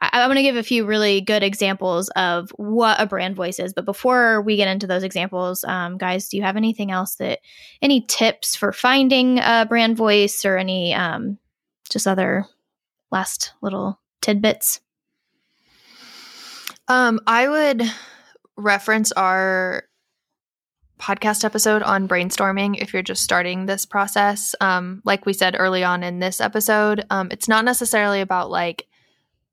I, 0.00 0.10
I 0.12 0.26
want 0.26 0.38
to 0.38 0.42
give 0.42 0.56
a 0.56 0.62
few 0.62 0.84
really 0.84 1.20
good 1.20 1.42
examples 1.42 2.08
of 2.10 2.50
what 2.56 3.00
a 3.00 3.06
brand 3.06 3.36
voice 3.36 3.58
is. 3.58 3.72
But 3.72 3.84
before 3.84 4.42
we 4.42 4.56
get 4.56 4.68
into 4.68 4.86
those 4.86 5.02
examples, 5.02 5.64
um, 5.64 5.98
guys, 5.98 6.28
do 6.28 6.36
you 6.36 6.42
have 6.42 6.56
anything 6.56 6.90
else 6.90 7.16
that, 7.16 7.40
any 7.82 8.02
tips 8.06 8.56
for 8.56 8.72
finding 8.72 9.38
a 9.38 9.66
brand 9.68 9.96
voice 9.96 10.44
or 10.44 10.56
any 10.56 10.94
um, 10.94 11.38
just 11.90 12.06
other 12.06 12.46
last 13.10 13.52
little 13.62 14.00
tidbits? 14.20 14.80
Um, 16.88 17.20
I 17.26 17.48
would 17.48 17.82
reference 18.56 19.12
our 19.12 19.84
podcast 20.98 21.44
episode 21.44 21.82
on 21.82 22.08
brainstorming 22.08 22.80
if 22.80 22.92
you're 22.92 23.02
just 23.02 23.22
starting 23.22 23.66
this 23.66 23.84
process. 23.84 24.54
Um, 24.60 25.02
like 25.04 25.26
we 25.26 25.32
said 25.32 25.56
early 25.58 25.84
on 25.84 26.02
in 26.02 26.20
this 26.20 26.40
episode, 26.40 27.04
um, 27.10 27.28
it's 27.30 27.48
not 27.48 27.64
necessarily 27.64 28.20
about 28.20 28.50
like 28.50 28.86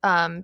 um, 0.03 0.43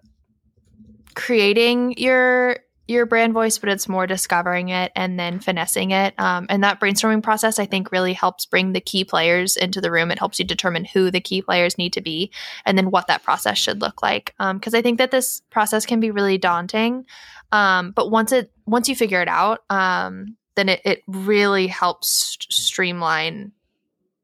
creating 1.16 1.96
your 1.98 2.58
your 2.90 3.06
brand 3.06 3.34
voice, 3.34 3.60
but 3.60 3.70
it's 3.70 3.88
more 3.88 4.08
discovering 4.08 4.70
it 4.70 4.92
and 4.96 5.20
then 5.20 5.40
finessing 5.40 5.92
it. 5.92 6.16
Um, 6.18 6.48
and 6.50 6.64
that 6.64 6.80
brainstorming 6.80 7.22
process, 7.22 7.60
I 7.60 7.68
think, 7.68 7.92
really 7.92 8.14
helps 8.14 8.48
bring 8.48 8.74
the 8.74 8.82
key 8.82 9.04
players 9.04 9.56
into 9.56 9.80
the 9.80 9.92
room. 9.92 10.10
It 10.10 10.18
helps 10.18 10.40
you 10.40 10.46
determine 10.46 10.86
who 10.86 11.12
the 11.12 11.22
key 11.22 11.44
players 11.44 11.78
need 11.78 11.94
to 11.94 12.02
be 12.02 12.32
and 12.66 12.76
then 12.80 12.90
what 12.90 13.06
that 13.06 13.22
process 13.22 13.60
should 13.60 13.80
look 13.80 14.02
like. 14.02 14.34
Because 14.40 14.74
um, 14.74 14.78
I 14.78 14.82
think 14.82 14.98
that 14.98 15.12
this 15.12 15.42
process 15.52 15.86
can 15.86 16.00
be 16.00 16.10
really 16.10 16.40
daunting. 16.40 17.06
Um, 17.52 17.92
but 17.92 18.10
once 18.10 18.32
it 18.32 18.52
once 18.66 18.90
you 18.90 18.96
figure 18.96 19.22
it 19.22 19.28
out, 19.28 19.60
um, 19.70 20.36
then 20.56 20.70
it, 20.70 20.82
it 20.84 21.04
really 21.08 21.68
helps 21.68 22.38
streamline 22.50 23.52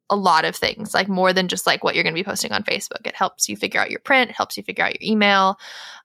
a 0.10 0.15
lot 0.15 0.46
of 0.46 0.56
things, 0.56 0.94
like 0.94 1.08
more 1.08 1.34
than 1.34 1.48
just 1.48 1.65
like 1.65 1.84
what 1.84 1.96
you're 1.96 2.04
going 2.04 2.13
to 2.13 2.20
be 2.20 2.24
posting 2.24 2.52
on 2.52 2.63
Facebook. 2.63 3.06
It 3.06 3.15
helps 3.15 3.50
you 3.50 3.56
figure 3.56 3.80
out 3.80 3.89
your 3.89 4.00
print, 4.00 4.30
it 4.30 4.36
helps 4.36 4.58
you 4.58 4.63
figure 4.63 4.86
out 4.86 5.00
your 5.00 5.12
email. 5.12 5.60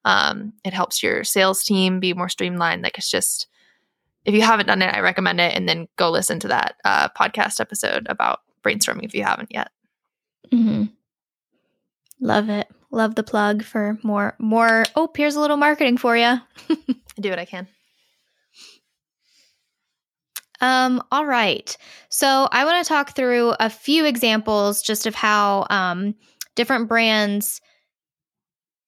Um, 0.05 0.53
it 0.65 0.73
helps 0.73 1.03
your 1.03 1.25
sales 1.25 1.65
team 1.65 2.01
be 2.01 2.15
more 2.15 2.29
streamlined. 2.29 2.83
Like 2.83 2.97
it's 2.97 3.11
just, 3.11 3.47
if 4.25 4.35
you 4.35 4.43
haven't 4.43 4.67
done 4.67 4.83
it, 4.83 4.95
I 4.95 5.01
recommend 5.01 5.41
it. 5.41 5.55
And 5.55 5.69
then 5.69 5.89
go 5.97 6.11
listen 6.11 6.41
to 6.41 6.49
that 6.49 6.77
uh, 6.85 7.09
podcast 7.11 7.61
episode 7.61 8.07
about 8.09 8.41
brainstorming 8.63 9.05
if 9.05 9.15
you 9.15 9.23
haven't 9.23 9.53
yet. 9.53 9.71
Mm-hmm. 10.51 10.85
Love 12.21 12.49
it. 12.49 12.69
Love 12.91 13.15
the 13.15 13.23
plug 13.23 13.63
for 13.63 13.99
more, 14.03 14.35
more. 14.39 14.85
Oh, 14.97 15.09
here's 15.15 15.37
a 15.37 15.41
little 15.41 15.57
marketing 15.57 15.97
for 15.97 16.17
you. 16.17 16.41
do 17.21 17.31
what 17.31 17.39
I 17.39 17.45
can. 17.45 17.69
Um, 20.61 21.03
all 21.11 21.25
right. 21.25 21.77
So 22.11 22.49
I 22.53 22.65
want 22.65 22.85
to 22.85 22.89
talk 22.89 23.17
through 23.17 23.55
a 23.59 23.71
few 23.71 24.05
examples 24.05 24.83
just 24.83 25.07
of 25.07 25.15
how 25.15 25.67
um, 25.71 26.15
different 26.55 26.89
brands, 26.89 27.61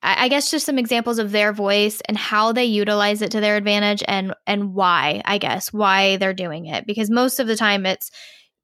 I, 0.02 0.24
I 0.24 0.28
guess, 0.28 0.50
just 0.50 0.66
some 0.66 0.78
examples 0.78 1.18
of 1.18 1.32
their 1.32 1.52
voice 1.52 2.00
and 2.06 2.16
how 2.16 2.52
they 2.52 2.64
utilize 2.64 3.22
it 3.22 3.30
to 3.32 3.40
their 3.40 3.56
advantage 3.56 4.02
and 4.06 4.34
and 4.46 4.74
why. 4.74 5.22
I 5.24 5.38
guess 5.38 5.72
why 5.72 6.16
they're 6.18 6.34
doing 6.34 6.66
it 6.66 6.86
because 6.86 7.10
most 7.10 7.40
of 7.40 7.46
the 7.46 7.56
time 7.56 7.86
it's 7.86 8.10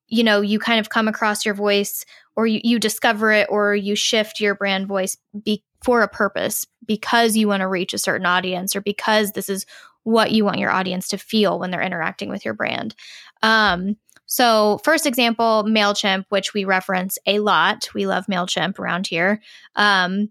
you 0.09 0.23
know 0.23 0.41
you 0.41 0.59
kind 0.59 0.81
of 0.81 0.91
come 0.91 1.09
across 1.09 1.45
your 1.47 1.55
voice 1.55 2.05
or 2.37 2.47
you, 2.47 2.61
you 2.63 2.79
discover 2.79 3.33
it 3.33 3.49
or 3.51 3.75
you 3.75 3.95
shift 3.95 4.41
your 4.41 4.55
brand 4.55 4.87
voice 4.87 5.17
be, 5.45 5.65
for 5.83 6.03
a 6.03 6.09
purpose 6.09 6.67
because 6.87 7.37
you 7.37 7.49
want 7.49 7.61
to 7.63 7.69
reach 7.69 7.95
a 7.95 7.99
certain 7.99 8.27
audience 8.27 8.77
or 8.77 8.81
because 8.81 9.33
this 9.33 9.49
is 9.49 9.65
what 10.09 10.33
you 10.33 10.43
want 10.43 10.59
your 10.59 10.71
audience 10.71 11.09
to 11.09 11.19
feel 11.19 11.59
when 11.59 11.71
they're 11.71 11.83
interacting 11.83 12.31
with 12.31 12.43
your 12.43 12.55
brand. 12.55 12.95
Um, 13.43 13.97
so, 14.25 14.81
first 14.83 15.07
example, 15.07 15.65
MailChimp, 15.69 16.25
which 16.31 16.55
we 16.55 16.65
reference 16.65 17.19
a 17.27 17.41
lot. 17.41 17.89
We 17.95 18.07
love 18.07 18.27
MailChimp 18.27 18.79
around 18.79 19.07
here. 19.07 19.41
Um, 19.77 20.31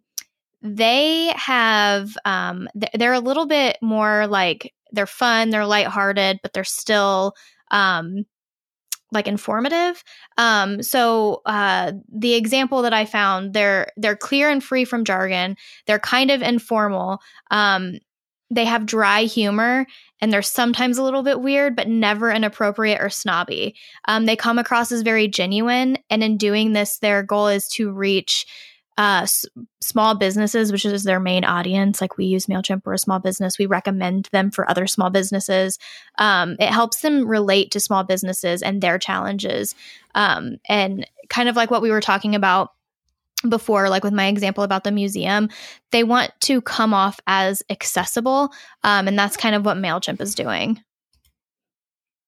they 0.64 1.32
have, 1.36 2.18
um, 2.26 2.68
they're 2.96 3.14
a 3.14 3.20
little 3.20 3.46
bit 3.46 3.78
more 3.82 4.26
like 4.28 4.74
they're 4.92 5.06
fun, 5.06 5.52
they're 5.52 5.66
lighthearted, 5.66 6.40
but 6.42 6.54
they're 6.54 6.64
still 6.64 7.34
um, 7.70 8.26
like 9.12 9.28
informative. 9.28 10.04
Um, 10.38 10.82
so 10.82 11.42
uh, 11.46 11.94
the 12.12 12.34
example 12.34 12.82
that 12.82 12.94
I 12.94 13.06
found, 13.06 13.54
they're 13.54 13.92
they're 13.96 14.16
clear 14.16 14.50
and 14.50 14.64
free 14.64 14.86
from 14.86 15.06
jargon. 15.06 15.56
They're 15.86 16.00
kind 16.00 16.32
of 16.32 16.42
informal. 16.42 17.20
Um, 17.52 18.00
they 18.50 18.66
have 18.66 18.86
dry 18.86 19.24
humor 19.24 19.86
and 20.22 20.32
they're 20.32 20.42
sometimes 20.42 20.98
a 20.98 21.04
little 21.04 21.24
bit 21.24 21.42
weird, 21.42 21.76
but 21.76 21.88
never 21.88 22.32
inappropriate 22.32 23.02
or 23.02 23.10
snobby. 23.10 23.76
Um, 24.08 24.26
they 24.26 24.36
come 24.36 24.58
across 24.58 24.92
as 24.92 25.02
very 25.02 25.28
genuine, 25.28 25.98
and 26.10 26.24
in 26.24 26.38
doing 26.38 26.74
this, 26.74 27.00
their 27.00 27.24
goal 27.24 27.48
is 27.48 27.68
to 27.70 27.92
reach 27.92 28.46
uh, 28.98 29.22
s- 29.24 29.46
small 29.80 30.16
businesses, 30.16 30.72
which 30.72 30.86
is 30.86 31.04
their 31.04 31.20
main 31.20 31.44
audience. 31.44 32.02
Like 32.02 32.18
we 32.18 32.26
use 32.26 32.48
MailChimp, 32.48 32.82
we're 32.84 32.94
a 32.94 32.98
small 32.98 33.20
business. 33.20 33.60
We 33.60 33.68
recommend 33.68 34.28
them 34.32 34.50
for 34.50 34.70
other 34.70 34.88
small 34.88 35.12
businesses. 35.12 35.78
Um, 36.18 36.56
it 36.60 36.70
helps 36.70 37.02
them 37.02 37.28
relate 37.28 37.70
to 37.72 37.80
small 37.80 38.04
businesses 38.04 38.64
and 38.64 38.82
their 38.82 38.98
challenges. 38.98 39.76
Um, 40.16 40.58
and 40.68 41.08
kind 41.30 41.48
of 41.48 41.56
like 41.56 41.70
what 41.70 41.84
we 41.84 41.92
were 41.92 42.02
talking 42.02 42.34
about 42.34 42.72
before, 43.48 43.90
like 43.90 44.04
with 44.04 44.14
my 44.14 44.28
example 44.28 44.64
about 44.64 44.84
the 44.84 44.92
museum, 44.92 45.50
they 45.92 46.04
want 46.04 46.32
to 46.42 46.62
come 46.62 46.94
off 46.94 47.20
as 47.28 47.62
accessible. 47.70 48.52
Um, 48.84 49.08
and 49.08 49.18
that's 49.18 49.38
kind 49.38 49.56
of 49.56 49.66
what 49.66 49.78
MailChimp 49.78 50.22
is 50.22 50.36
doing. 50.36 50.82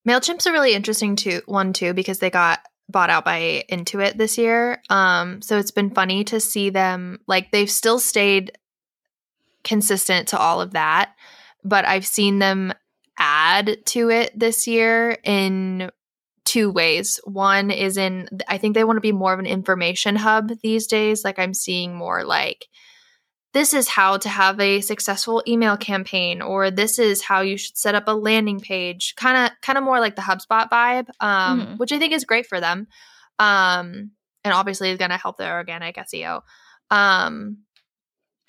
MailChimp's 0.08 0.45
a 0.45 0.52
really 0.52 0.74
interesting 0.74 1.15
too, 1.15 1.41
one 1.45 1.74
too, 1.74 1.93
because 1.93 2.19
they 2.19 2.30
got 2.30 2.60
bought 2.88 3.10
out 3.10 3.26
by 3.26 3.63
Intuit 3.72 4.17
this 4.17 4.38
year. 4.38 4.82
Um, 4.89 5.41
so 5.41 5.58
it's 5.58 5.72
been 5.72 5.91
funny 5.91 6.24
to 6.26 6.39
see 6.39 6.69
them 6.69 7.19
like 7.28 7.52
they've 7.52 7.69
still 7.69 8.00
stayed 8.00 8.52
consistent 9.63 10.30
to 10.30 10.39
all 10.39 10.62
of 10.62 10.72
that, 10.72 11.13
but 11.63 11.86
I've 11.86 12.08
seen 12.08 12.39
them 12.39 12.74
add 13.17 13.86
to 13.86 14.10
it 14.10 14.38
this 14.38 14.67
year 14.67 15.17
in 15.24 15.91
two 16.49 16.71
ways. 16.71 17.19
One 17.25 17.69
is 17.69 17.95
in, 17.95 18.27
I 18.47 18.57
think 18.57 18.73
they 18.73 18.83
want 18.83 18.97
to 18.97 19.01
be 19.01 19.12
more 19.12 19.33
of 19.33 19.39
an 19.39 19.45
information 19.45 20.15
hub 20.15 20.51
these 20.63 20.88
days. 20.88 21.23
Like 21.23 21.38
I'm 21.38 21.53
seeing 21.53 21.93
more 21.93 22.23
like, 22.23 22.65
this 23.53 23.73
is 23.73 23.88
how 23.88 24.17
to 24.17 24.29
have 24.29 24.59
a 24.59 24.81
successful 24.81 25.43
email 25.47 25.77
campaign 25.77 26.41
or 26.41 26.71
this 26.71 26.97
is 26.97 27.21
how 27.21 27.41
you 27.41 27.57
should 27.57 27.77
set 27.77 27.93
up 27.93 28.07
a 28.07 28.12
landing 28.12 28.59
page 28.59 29.15
kind 29.15 29.38
of 29.38 29.62
kind 29.62 29.77
of 29.77 29.83
more 29.83 29.99
like 29.99 30.15
the 30.15 30.21
hubspot 30.21 30.69
vibe 30.69 31.07
um, 31.19 31.62
mm-hmm. 31.62 31.73
which 31.77 31.91
i 31.91 31.97
think 31.97 32.13
is 32.13 32.25
great 32.25 32.45
for 32.45 32.59
them 32.59 32.85
um, 33.39 34.12
and 34.43 34.53
obviously 34.53 34.91
is 34.91 34.99
going 34.99 35.09
to 35.09 35.17
help 35.17 35.38
their 35.38 35.57
organic 35.57 35.95
seo 35.95 36.41
um, 36.91 37.57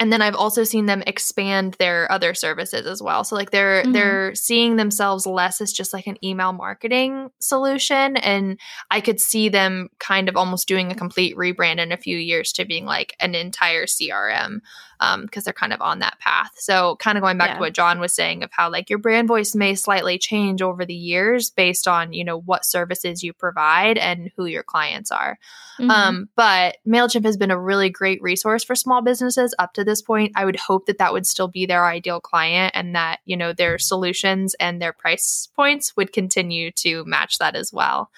and 0.00 0.10
then 0.10 0.22
I've 0.22 0.34
also 0.34 0.64
seen 0.64 0.86
them 0.86 1.02
expand 1.06 1.74
their 1.74 2.10
other 2.10 2.32
services 2.32 2.86
as 2.86 3.02
well. 3.02 3.22
So 3.22 3.36
like 3.36 3.50
they're 3.50 3.82
mm-hmm. 3.82 3.92
they're 3.92 4.34
seeing 4.34 4.76
themselves 4.76 5.26
less 5.26 5.60
as 5.60 5.72
just 5.72 5.92
like 5.92 6.06
an 6.06 6.16
email 6.24 6.54
marketing 6.54 7.30
solution 7.38 8.16
and 8.16 8.58
I 8.90 9.02
could 9.02 9.20
see 9.20 9.50
them 9.50 9.90
kind 9.98 10.30
of 10.30 10.36
almost 10.36 10.66
doing 10.66 10.90
a 10.90 10.94
complete 10.94 11.36
rebrand 11.36 11.78
in 11.78 11.92
a 11.92 11.98
few 11.98 12.16
years 12.16 12.50
to 12.52 12.64
being 12.64 12.86
like 12.86 13.14
an 13.20 13.34
entire 13.34 13.84
CRM 13.84 14.60
um 15.00 15.22
because 15.22 15.44
they're 15.44 15.52
kind 15.52 15.72
of 15.72 15.80
on 15.80 15.98
that 15.98 16.18
path. 16.20 16.50
So 16.56 16.96
kind 16.96 17.18
of 17.18 17.22
going 17.22 17.38
back 17.38 17.50
yeah. 17.50 17.54
to 17.54 17.60
what 17.60 17.74
John 17.74 17.98
was 17.98 18.12
saying 18.12 18.42
of 18.42 18.50
how 18.52 18.70
like 18.70 18.88
your 18.88 18.98
brand 18.98 19.28
voice 19.28 19.54
may 19.54 19.74
slightly 19.74 20.18
change 20.18 20.62
over 20.62 20.84
the 20.84 20.94
years 20.94 21.50
based 21.50 21.88
on, 21.88 22.12
you 22.12 22.24
know, 22.24 22.38
what 22.38 22.64
services 22.64 23.22
you 23.22 23.32
provide 23.32 23.98
and 23.98 24.30
who 24.36 24.46
your 24.46 24.62
clients 24.62 25.10
are. 25.10 25.38
Mm-hmm. 25.78 25.90
Um 25.90 26.28
but 26.36 26.76
Mailchimp 26.86 27.24
has 27.24 27.36
been 27.36 27.50
a 27.50 27.60
really 27.60 27.90
great 27.90 28.22
resource 28.22 28.62
for 28.62 28.74
small 28.74 29.02
businesses 29.02 29.54
up 29.58 29.72
to 29.74 29.84
this 29.84 30.02
point, 30.02 30.32
I 30.36 30.44
would 30.44 30.56
hope 30.56 30.86
that 30.86 30.98
that 30.98 31.12
would 31.12 31.26
still 31.26 31.48
be 31.48 31.66
their 31.66 31.86
ideal 31.86 32.20
client 32.20 32.72
and 32.74 32.94
that, 32.94 33.20
you 33.24 33.36
know, 33.36 33.52
their 33.52 33.78
solutions 33.78 34.54
and 34.60 34.80
their 34.80 34.92
price 34.92 35.48
points 35.56 35.96
would 35.96 36.12
continue 36.12 36.70
to 36.72 37.04
match 37.04 37.38
that 37.38 37.56
as 37.56 37.72
well. 37.72 38.10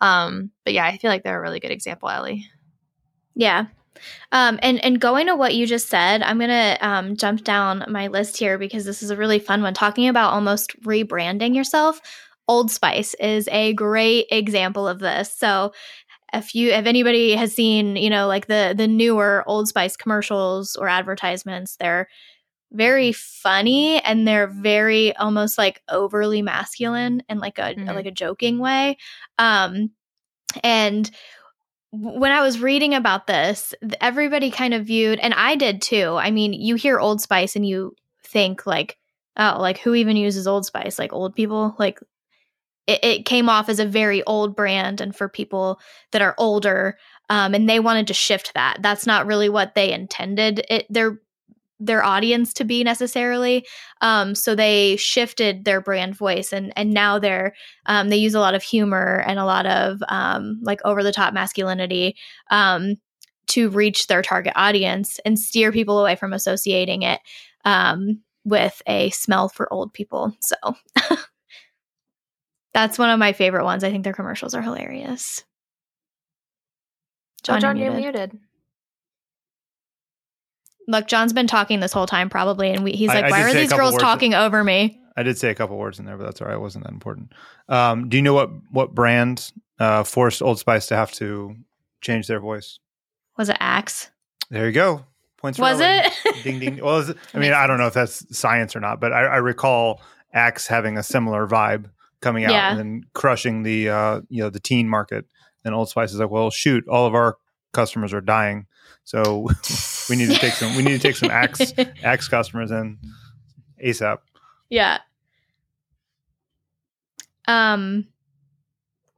Um, 0.00 0.50
but 0.64 0.74
yeah, 0.74 0.86
I 0.86 0.96
feel 0.98 1.10
like 1.10 1.22
they're 1.22 1.38
a 1.38 1.42
really 1.42 1.60
good 1.60 1.70
example, 1.70 2.08
Elli. 2.08 2.46
Yeah. 3.34 3.66
Um, 4.32 4.58
and 4.62 4.82
and 4.84 5.00
going 5.00 5.26
to 5.26 5.36
what 5.36 5.54
you 5.54 5.66
just 5.66 5.88
said, 5.88 6.22
I'm 6.22 6.38
gonna 6.38 6.78
um, 6.80 7.16
jump 7.16 7.44
down 7.44 7.84
my 7.88 8.08
list 8.08 8.36
here 8.36 8.58
because 8.58 8.84
this 8.84 9.02
is 9.02 9.10
a 9.10 9.16
really 9.16 9.38
fun 9.38 9.62
one. 9.62 9.74
Talking 9.74 10.08
about 10.08 10.32
almost 10.32 10.80
rebranding 10.82 11.54
yourself, 11.54 12.00
Old 12.46 12.70
Spice 12.70 13.14
is 13.14 13.48
a 13.52 13.72
great 13.74 14.26
example 14.30 14.88
of 14.88 14.98
this. 14.98 15.32
So 15.32 15.72
if 16.32 16.54
you 16.54 16.70
if 16.70 16.86
anybody 16.86 17.34
has 17.34 17.54
seen 17.54 17.96
you 17.96 18.10
know 18.10 18.26
like 18.26 18.46
the 18.46 18.74
the 18.76 18.86
newer 18.86 19.42
old 19.46 19.68
spice 19.68 19.96
commercials 19.96 20.76
or 20.76 20.88
advertisements 20.88 21.76
they're 21.76 22.08
very 22.72 23.12
funny 23.12 24.00
and 24.02 24.28
they're 24.28 24.46
very 24.46 25.16
almost 25.16 25.56
like 25.56 25.82
overly 25.88 26.42
masculine 26.42 27.22
in 27.28 27.38
like 27.38 27.58
a 27.58 27.74
mm-hmm. 27.74 27.88
like 27.88 28.06
a 28.06 28.10
joking 28.10 28.58
way 28.58 28.96
um 29.38 29.90
and 30.62 31.10
when 31.90 32.32
I 32.32 32.42
was 32.42 32.60
reading 32.60 32.94
about 32.94 33.26
this, 33.26 33.74
everybody 34.00 34.50
kind 34.50 34.74
of 34.74 34.86
viewed, 34.86 35.18
and 35.18 35.34
I 35.34 35.56
did 35.56 35.80
too. 35.80 36.16
I 36.20 36.30
mean, 36.30 36.52
you 36.52 36.74
hear 36.74 36.98
Old 36.98 37.20
Spice 37.20 37.56
and 37.56 37.66
you 37.66 37.94
think 38.22 38.66
like, 38.66 38.98
oh, 39.36 39.56
like 39.58 39.78
who 39.78 39.94
even 39.94 40.16
uses 40.16 40.46
Old 40.46 40.66
Spice? 40.66 40.98
Like 40.98 41.12
old 41.12 41.34
people? 41.34 41.74
Like 41.78 42.00
it, 42.88 43.04
it 43.04 43.24
came 43.26 43.48
off 43.48 43.68
as 43.68 43.78
a 43.78 43.86
very 43.86 44.24
old 44.24 44.56
brand 44.56 45.00
and 45.00 45.14
for 45.14 45.28
people 45.28 45.78
that 46.10 46.22
are 46.22 46.34
older 46.38 46.98
um, 47.28 47.54
and 47.54 47.68
they 47.68 47.78
wanted 47.78 48.08
to 48.08 48.14
shift 48.14 48.54
that 48.54 48.78
that's 48.80 49.06
not 49.06 49.26
really 49.26 49.48
what 49.48 49.74
they 49.74 49.92
intended 49.92 50.64
it 50.68 50.86
their 50.88 51.20
their 51.80 52.04
audience 52.04 52.52
to 52.52 52.64
be 52.64 52.82
necessarily 52.82 53.64
um, 54.00 54.34
so 54.34 54.54
they 54.54 54.96
shifted 54.96 55.64
their 55.64 55.80
brand 55.80 56.16
voice 56.16 56.52
and 56.52 56.72
and 56.76 56.92
now 56.92 57.18
they're 57.18 57.54
um, 57.86 58.08
they 58.08 58.16
use 58.16 58.34
a 58.34 58.40
lot 58.40 58.54
of 58.54 58.62
humor 58.62 59.24
and 59.26 59.38
a 59.38 59.44
lot 59.44 59.66
of 59.66 60.02
um, 60.08 60.58
like 60.62 60.80
over 60.84 61.02
the 61.02 61.12
top 61.12 61.32
masculinity 61.32 62.16
um, 62.50 62.94
to 63.46 63.70
reach 63.70 64.06
their 64.06 64.22
target 64.22 64.52
audience 64.56 65.18
and 65.24 65.38
steer 65.38 65.72
people 65.72 65.98
away 65.98 66.16
from 66.16 66.32
associating 66.32 67.02
it 67.02 67.20
um, 67.64 68.20
with 68.44 68.82
a 68.86 69.10
smell 69.10 69.48
for 69.48 69.72
old 69.72 69.92
people 69.92 70.36
so 70.40 70.56
That's 72.74 72.98
one 72.98 73.10
of 73.10 73.18
my 73.18 73.32
favorite 73.32 73.64
ones. 73.64 73.82
I 73.82 73.90
think 73.90 74.04
their 74.04 74.12
commercials 74.12 74.54
are 74.54 74.62
hilarious. 74.62 75.42
John, 77.42 77.56
oh, 77.56 77.60
John 77.60 77.76
you're 77.76 77.92
muted. 77.92 78.38
Look, 80.88 81.06
John's 81.06 81.34
been 81.34 81.46
talking 81.46 81.80
this 81.80 81.92
whole 81.92 82.06
time, 82.06 82.30
probably, 82.30 82.70
and 82.70 82.82
we, 82.82 82.92
he's 82.92 83.08
like, 83.08 83.24
I, 83.24 83.28
I 83.28 83.30
"Why 83.30 83.42
are 83.42 83.52
these 83.52 83.72
girls 83.72 83.96
talking 83.98 84.30
that, 84.30 84.42
over 84.42 84.64
me?" 84.64 84.98
I 85.16 85.22
did 85.22 85.36
say 85.36 85.50
a 85.50 85.54
couple 85.54 85.76
words 85.76 85.98
in 85.98 86.06
there, 86.06 86.16
but 86.16 86.24
that's 86.24 86.40
all 86.40 86.48
right. 86.48 86.54
It 86.54 86.60
wasn't 86.60 86.84
that 86.84 86.92
important. 86.92 87.32
Um, 87.68 88.08
do 88.08 88.16
you 88.16 88.22
know 88.22 88.32
what 88.32 88.50
what 88.70 88.94
brand 88.94 89.52
uh, 89.78 90.02
forced 90.02 90.40
Old 90.40 90.58
Spice 90.58 90.86
to 90.86 90.96
have 90.96 91.12
to 91.12 91.56
change 92.00 92.26
their 92.26 92.40
voice? 92.40 92.78
Was 93.36 93.50
it 93.50 93.58
Axe? 93.60 94.10
There 94.48 94.66
you 94.66 94.72
go. 94.72 95.04
Points. 95.36 95.58
Was 95.58 95.78
it? 95.80 96.12
ding 96.42 96.58
ding. 96.58 96.82
Well, 96.82 97.00
it, 97.00 97.16
I 97.34 97.38
mean, 97.38 97.52
I 97.52 97.66
don't 97.66 97.78
know 97.78 97.86
if 97.86 97.94
that's 97.94 98.36
science 98.36 98.74
or 98.74 98.80
not, 98.80 98.98
but 98.98 99.12
I, 99.12 99.24
I 99.24 99.36
recall 99.36 100.00
Axe 100.32 100.66
having 100.66 100.96
a 100.96 101.02
similar 101.02 101.46
vibe 101.46 101.90
coming 102.22 102.46
out 102.46 102.52
yeah. 102.52 102.70
and 102.70 102.78
then 102.78 103.04
crushing 103.12 103.62
the 103.62 103.90
uh, 103.90 104.20
you 104.30 104.42
know 104.42 104.48
the 104.48 104.58
teen 104.58 104.88
market. 104.88 105.26
And 105.66 105.74
Old 105.74 105.90
Spice 105.90 106.12
is 106.12 106.18
like, 106.18 106.30
well, 106.30 106.48
shoot, 106.50 106.88
all 106.88 107.04
of 107.04 107.14
our 107.14 107.36
customers 107.72 108.14
are 108.14 108.22
dying, 108.22 108.66
so 109.04 109.48
we 110.08 110.16
need 110.16 110.30
to 110.30 110.38
take 110.38 110.54
some 110.54 110.76
we 110.76 110.82
need 110.82 110.92
to 110.92 110.98
take 110.98 111.16
some 111.16 111.30
axe 111.32 111.72
axe 112.02 112.28
customers 112.28 112.70
in 112.70 112.98
ASAP. 113.84 114.18
Yeah. 114.70 114.98
Um, 117.46 118.06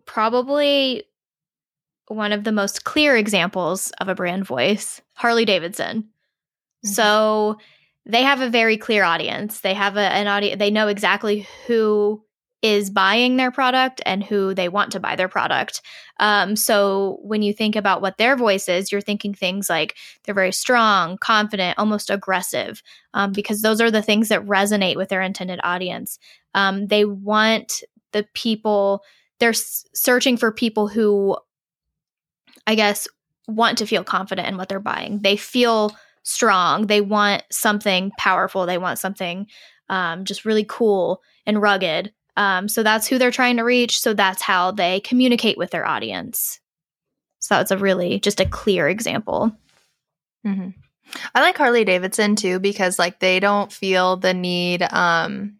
probably 0.06 1.04
one 2.06 2.32
of 2.32 2.44
the 2.44 2.52
most 2.52 2.84
clear 2.84 3.16
examples 3.16 3.92
of 4.00 4.08
a 4.08 4.14
brand 4.14 4.44
voice, 4.44 5.00
Harley 5.14 5.44
Davidson. 5.44 6.02
Mm-hmm. 6.02 6.88
So 6.88 7.58
they 8.06 8.22
have 8.22 8.40
a 8.40 8.48
very 8.48 8.76
clear 8.76 9.04
audience. 9.04 9.60
They 9.60 9.74
have 9.74 9.96
a, 9.96 10.00
an 10.12 10.26
audience. 10.26 10.58
They 10.58 10.70
know 10.70 10.88
exactly 10.88 11.46
who 11.66 12.22
is 12.62 12.90
buying 12.90 13.36
their 13.36 13.50
product 13.50 14.02
and 14.04 14.22
who 14.22 14.54
they 14.54 14.68
want 14.68 14.92
to 14.92 15.00
buy 15.00 15.16
their 15.16 15.28
product. 15.28 15.80
Um, 16.18 16.56
so 16.56 17.18
when 17.22 17.40
you 17.40 17.54
think 17.54 17.74
about 17.74 18.02
what 18.02 18.18
their 18.18 18.36
voice 18.36 18.68
is, 18.68 18.92
you're 18.92 19.00
thinking 19.00 19.32
things 19.32 19.70
like 19.70 19.96
they're 20.24 20.34
very 20.34 20.52
strong, 20.52 21.16
confident, 21.18 21.78
almost 21.78 22.10
aggressive, 22.10 22.82
um, 23.14 23.32
because 23.32 23.62
those 23.62 23.80
are 23.80 23.90
the 23.90 24.02
things 24.02 24.28
that 24.28 24.44
resonate 24.44 24.96
with 24.96 25.08
their 25.08 25.22
intended 25.22 25.60
audience. 25.64 26.18
Um, 26.54 26.88
they 26.88 27.06
want 27.06 27.82
the 28.12 28.26
people, 28.34 29.02
they're 29.38 29.50
s- 29.50 29.86
searching 29.94 30.36
for 30.36 30.52
people 30.52 30.88
who, 30.88 31.38
I 32.66 32.74
guess, 32.74 33.08
want 33.48 33.78
to 33.78 33.86
feel 33.86 34.04
confident 34.04 34.48
in 34.48 34.58
what 34.58 34.68
they're 34.68 34.80
buying. 34.80 35.20
They 35.20 35.36
feel 35.36 35.96
strong. 36.22 36.86
They 36.86 37.00
want 37.00 37.42
something 37.50 38.12
powerful. 38.18 38.66
They 38.66 38.78
want 38.78 38.98
something 38.98 39.46
um, 39.88 40.24
just 40.24 40.44
really 40.44 40.64
cool 40.68 41.22
and 41.46 41.60
rugged. 41.60 42.12
Um, 42.36 42.68
so 42.68 42.82
that's 42.82 43.06
who 43.06 43.18
they're 43.18 43.30
trying 43.30 43.56
to 43.56 43.64
reach. 43.64 44.00
So 44.00 44.14
that's 44.14 44.42
how 44.42 44.70
they 44.70 45.00
communicate 45.00 45.58
with 45.58 45.70
their 45.70 45.86
audience. 45.86 46.60
So 47.38 47.56
that's 47.56 47.70
a 47.70 47.78
really 47.78 48.20
just 48.20 48.40
a 48.40 48.46
clear 48.46 48.88
example. 48.88 49.52
Mm-hmm. 50.46 50.70
I 51.34 51.40
like 51.40 51.56
Harley 51.56 51.84
Davidson 51.84 52.36
too 52.36 52.60
because 52.60 52.98
like 52.98 53.18
they 53.18 53.40
don't 53.40 53.72
feel 53.72 54.16
the 54.16 54.34
need. 54.34 54.82
Um, 54.82 55.56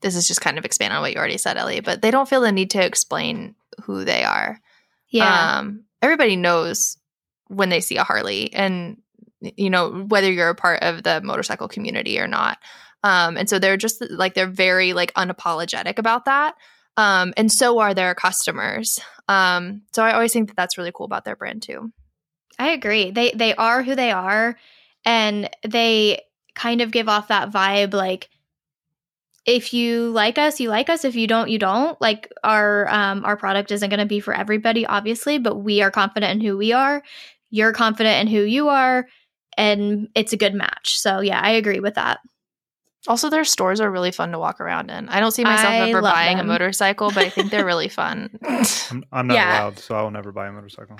this 0.00 0.16
is 0.16 0.26
just 0.26 0.40
kind 0.40 0.58
of 0.58 0.64
expand 0.64 0.92
on 0.92 1.00
what 1.00 1.12
you 1.12 1.18
already 1.18 1.38
said, 1.38 1.56
Elli, 1.56 1.80
but 1.80 2.02
they 2.02 2.10
don't 2.10 2.28
feel 2.28 2.40
the 2.40 2.52
need 2.52 2.70
to 2.70 2.84
explain 2.84 3.54
who 3.84 4.04
they 4.04 4.24
are. 4.24 4.60
Yeah. 5.08 5.58
Um, 5.58 5.84
everybody 6.00 6.36
knows 6.36 6.98
when 7.48 7.68
they 7.68 7.80
see 7.80 7.96
a 7.96 8.04
Harley, 8.04 8.52
and 8.52 9.00
you 9.40 9.70
know 9.70 10.04
whether 10.08 10.30
you're 10.30 10.48
a 10.48 10.54
part 10.54 10.82
of 10.82 11.02
the 11.02 11.20
motorcycle 11.20 11.68
community 11.68 12.18
or 12.18 12.26
not. 12.26 12.58
Um, 13.04 13.36
and 13.36 13.48
so 13.48 13.58
they're 13.58 13.76
just 13.76 14.02
like 14.10 14.34
they're 14.34 14.46
very 14.46 14.92
like 14.92 15.12
unapologetic 15.14 15.98
about 15.98 16.26
that. 16.26 16.54
Um, 16.96 17.32
and 17.36 17.50
so 17.50 17.78
are 17.78 17.94
their 17.94 18.14
customers. 18.14 19.00
Um, 19.28 19.82
so 19.92 20.02
I 20.02 20.12
always 20.12 20.32
think 20.32 20.48
that 20.48 20.56
that's 20.56 20.78
really 20.78 20.92
cool 20.94 21.06
about 21.06 21.24
their 21.24 21.36
brand 21.36 21.62
too. 21.62 21.92
I 22.58 22.70
agree. 22.70 23.10
They 23.10 23.32
they 23.32 23.54
are 23.54 23.82
who 23.82 23.94
they 23.94 24.12
are, 24.12 24.56
and 25.04 25.48
they 25.66 26.22
kind 26.54 26.80
of 26.80 26.90
give 26.90 27.08
off 27.08 27.28
that 27.28 27.50
vibe 27.50 27.94
like 27.94 28.28
if 29.44 29.74
you 29.74 30.10
like 30.10 30.38
us 30.38 30.60
you 30.60 30.68
like 30.68 30.88
us 30.88 31.04
if 31.04 31.16
you 31.16 31.26
don't 31.26 31.48
you 31.48 31.58
don't 31.58 32.00
like 32.00 32.30
our 32.44 32.88
um 32.90 33.24
our 33.24 33.36
product 33.36 33.72
isn't 33.72 33.88
going 33.90 33.98
to 33.98 34.06
be 34.06 34.20
for 34.20 34.34
everybody 34.34 34.86
obviously 34.86 35.38
but 35.38 35.56
we 35.56 35.82
are 35.82 35.90
confident 35.90 36.32
in 36.32 36.46
who 36.46 36.56
we 36.56 36.72
are 36.72 37.02
you're 37.50 37.72
confident 37.72 38.20
in 38.20 38.26
who 38.32 38.42
you 38.42 38.68
are 38.68 39.06
and 39.56 40.08
it's 40.14 40.32
a 40.32 40.36
good 40.36 40.54
match 40.54 40.98
so 40.98 41.20
yeah 41.20 41.40
i 41.40 41.50
agree 41.52 41.80
with 41.80 41.94
that 41.94 42.20
also, 43.08 43.28
their 43.28 43.44
stores 43.44 43.80
are 43.80 43.90
really 43.90 44.12
fun 44.12 44.30
to 44.30 44.38
walk 44.38 44.60
around 44.60 44.90
in. 44.90 45.08
I 45.08 45.18
don't 45.18 45.32
see 45.32 45.42
myself 45.42 45.72
I 45.72 45.90
ever 45.90 46.00
buying 46.00 46.36
them. 46.36 46.46
a 46.46 46.52
motorcycle, 46.52 47.10
but 47.10 47.24
I 47.24 47.30
think 47.30 47.50
they're 47.50 47.64
really 47.64 47.88
fun. 47.88 48.38
I'm, 48.90 49.04
I'm 49.10 49.26
not 49.26 49.34
yeah. 49.34 49.60
allowed, 49.60 49.78
so 49.80 49.96
I 49.96 50.02
will 50.02 50.12
never 50.12 50.30
buy 50.30 50.46
a 50.46 50.52
motorcycle. 50.52 50.96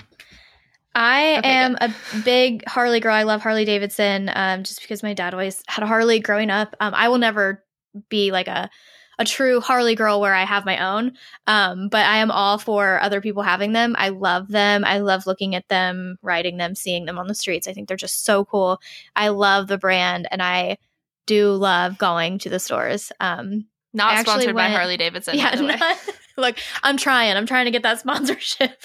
I 0.95 1.37
okay, 1.37 1.49
am 1.49 1.75
good. 1.75 1.91
a 2.13 2.17
big 2.23 2.67
Harley 2.67 2.99
girl. 2.99 3.15
I 3.15 3.23
love 3.23 3.41
Harley 3.41 3.65
Davidson 3.65 4.29
um, 4.35 4.63
just 4.63 4.81
because 4.81 5.01
my 5.01 5.13
dad 5.13 5.33
always 5.33 5.63
had 5.67 5.83
a 5.83 5.87
Harley 5.87 6.19
growing 6.19 6.49
up. 6.49 6.75
Um, 6.81 6.93
I 6.93 7.07
will 7.07 7.17
never 7.17 7.63
be 8.09 8.31
like 8.31 8.47
a, 8.47 8.69
a 9.17 9.25
true 9.25 9.61
Harley 9.61 9.95
girl 9.95 10.19
where 10.19 10.33
I 10.33 10.43
have 10.43 10.65
my 10.65 10.77
own. 10.77 11.13
Um, 11.47 11.87
but 11.87 12.05
I 12.05 12.17
am 12.17 12.31
all 12.31 12.57
for 12.57 13.01
other 13.01 13.21
people 13.21 13.43
having 13.43 13.71
them. 13.71 13.95
I 13.97 14.09
love 14.09 14.49
them. 14.49 14.83
I 14.83 14.99
love 14.99 15.25
looking 15.25 15.55
at 15.55 15.67
them, 15.69 16.17
riding 16.21 16.57
them, 16.57 16.75
seeing 16.75 17.05
them 17.05 17.17
on 17.17 17.27
the 17.27 17.35
streets. 17.35 17.67
I 17.67 17.73
think 17.73 17.87
they're 17.87 17.97
just 17.97 18.25
so 18.25 18.45
cool. 18.45 18.79
I 19.15 19.29
love 19.29 19.67
the 19.67 19.77
brand 19.77 20.27
and 20.31 20.43
I 20.43 20.77
do 21.25 21.51
love 21.53 21.97
going 21.97 22.39
to 22.39 22.49
the 22.49 22.59
stores. 22.59 23.11
Um, 23.19 23.65
Not 23.93 24.11
I 24.13 24.19
actually 24.19 24.31
sponsored 24.43 24.55
by 24.55 24.69
Harley 24.69 24.97
Davidson. 24.97 25.37
yeah, 25.37 25.51
by 25.51 25.55
the 25.57 25.63
way. 25.65 25.75
not- 25.75 25.97
look, 26.37 26.55
I'm 26.83 26.97
trying. 26.97 27.35
I'm 27.37 27.45
trying 27.45 27.65
to 27.65 27.71
get 27.71 27.83
that 27.83 27.99
sponsorship. 28.01 28.83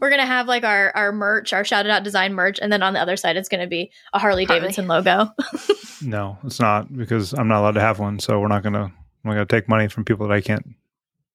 We're 0.00 0.10
gonna 0.10 0.26
have 0.26 0.46
like 0.46 0.62
our 0.62 0.92
our 0.94 1.10
merch, 1.10 1.52
our 1.52 1.64
Shout 1.64 1.84
It 1.86 1.90
Out 1.90 2.04
Design 2.04 2.34
merch, 2.34 2.58
and 2.60 2.72
then 2.72 2.82
on 2.82 2.92
the 2.92 3.00
other 3.00 3.16
side, 3.16 3.36
it's 3.36 3.48
gonna 3.48 3.66
be 3.66 3.90
a 4.12 4.18
Harley 4.18 4.44
Harley. 4.44 4.60
Davidson 4.60 4.86
logo. 4.86 5.28
No, 6.02 6.36
it's 6.44 6.60
not 6.60 6.94
because 6.94 7.32
I'm 7.32 7.48
not 7.48 7.60
allowed 7.60 7.74
to 7.76 7.80
have 7.80 7.98
one. 7.98 8.18
So 8.18 8.38
we're 8.38 8.48
not 8.48 8.62
gonna 8.62 8.92
we're 9.24 9.32
gonna 9.32 9.46
take 9.46 9.68
money 9.70 9.88
from 9.88 10.04
people 10.04 10.28
that 10.28 10.34
I 10.34 10.42
can't 10.42 10.66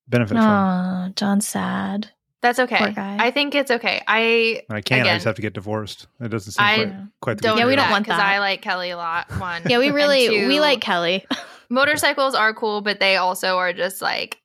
benefit 0.07 0.35
from. 0.37 0.45
Oh, 0.45 1.11
John's 1.15 1.47
sad. 1.47 2.11
That's 2.41 2.59
okay. 2.59 2.77
Poor 2.77 2.91
guy. 2.91 3.17
I 3.19 3.31
think 3.31 3.53
it's 3.53 3.69
okay. 3.69 4.01
I 4.07 4.63
And 4.69 4.77
I 4.77 4.81
can't. 4.81 5.07
I 5.07 5.13
just 5.15 5.25
have 5.25 5.35
to 5.35 5.41
get 5.41 5.53
divorced. 5.53 6.07
It 6.21 6.29
doesn't 6.29 6.53
seem 6.53 6.63
I 6.65 6.75
quite, 6.75 6.93
quite 7.21 7.37
the 7.37 7.41
don't. 7.43 7.57
Yeah, 7.57 7.65
we 7.65 7.75
don't 7.75 7.91
want 7.91 8.05
because 8.05 8.17
that. 8.17 8.25
I 8.25 8.39
like 8.39 8.61
Kelly 8.61 8.91
a 8.91 8.97
lot. 8.97 9.29
One. 9.39 9.63
Yeah, 9.67 9.77
we 9.79 9.89
really 9.91 10.27
two, 10.27 10.47
we 10.47 10.59
like 10.61 10.79
Kelly. 10.79 11.25
motorcycles 11.69 12.35
are 12.35 12.53
cool, 12.53 12.81
but 12.81 12.99
they 13.01 13.17
also 13.17 13.57
are 13.57 13.73
just 13.73 14.01
like 14.01 14.39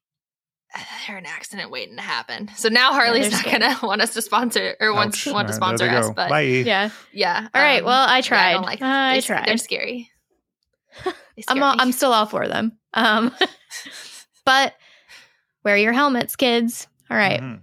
they're 1.07 1.19
an 1.19 1.27
accident 1.27 1.71
waiting 1.71 1.95
to 1.97 2.03
happen. 2.03 2.51
So 2.57 2.69
now 2.69 2.93
Harley's 2.93 3.31
they're 3.31 3.53
not 3.53 3.79
gonna 3.79 3.79
want 3.87 4.01
us 4.03 4.15
to 4.15 4.23
sponsor 4.23 4.77
or 4.81 4.93
want, 4.93 5.15
Ouch. 5.15 5.27
want 5.33 5.47
to 5.49 5.55
sponsor 5.55 5.89
us. 5.89 6.11
But 6.17 6.31
Bye. 6.31 6.41
yeah. 6.41 6.91
yeah. 7.13 7.47
All 7.55 7.63
right. 7.63 7.79
um, 7.79 7.85
Well, 7.87 8.09
I 8.09 8.17
yeah, 8.17 8.23
tried. 8.23 8.51
I 8.51 8.53
don't 8.55 8.63
like. 8.65 8.83
I 8.83 9.15
they- 9.15 9.21
tried. 9.21 9.47
They're 9.47 9.57
scary. 9.59 10.11
They 11.37 11.43
I'm 11.49 11.61
all, 11.65 11.73
me. 11.75 11.79
I'm 11.81 11.91
still 11.91 12.13
all 12.13 12.27
for 12.27 12.47
them. 12.47 12.79
Um, 12.93 13.35
but 14.45 14.73
wear 15.65 15.77
your 15.77 15.93
helmets, 15.93 16.37
kids. 16.37 16.87
All 17.11 17.17
right. 17.17 17.41
Mhm. 17.41 17.61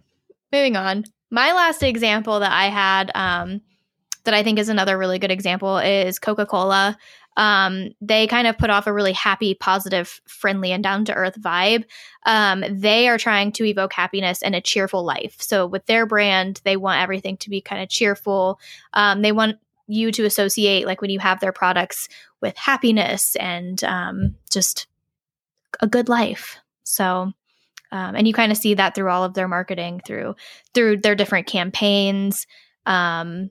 Moving 0.51 0.75
on. 0.75 1.05
My 1.29 1.53
last 1.53 1.83
example 1.83 2.39
that 2.39 2.51
I 2.51 2.67
had, 2.67 3.11
um, 3.15 3.61
that 4.23 4.33
I 4.33 4.43
think 4.43 4.59
is 4.59 4.69
another 4.69 4.97
really 4.97 5.19
good 5.19 5.31
example, 5.31 5.77
is 5.77 6.19
Coca 6.19 6.45
Cola. 6.45 6.97
Um, 7.37 7.91
they 8.01 8.27
kind 8.27 8.45
of 8.45 8.57
put 8.57 8.69
off 8.69 8.87
a 8.87 8.93
really 8.93 9.13
happy, 9.13 9.53
positive, 9.53 10.19
friendly, 10.27 10.71
and 10.71 10.83
down 10.83 11.05
to 11.05 11.13
earth 11.13 11.39
vibe. 11.39 11.85
Um, 12.25 12.63
they 12.69 13.07
are 13.07 13.17
trying 13.17 13.53
to 13.53 13.65
evoke 13.65 13.93
happiness 13.93 14.41
and 14.41 14.53
a 14.53 14.61
cheerful 14.61 15.03
life. 15.03 15.37
So, 15.39 15.65
with 15.65 15.85
their 15.85 16.05
brand, 16.05 16.59
they 16.65 16.75
want 16.75 17.01
everything 17.01 17.37
to 17.37 17.49
be 17.49 17.61
kind 17.61 17.81
of 17.81 17.89
cheerful. 17.89 18.59
Um, 18.93 19.21
they 19.21 19.31
want 19.31 19.57
you 19.87 20.11
to 20.11 20.25
associate, 20.25 20.85
like 20.85 21.01
when 21.01 21.09
you 21.09 21.19
have 21.19 21.39
their 21.39 21.53
products, 21.53 22.09
with 22.41 22.57
happiness 22.57 23.35
and 23.37 23.83
um, 23.83 24.35
just 24.49 24.87
a 25.79 25.87
good 25.87 26.09
life. 26.09 26.57
So, 26.83 27.31
um, 27.91 28.15
and 28.15 28.27
you 28.27 28.33
kind 28.33 28.51
of 28.51 28.57
see 28.57 28.73
that 28.73 28.95
through 28.95 29.09
all 29.09 29.23
of 29.23 29.33
their 29.33 29.47
marketing 29.47 30.01
through 30.05 30.35
through 30.73 30.97
their 30.97 31.15
different 31.15 31.47
campaigns 31.47 32.47
um 32.85 33.49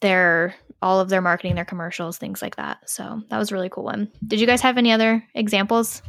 their 0.00 0.54
all 0.82 1.00
of 1.00 1.08
their 1.08 1.20
marketing 1.20 1.54
their 1.54 1.64
commercials 1.64 2.18
things 2.18 2.40
like 2.40 2.56
that. 2.56 2.88
So 2.88 3.22
that 3.28 3.38
was 3.38 3.50
a 3.50 3.54
really 3.54 3.68
cool 3.68 3.84
one. 3.84 4.10
Did 4.26 4.40
you 4.40 4.46
guys 4.46 4.62
have 4.62 4.78
any 4.78 4.92
other 4.92 5.24
examples? 5.34 6.02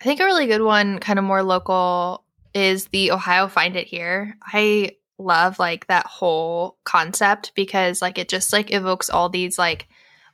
I 0.00 0.04
think 0.04 0.20
a 0.20 0.24
really 0.24 0.46
good 0.46 0.62
one, 0.62 0.98
kind 0.98 1.18
of 1.18 1.24
more 1.24 1.44
local, 1.44 2.24
is 2.54 2.86
the 2.86 3.12
Ohio 3.12 3.46
Find 3.46 3.76
It 3.76 3.86
Here. 3.86 4.36
I 4.42 4.96
love 5.16 5.60
like 5.60 5.86
that 5.86 6.06
whole 6.06 6.76
concept 6.82 7.52
because 7.54 8.02
like 8.02 8.18
it 8.18 8.28
just 8.28 8.52
like 8.52 8.72
evokes 8.72 9.08
all 9.08 9.28
these 9.28 9.58
like 9.58 9.86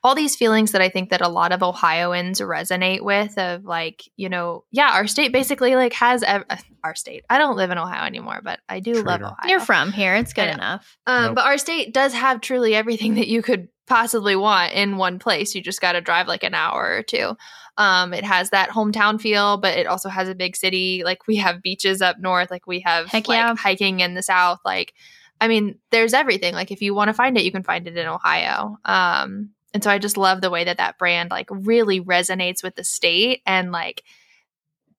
all 0.03 0.15
these 0.15 0.37
feelings 0.37 0.73
that 0.73 0.81
I 0.81 0.89
think 0.89 1.11
that 1.11 1.21
a 1.21 1.29
lot 1.29 1.53
of 1.53 1.63
Ohioans 1.63 2.41
resonate 2.41 3.01
with 3.01 3.37
of 3.39 3.65
like, 3.65 4.05
you 4.17 4.29
know, 4.29 4.65
yeah, 4.71 4.93
our 4.93 5.07
state 5.07 5.33
basically 5.33 5.75
like 5.75 5.93
has 5.95 6.23
ev- 6.23 6.45
uh, 6.49 6.57
our 6.85 6.95
state. 6.95 7.25
I 7.29 7.39
don't 7.39 7.57
live 7.57 7.71
in 7.71 7.79
Ohio 7.79 8.05
anymore, 8.05 8.41
but 8.43 8.61
I 8.69 8.81
do 8.81 9.03
love 9.03 9.23
Ohio. 9.23 9.37
you're 9.47 9.61
from 9.61 9.93
here 9.93 10.15
it's 10.15 10.33
good 10.33 10.49
enough 10.49 10.97
Um, 11.07 11.27
Nope. 11.27 11.35
But 11.37 11.47
our 11.47 11.59
state 11.59 11.93
does 11.93 12.15
have 12.15 12.41
truly 12.41 12.75
everything 12.75 13.15
that 13.17 13.29
you 13.29 13.43
could 13.43 13.69
possibly 13.87 14.37
want 14.37 14.73
in 14.73 14.99
one 14.99 15.19
place. 15.19 15.55
You 15.55 15.63
just 15.63 15.81
got 15.81 15.93
to 15.93 16.01
drive 16.01 16.29
like 16.29 16.45
an 16.45 16.55
hour 16.55 16.97
or 16.97 17.03
two. 17.03 17.37
Um, 17.77 18.13
it 18.13 18.25
has 18.25 18.51
that 18.51 18.71
hometown 18.71 19.21
feel, 19.21 19.57
but 19.57 19.79
it 19.79 19.87
also 19.87 20.09
has 20.09 20.29
a 20.29 20.35
big 20.35 20.57
city. 20.57 21.03
Like 21.05 21.27
we 21.27 21.37
have 21.37 21.63
beaches 21.63 22.03
up 22.03 22.19
north, 22.19 22.51
like 22.51 22.67
we 22.67 22.81
have 22.81 23.07
Heck 23.07 23.29
like 23.29 23.39
yeah. 23.39 23.55
hiking 23.57 24.01
in 24.01 24.15
the 24.15 24.23
south. 24.23 24.61
Like, 24.65 24.95
I 25.41 25.49
mean, 25.49 25.79
there's 25.91 26.13
everything. 26.13 26.55
Like 26.55 26.71
if 26.71 26.83
you 26.83 26.95
want 26.95 27.09
to 27.09 27.15
find 27.15 27.37
it, 27.39 27.45
you 27.45 27.53
can 27.53 27.63
find 27.63 27.87
it 27.87 27.97
in 27.97 28.07
Ohio. 28.07 28.79
Um, 28.85 29.51
and 29.75 29.83
so 29.85 29.91
I 29.91 29.99
just 29.99 30.17
love 30.17 30.41
the 30.41 30.51
way 30.51 30.65
that 30.65 30.79
that 30.79 30.99
brand 30.99 31.31
like 31.31 31.49
really 31.51 32.01
resonates 32.01 32.63
with 32.63 32.75
the 32.75 32.85
state 32.85 33.43
and 33.47 33.71
like 33.73 34.03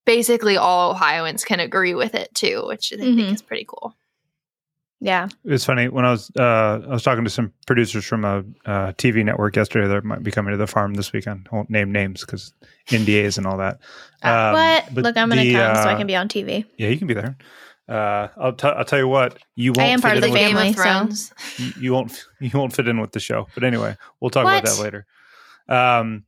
basically 0.06 0.58
all 0.58 0.92
Ohioans 0.92 1.44
can 1.44 1.60
agree 1.60 1.94
with 1.94 2.16
it 2.16 2.34
too, 2.34 2.64
which 2.68 2.92
I 2.94 2.98
Mhm. 2.98 3.16
think 3.16 3.34
is 3.34 3.42
pretty 3.42 3.66
cool. 3.68 3.96
yeah 5.02 5.30
It's 5.46 5.64
funny 5.64 5.88
when 5.88 6.04
I 6.06 6.12
was 6.12 6.30
uh, 6.38 6.82
I 6.84 6.90
was 6.90 7.04
talking 7.04 7.24
to 7.24 7.30
some 7.30 7.54
producers 7.66 8.06
from 8.06 8.26
a 8.26 8.40
uh, 8.66 8.92
TV 8.94 9.24
network 9.24 9.56
yesterday 9.56 9.88
that 9.88 10.04
might 10.04 10.24
be 10.24 10.32
coming 10.32 10.52
to 10.52 10.58
the 10.58 10.68
farm 10.68 10.94
this 10.96 11.14
weekend. 11.14 11.48
I 11.52 11.56
won't 11.56 11.70
name 11.70 11.92
names 11.94 12.22
because 12.26 12.54
NDAs 12.92 13.38
and 13.38 13.48
all 13.48 13.58
that. 13.58 13.80
Um, 14.24 14.52
what 14.54 14.94
but 14.94 15.04
look 15.06 15.18
i'm 15.18 15.30
gonna 15.30 15.44
the, 15.44 15.54
come 15.54 15.76
so 15.78 15.90
i 15.90 15.94
uh, 15.94 15.98
can 15.98 16.08
be 16.08 16.16
on 16.18 16.28
tv 16.28 16.66
Yeah, 16.78 16.90
you 16.90 16.98
can 16.98 17.08
be 17.08 17.14
there. 17.14 17.38
Uh, 17.90 18.28
I'll, 18.38 18.54
t- 18.54 18.68
I'll 18.68 18.86
tell 18.86 19.00
you 19.00 19.08
what. 19.08 19.40
You 19.56 19.72
won't. 19.72 19.80
I 19.80 19.86
am 19.88 20.00
fit 20.00 20.08
part 20.08 20.18
of 20.18 20.24
in 20.24 20.30
the 20.30 20.34
with- 20.34 20.42
family, 20.42 20.64
Game 20.64 20.70
of 20.72 20.76
so- 20.78 20.84
Thrones. 20.84 21.34
You, 21.58 21.74
you 21.82 21.94
won't. 21.94 22.26
You 22.40 22.52
won't 22.54 22.74
fit 22.74 22.88
in 22.88 23.02
with 23.02 23.12
the 23.12 23.20
show. 23.20 23.48
But 23.56 23.64
anyway, 23.64 23.98
we'll 24.20 24.30
talk 24.30 24.44
about 24.44 24.64
that 24.64 24.80
later. 24.82 25.06
Um, 25.68 26.24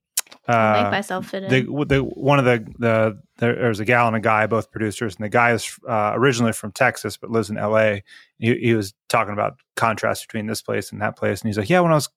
I'll 0.47 0.80
uh, 0.80 0.84
make 0.84 0.91
myself 0.91 1.28
fit 1.28 1.43
in 1.43 1.49
the, 1.49 1.86
the 1.86 2.03
one 2.03 2.39
of 2.39 2.45
the 2.45 2.66
the 2.80 3.22
there, 3.38 3.55
there's 3.55 3.80
a 3.80 3.86
gal 3.86 4.07
and 4.07 4.16
a 4.16 4.20
guy, 4.20 4.47
both 4.47 4.72
producers, 4.72 5.16
and 5.16 5.24
the 5.24 5.30
guy 5.30 5.51
is 5.51 5.78
uh, 5.88 6.14
originally 6.16 6.53
from 6.53 6.72
Texas 6.72 7.16
but 7.18 7.30
lives 7.30 7.49
in 7.49 7.57
L.A. 7.57 8.03
He, 8.39 8.55
he 8.55 8.74
was 8.74 8.93
talking 9.07 9.34
about 9.34 9.59
contrast 9.76 10.28
between 10.28 10.47
this 10.47 10.62
place 10.62 10.91
and 10.91 11.01
that 11.01 11.16
place, 11.16 11.41
and 11.41 11.49
he's 11.49 11.57
like, 11.57 11.70
"Yeah, 11.70 11.82
when 11.82 11.91
I 11.91 11.95
was, 11.95 12.09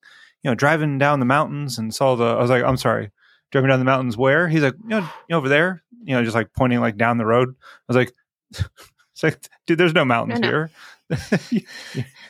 you 0.43 0.49
know, 0.49 0.55
driving 0.55 0.97
down 0.97 1.19
the 1.19 1.25
mountains 1.25 1.77
and 1.77 1.93
saw 1.93 2.15
the, 2.15 2.25
I 2.25 2.41
was 2.41 2.49
like, 2.49 2.63
I'm 2.63 2.77
sorry, 2.77 3.11
driving 3.51 3.69
down 3.69 3.79
the 3.79 3.85
mountains 3.85 4.17
where?" 4.17 4.47
He's 4.47 4.63
like, 4.63 4.75
"You 4.87 4.97
you 4.97 5.01
know, 5.29 5.37
over 5.37 5.49
there, 5.49 5.83
you 6.03 6.15
know, 6.15 6.23
just 6.23 6.35
like 6.35 6.51
pointing 6.53 6.79
like 6.79 6.97
down 6.97 7.17
the 7.17 7.25
road." 7.25 7.49
I 7.49 7.93
was 7.93 7.97
like, 7.97 8.13
"It's 9.15 9.23
like, 9.23 9.39
dude, 9.65 9.77
there's 9.79 9.93
no 9.95 10.05
mountains 10.05 10.39
No, 10.41 10.47
no. 10.47 10.51
here." 10.51 10.71
that's 11.09 11.41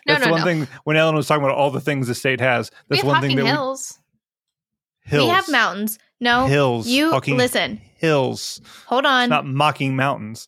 No, 0.08 0.20
the 0.20 0.26
no, 0.26 0.32
one 0.32 0.40
no. 0.42 0.46
thing 0.46 0.68
when 0.84 0.96
Ellen 0.98 1.16
was 1.16 1.28
talking 1.28 1.44
about 1.44 1.56
all 1.58 1.72
the 1.72 1.82
things 1.82 2.08
the 2.08 2.16
state 2.16 2.40
has. 2.40 2.72
We 2.90 2.96
That's 2.96 3.02
have 3.02 3.08
one 3.08 3.16
Hocking 3.16 3.30
thing 3.38 3.46
that 3.46 3.52
Hills. 3.52 4.00
we 5.06 5.12
hills, 5.12 5.24
we 5.28 5.30
have 5.34 5.50
mountains 5.50 6.00
no 6.22 6.46
hills, 6.48 6.88
you 6.88 7.10
Hocking 7.12 7.38
listen 7.38 7.78
hills. 7.98 8.62
hold 8.88 9.06
on 9.06 9.24
It's 9.26 9.30
not 9.30 9.46
mocking 9.46 9.96
mountains. 9.96 10.48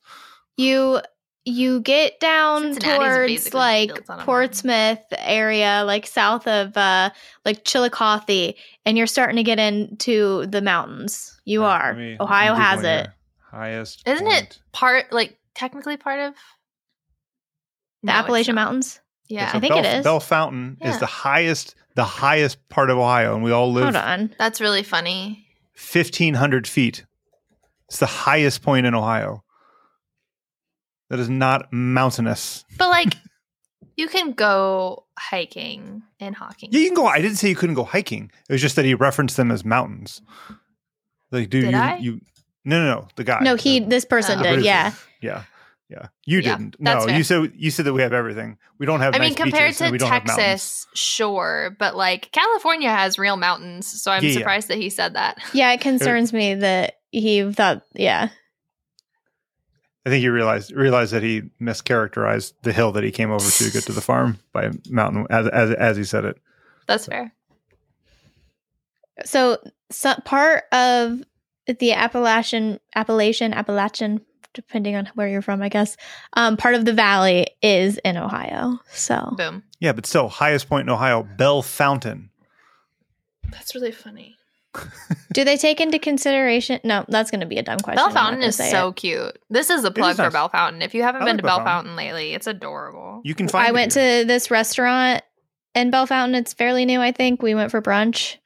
you 0.58 1.02
you 1.46 1.80
get 1.80 2.20
down 2.20 2.74
towards 2.76 3.54
like 3.54 3.94
built 3.94 4.10
on 4.10 4.26
Portsmouth 4.26 5.00
area, 5.18 5.84
like 5.86 6.06
south 6.06 6.46
of 6.48 6.76
uh 6.76 7.10
like 7.46 7.64
Chillicothe, 7.64 8.54
and 8.86 8.98
you're 8.98 9.08
starting 9.08 9.38
to 9.38 9.44
get 9.44 9.58
into 9.60 10.46
the 10.48 10.62
mountains. 10.62 11.40
You 11.46 11.62
Yeah, 11.62 11.68
are. 11.68 11.94
me- 11.94 12.18
Ohio 12.20 12.54
has 12.54 12.82
it. 12.84 13.06
here. 13.06 13.14
Highest. 13.50 14.06
Isn't 14.06 14.28
it 14.28 14.60
part 14.74 15.14
like 15.14 15.38
technically 15.58 15.97
part 15.97 16.20
of 16.20 16.34
The 18.03 18.08
No, 18.08 18.14
Appalachian. 18.14 18.55
Mountains. 18.55 18.99
Yeah, 19.28 19.51
So 19.51 19.58
I 19.58 19.62
think 19.62 19.74
Bell, 19.74 19.84
it 19.86 19.97
is. 19.97 20.03
Bell 20.05 20.20
Fountain 20.22 20.78
is 20.82 20.99
the 20.99 21.05
highest, 21.05 21.76
the 21.95 22.05
highest 22.05 22.70
part 22.70 22.89
of 22.89 22.97
Ohio, 22.97 23.36
and 23.36 23.43
we 23.43 23.51
all 23.51 23.74
live 23.74 23.84
Hold 23.84 23.95
on. 23.97 24.34
that's 24.39 24.62
really 24.62 24.84
funny. 24.84 25.45
fifteen 25.74 26.34
hundred 26.36 26.66
feet. 26.68 27.05
It's 27.89 27.99
the 27.99 28.05
highest 28.05 28.62
point 28.62 28.86
in 28.86 28.95
Ohio. 28.95 29.43
That 31.10 31.20
is 31.20 31.30
not 31.30 31.72
mountainous. 31.74 32.64
But 32.78 32.89
like, 32.89 33.16
you 33.97 34.08
can 34.08 34.32
go 34.34 35.05
hiking 35.20 36.03
in 36.20 36.34
Hocking. 36.34 36.70
Yeah, 36.72 36.80
you 36.82 36.88
can 36.88 36.95
go. 36.95 37.05
I 37.08 37.20
didn't 37.22 37.38
say 37.38 37.49
you 37.49 37.55
couldn't 37.55 37.76
go 37.76 37.84
hiking. 37.84 38.32
It 38.49 38.53
was 38.53 38.62
just 38.62 38.76
that 38.78 38.86
he 38.86 38.93
referenced 38.93 39.36
them 39.38 39.51
as 39.51 39.66
mountains. 39.66 40.22
Like, 41.32 41.49
dude, 41.49 41.72
you, 41.72 41.78
I? 41.78 41.97
you, 41.97 42.22
no, 42.66 42.80
no, 42.84 42.86
no, 43.01 43.08
the 43.18 43.24
guy. 43.26 43.39
No, 43.41 43.55
he. 43.55 43.80
the- 43.82 43.88
This 43.88 44.05
person 44.05 44.39
Oh. 44.39 44.43
did. 44.43 44.49
producer. 44.49 44.66
Yeah. 44.66 44.93
Yeah, 45.22 45.43
yeah. 45.89 46.07
You 46.26 46.39
Yeah, 46.39 46.57
didn't. 46.57 46.76
No, 46.80 47.05
fair. 47.05 47.18
you 47.18 47.24
said 47.24 47.51
you 47.55 47.72
said 47.72 47.86
that 47.86 47.93
we 47.93 48.01
have 48.01 48.13
everything. 48.13 48.57
We 48.80 48.86
don't 48.86 48.99
have. 48.99 49.15
I 49.15 49.20
mean, 49.20 49.36
compared 49.36 49.70
beaches, 49.70 49.78
to 49.80 49.91
we 49.91 49.97
don't. 49.97 50.09
Texas, 50.09 50.88
sure, 50.93 51.76
but 51.80 51.95
like 51.95 52.32
California 52.32 52.89
has 52.89 53.18
real 53.18 53.38
mountains, 53.38 54.01
so 54.01 54.11
I'm 54.11 54.24
Yeah, 54.24 54.30
yeah. 54.32 54.38
surprised 54.38 54.68
that 54.68 54.78
he 54.78 54.89
said 54.89 55.13
that. 55.15 55.38
Yeah. 55.53 55.72
It 55.74 55.82
concerns 55.82 56.32
me 56.34 56.55
that 56.55 56.95
he 57.11 57.51
thought. 57.51 57.84
Yeah. 57.93 58.30
I 60.05 60.09
think 60.09 60.22
he 60.22 60.30
realized 60.30 60.72
realized 60.72 61.11
that 61.11 61.22
he 61.24 61.41
mischaracterized 61.61 62.53
the 62.63 62.72
hill 62.72 62.93
that 62.93 63.03
he 63.03 63.11
came 63.11 63.30
over 63.30 63.49
to 63.49 63.72
get 63.72 63.84
to 63.84 63.91
the 63.91 63.99
farm 64.01 64.39
by 64.53 64.72
mountain 64.89 65.28
as 65.30 65.47
as 65.47 65.72
as 65.72 65.97
he 65.97 66.03
said 66.05 66.24
it. 66.24 66.38
That's 66.88 67.05
fair. 67.07 67.34
So, 69.26 69.57
so 69.91 70.13
part 70.26 70.63
of 70.72 71.24
the 71.80 71.91
Appalachian, 71.93 72.80
Appalachian, 72.95 73.53
Appalachian, 73.53 74.22
depending 74.58 74.95
on 74.95 75.10
where 75.14 75.28
you're 75.28 75.41
from, 75.41 75.62
I 75.62 75.70
guess. 75.70 75.95
Um, 76.34 76.58
part 76.58 76.76
of 76.76 76.84
the 76.84 76.93
valley 76.93 77.47
is 77.62 77.97
in 77.99 78.18
Ohio. 78.18 78.80
So 78.91 79.34
Boom. 79.38 79.64
Yeah, 79.80 79.93
but 79.93 80.05
still, 80.05 80.28
highest 80.28 80.68
point 80.68 80.88
in 80.88 80.89
Ohio, 80.89 81.24
Bellefontaine. 81.24 82.30
That's 83.51 83.76
really 83.76 83.91
funny. 83.91 84.36
Do 85.34 85.43
they 85.43 85.55
take 85.58 85.80
into 85.80 85.99
consideration? 85.99 86.80
No, 86.84 87.05
that's 87.08 87.32
going 87.32 87.41
to 87.41 87.45
be 87.47 87.58
a 87.58 87.64
dumb 87.64 87.80
question. 87.80 88.03
Bellefontaine 88.03 88.41
is 88.43 88.55
so 88.58 88.89
it. 88.89 88.95
cute. 88.95 89.38
This 89.49 89.70
is 89.70 89.84
a 89.84 89.91
plug 89.91 90.12
is 90.12 90.16
for 90.18 90.24
nice. 90.24 90.34
Bellefontaine. 90.34 90.82
If 90.82 90.93
you 90.93 91.03
haven't 91.03 91.22
I 91.22 91.26
been 91.26 91.36
like 91.36 91.41
to 91.41 91.43
Bell 91.43 91.60
Bellefontaine. 91.60 91.66
Fountain 91.66 91.95
lately, 91.95 92.34
it's 92.34 92.47
adorable. 92.47 93.22
You 93.24 93.36
can 93.36 93.47
find. 93.47 93.66
I 93.66 93.70
it 93.70 93.74
went 93.74 93.93
here. 93.93 94.22
to 94.24 94.28
this 94.28 94.51
restaurant 94.51 95.24
in 95.76 95.91
Bellefontaine. 95.91 96.36
It's 96.36 96.53
fairly 96.53 96.86
new, 96.86 96.99
I 96.99 97.12
think. 97.12 97.41
We 97.41 97.55
went 97.55 97.72
for 97.72 97.82
brunch. 97.82 98.38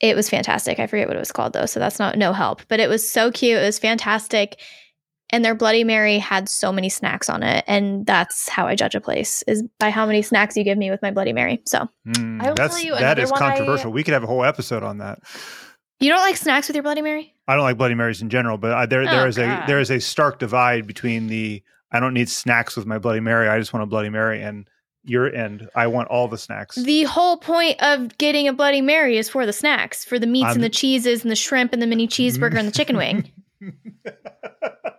It 0.00 0.14
was 0.14 0.30
fantastic. 0.30 0.78
I 0.78 0.86
forget 0.86 1.08
what 1.08 1.16
it 1.16 1.20
was 1.20 1.32
called 1.32 1.52
though, 1.52 1.66
so 1.66 1.80
that's 1.80 1.98
not 1.98 2.16
no 2.16 2.32
help. 2.32 2.62
But 2.68 2.80
it 2.80 2.88
was 2.88 3.08
so 3.08 3.32
cute. 3.32 3.58
It 3.58 3.66
was 3.66 3.78
fantastic. 3.78 4.60
And 5.30 5.44
their 5.44 5.54
Bloody 5.54 5.84
Mary 5.84 6.18
had 6.18 6.48
so 6.48 6.72
many 6.72 6.88
snacks 6.88 7.28
on 7.28 7.42
it, 7.42 7.62
and 7.66 8.06
that's 8.06 8.48
how 8.48 8.66
I 8.66 8.74
judge 8.74 8.94
a 8.94 9.00
place 9.00 9.42
is 9.46 9.62
by 9.78 9.90
how 9.90 10.06
many 10.06 10.22
snacks 10.22 10.56
you 10.56 10.64
give 10.64 10.78
me 10.78 10.90
with 10.90 11.02
my 11.02 11.10
Bloody 11.10 11.34
Mary. 11.34 11.60
So 11.66 11.86
Mm, 12.06 12.42
I 12.42 12.48
will 12.48 12.54
that's 12.54 12.76
tell 12.76 12.84
you 12.84 12.92
that 12.92 13.02
another 13.02 13.22
is 13.24 13.30
one 13.30 13.42
I- 13.42 13.48
controversial. 13.50 13.92
We 13.92 14.02
could 14.04 14.14
have 14.14 14.22
a 14.24 14.26
whole 14.26 14.42
episode 14.44 14.82
on 14.82 14.98
that. 14.98 15.18
you 16.00 16.08
don't 16.08 16.20
like 16.20 16.36
snacks 16.38 16.66
with 16.68 16.76
your 16.76 16.82
Bloody 16.82 17.02
Mary? 17.02 17.34
I 17.46 17.54
don't 17.56 17.64
like 17.64 17.76
Bloody 17.76 17.94
Marys 17.94 18.22
in 18.22 18.30
general, 18.30 18.56
but 18.56 18.72
I, 18.72 18.86
there 18.86 19.04
there 19.04 19.24
Oh, 19.24 19.28
is 19.28 19.36
a 19.38 19.64
there 19.66 19.80
is 19.80 19.90
a 19.90 20.00
stark 20.00 20.38
divide 20.38 20.86
between 20.86 21.26
the 21.26 21.62
I 21.92 22.00
don't 22.00 22.14
need 22.14 22.28
snacks 22.30 22.74
with 22.76 22.86
my 22.86 22.98
Bloody 22.98 23.20
Mary. 23.20 23.48
I 23.48 23.58
just 23.58 23.72
want 23.74 23.82
a 23.82 23.86
Bloody 23.86 24.08
Mary, 24.10 24.40
and 24.42 24.66
your 25.04 25.30
end. 25.34 25.68
I 25.74 25.86
want 25.88 26.08
all 26.08 26.28
the 26.28 26.36
snacks. 26.38 26.74
The 26.76 27.04
whole 27.04 27.36
point 27.38 27.82
of 27.82 28.16
getting 28.18 28.48
a 28.48 28.52
Bloody 28.54 28.80
Mary 28.82 29.16
is 29.18 29.28
for 29.30 29.44
the 29.46 29.52
snacks, 29.54 30.04
for 30.06 30.18
the 30.18 30.26
meats 30.26 30.46
I'm- 30.46 30.54
and 30.56 30.64
the 30.64 30.68
cheeses 30.70 31.22
and 31.22 31.30
the 31.30 31.36
shrimp 31.36 31.72
and 31.74 31.80
the 31.82 31.86
mini 31.86 32.06
cheeseburger 32.08 32.56
and 32.58 32.66
the 32.68 32.72
chicken 32.72 32.96
wing. 32.96 33.30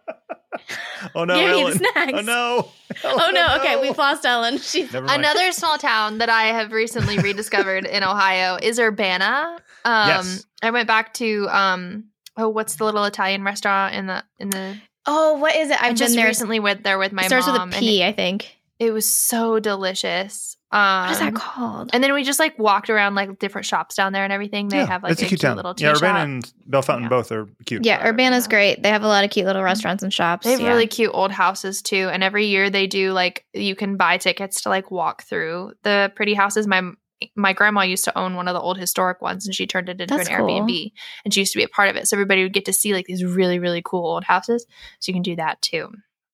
oh 1.15 1.23
no, 1.25 1.35
Give 1.35 1.45
me 1.45 1.51
the 1.55 1.61
Ellen. 1.61 1.77
snacks. 1.77 2.13
Oh 2.15 2.21
no. 2.21 2.71
Oh 3.03 3.29
no! 3.31 3.55
Okay, 3.59 3.79
we've 3.79 3.97
lost 3.97 4.25
Ellen. 4.25 4.57
She's 4.61 4.91
Never 4.91 5.05
mind. 5.05 5.19
Another 5.21 5.51
small 5.51 5.77
town 5.77 6.17
that 6.17 6.27
I 6.29 6.45
have 6.45 6.71
recently 6.71 7.19
rediscovered 7.19 7.85
in 7.85 8.03
Ohio 8.03 8.57
is 8.61 8.79
Urbana. 8.79 9.59
Um, 9.85 10.07
Yes. 10.09 10.45
I 10.63 10.71
went 10.71 10.87
back 10.87 11.13
to 11.15 11.47
um, 11.49 12.05
oh, 12.35 12.49
what's 12.49 12.75
the 12.77 12.85
little 12.85 13.03
Italian 13.05 13.43
restaurant 13.43 13.93
in 13.93 14.07
the 14.07 14.23
in 14.39 14.49
the? 14.49 14.75
oh, 15.05 15.37
what 15.37 15.55
is 15.55 15.69
it? 15.69 15.81
I 15.81 15.89
I've 15.89 15.95
just 15.95 16.11
been 16.13 16.17
there. 16.21 16.27
recently 16.27 16.59
went 16.59 16.83
there 16.83 16.97
with 16.97 17.11
my 17.11 17.21
It 17.23 17.27
starts 17.27 17.45
mom. 17.45 17.69
with 17.69 17.75
a 17.75 17.77
and 17.77 17.85
P, 17.85 18.03
I 18.03 18.11
think. 18.11 18.57
It, 18.79 18.87
it 18.87 18.91
was 18.91 19.09
so 19.09 19.59
delicious. 19.59 20.57
Um, 20.71 21.05
What 21.05 21.11
is 21.13 21.19
that 21.19 21.33
called? 21.33 21.89
And 21.93 22.03
then 22.03 22.13
we 22.13 22.23
just 22.23 22.39
like 22.39 22.57
walked 22.59 22.91
around 22.91 23.15
like 23.15 23.39
different 23.39 23.65
shops 23.65 23.95
down 23.95 24.13
there 24.13 24.23
and 24.23 24.31
everything. 24.31 24.67
They 24.67 24.77
Yeah, 24.77 24.85
have 24.85 25.01
like 25.03 25.13
it's 25.13 25.21
a, 25.21 25.25
a 25.25 25.27
cute 25.27 25.39
cute 25.39 25.49
town. 25.49 25.55
little 25.55 25.73
tea 25.73 25.85
yeah, 25.85 25.91
Urbana 25.93 26.19
shop. 26.19 26.25
and 26.25 26.53
Bellefontaine 26.67 27.01
Yeah. 27.03 27.09
both 27.09 27.31
are 27.31 27.47
cute. 27.65 27.85
Yeah, 27.85 28.05
Urbana's 28.07 28.45
Urbana. 28.45 28.49
great. 28.49 28.83
They 28.83 28.89
have 28.89 29.01
a 29.03 29.07
lot 29.07 29.23
of 29.23 29.31
cute 29.31 29.47
little 29.47 29.63
restaurants 29.63 30.03
and 30.03 30.13
shops. 30.13 30.45
They 30.45 30.51
have 30.51 30.61
yeah. 30.61 30.67
really 30.69 30.85
cute 30.85 31.11
old 31.13 31.31
houses 31.31 31.81
too, 31.81 32.09
and 32.13 32.23
every 32.23 32.45
year 32.45 32.69
they 32.69 32.85
do 32.85 33.13
like 33.13 33.45
you 33.53 33.75
can 33.75 33.97
buy 33.97 34.17
tickets 34.17 34.61
to 34.61 34.69
like 34.69 34.91
walk 34.91 35.23
through 35.23 35.73
the 35.83 36.11
pretty 36.15 36.35
houses. 36.35 36.67
My 36.67 36.91
my 37.35 37.51
grandma 37.51 37.81
used 37.81 38.03
to 38.05 38.17
own 38.17 38.35
one 38.35 38.47
of 38.47 38.53
the 38.53 38.61
old 38.61 38.77
historic 38.77 39.21
ones, 39.21 39.45
and 39.47 39.55
she 39.55 39.65
turned 39.67 39.89
it 39.89 39.99
into 39.99 40.15
That's 40.15 40.29
an 40.29 40.37
cool. 40.37 40.47
Airbnb, 40.47 40.91
and 41.25 41.33
she 41.33 41.39
used 41.41 41.51
to 41.53 41.57
be 41.57 41.63
a 41.65 41.67
part 41.67 41.89
of 41.89 41.95
it. 41.95 42.07
So 42.07 42.15
everybody 42.15 42.43
would 42.43 42.53
get 42.53 42.65
to 42.65 42.73
see 42.73 42.93
like 42.93 43.07
these 43.07 43.25
really 43.25 43.57
really 43.57 43.81
cool 43.83 44.05
old 44.05 44.23
houses. 44.23 44.67
So 44.99 45.09
you 45.09 45.13
can 45.15 45.23
do 45.23 45.35
that 45.37 45.61
too. 45.63 45.89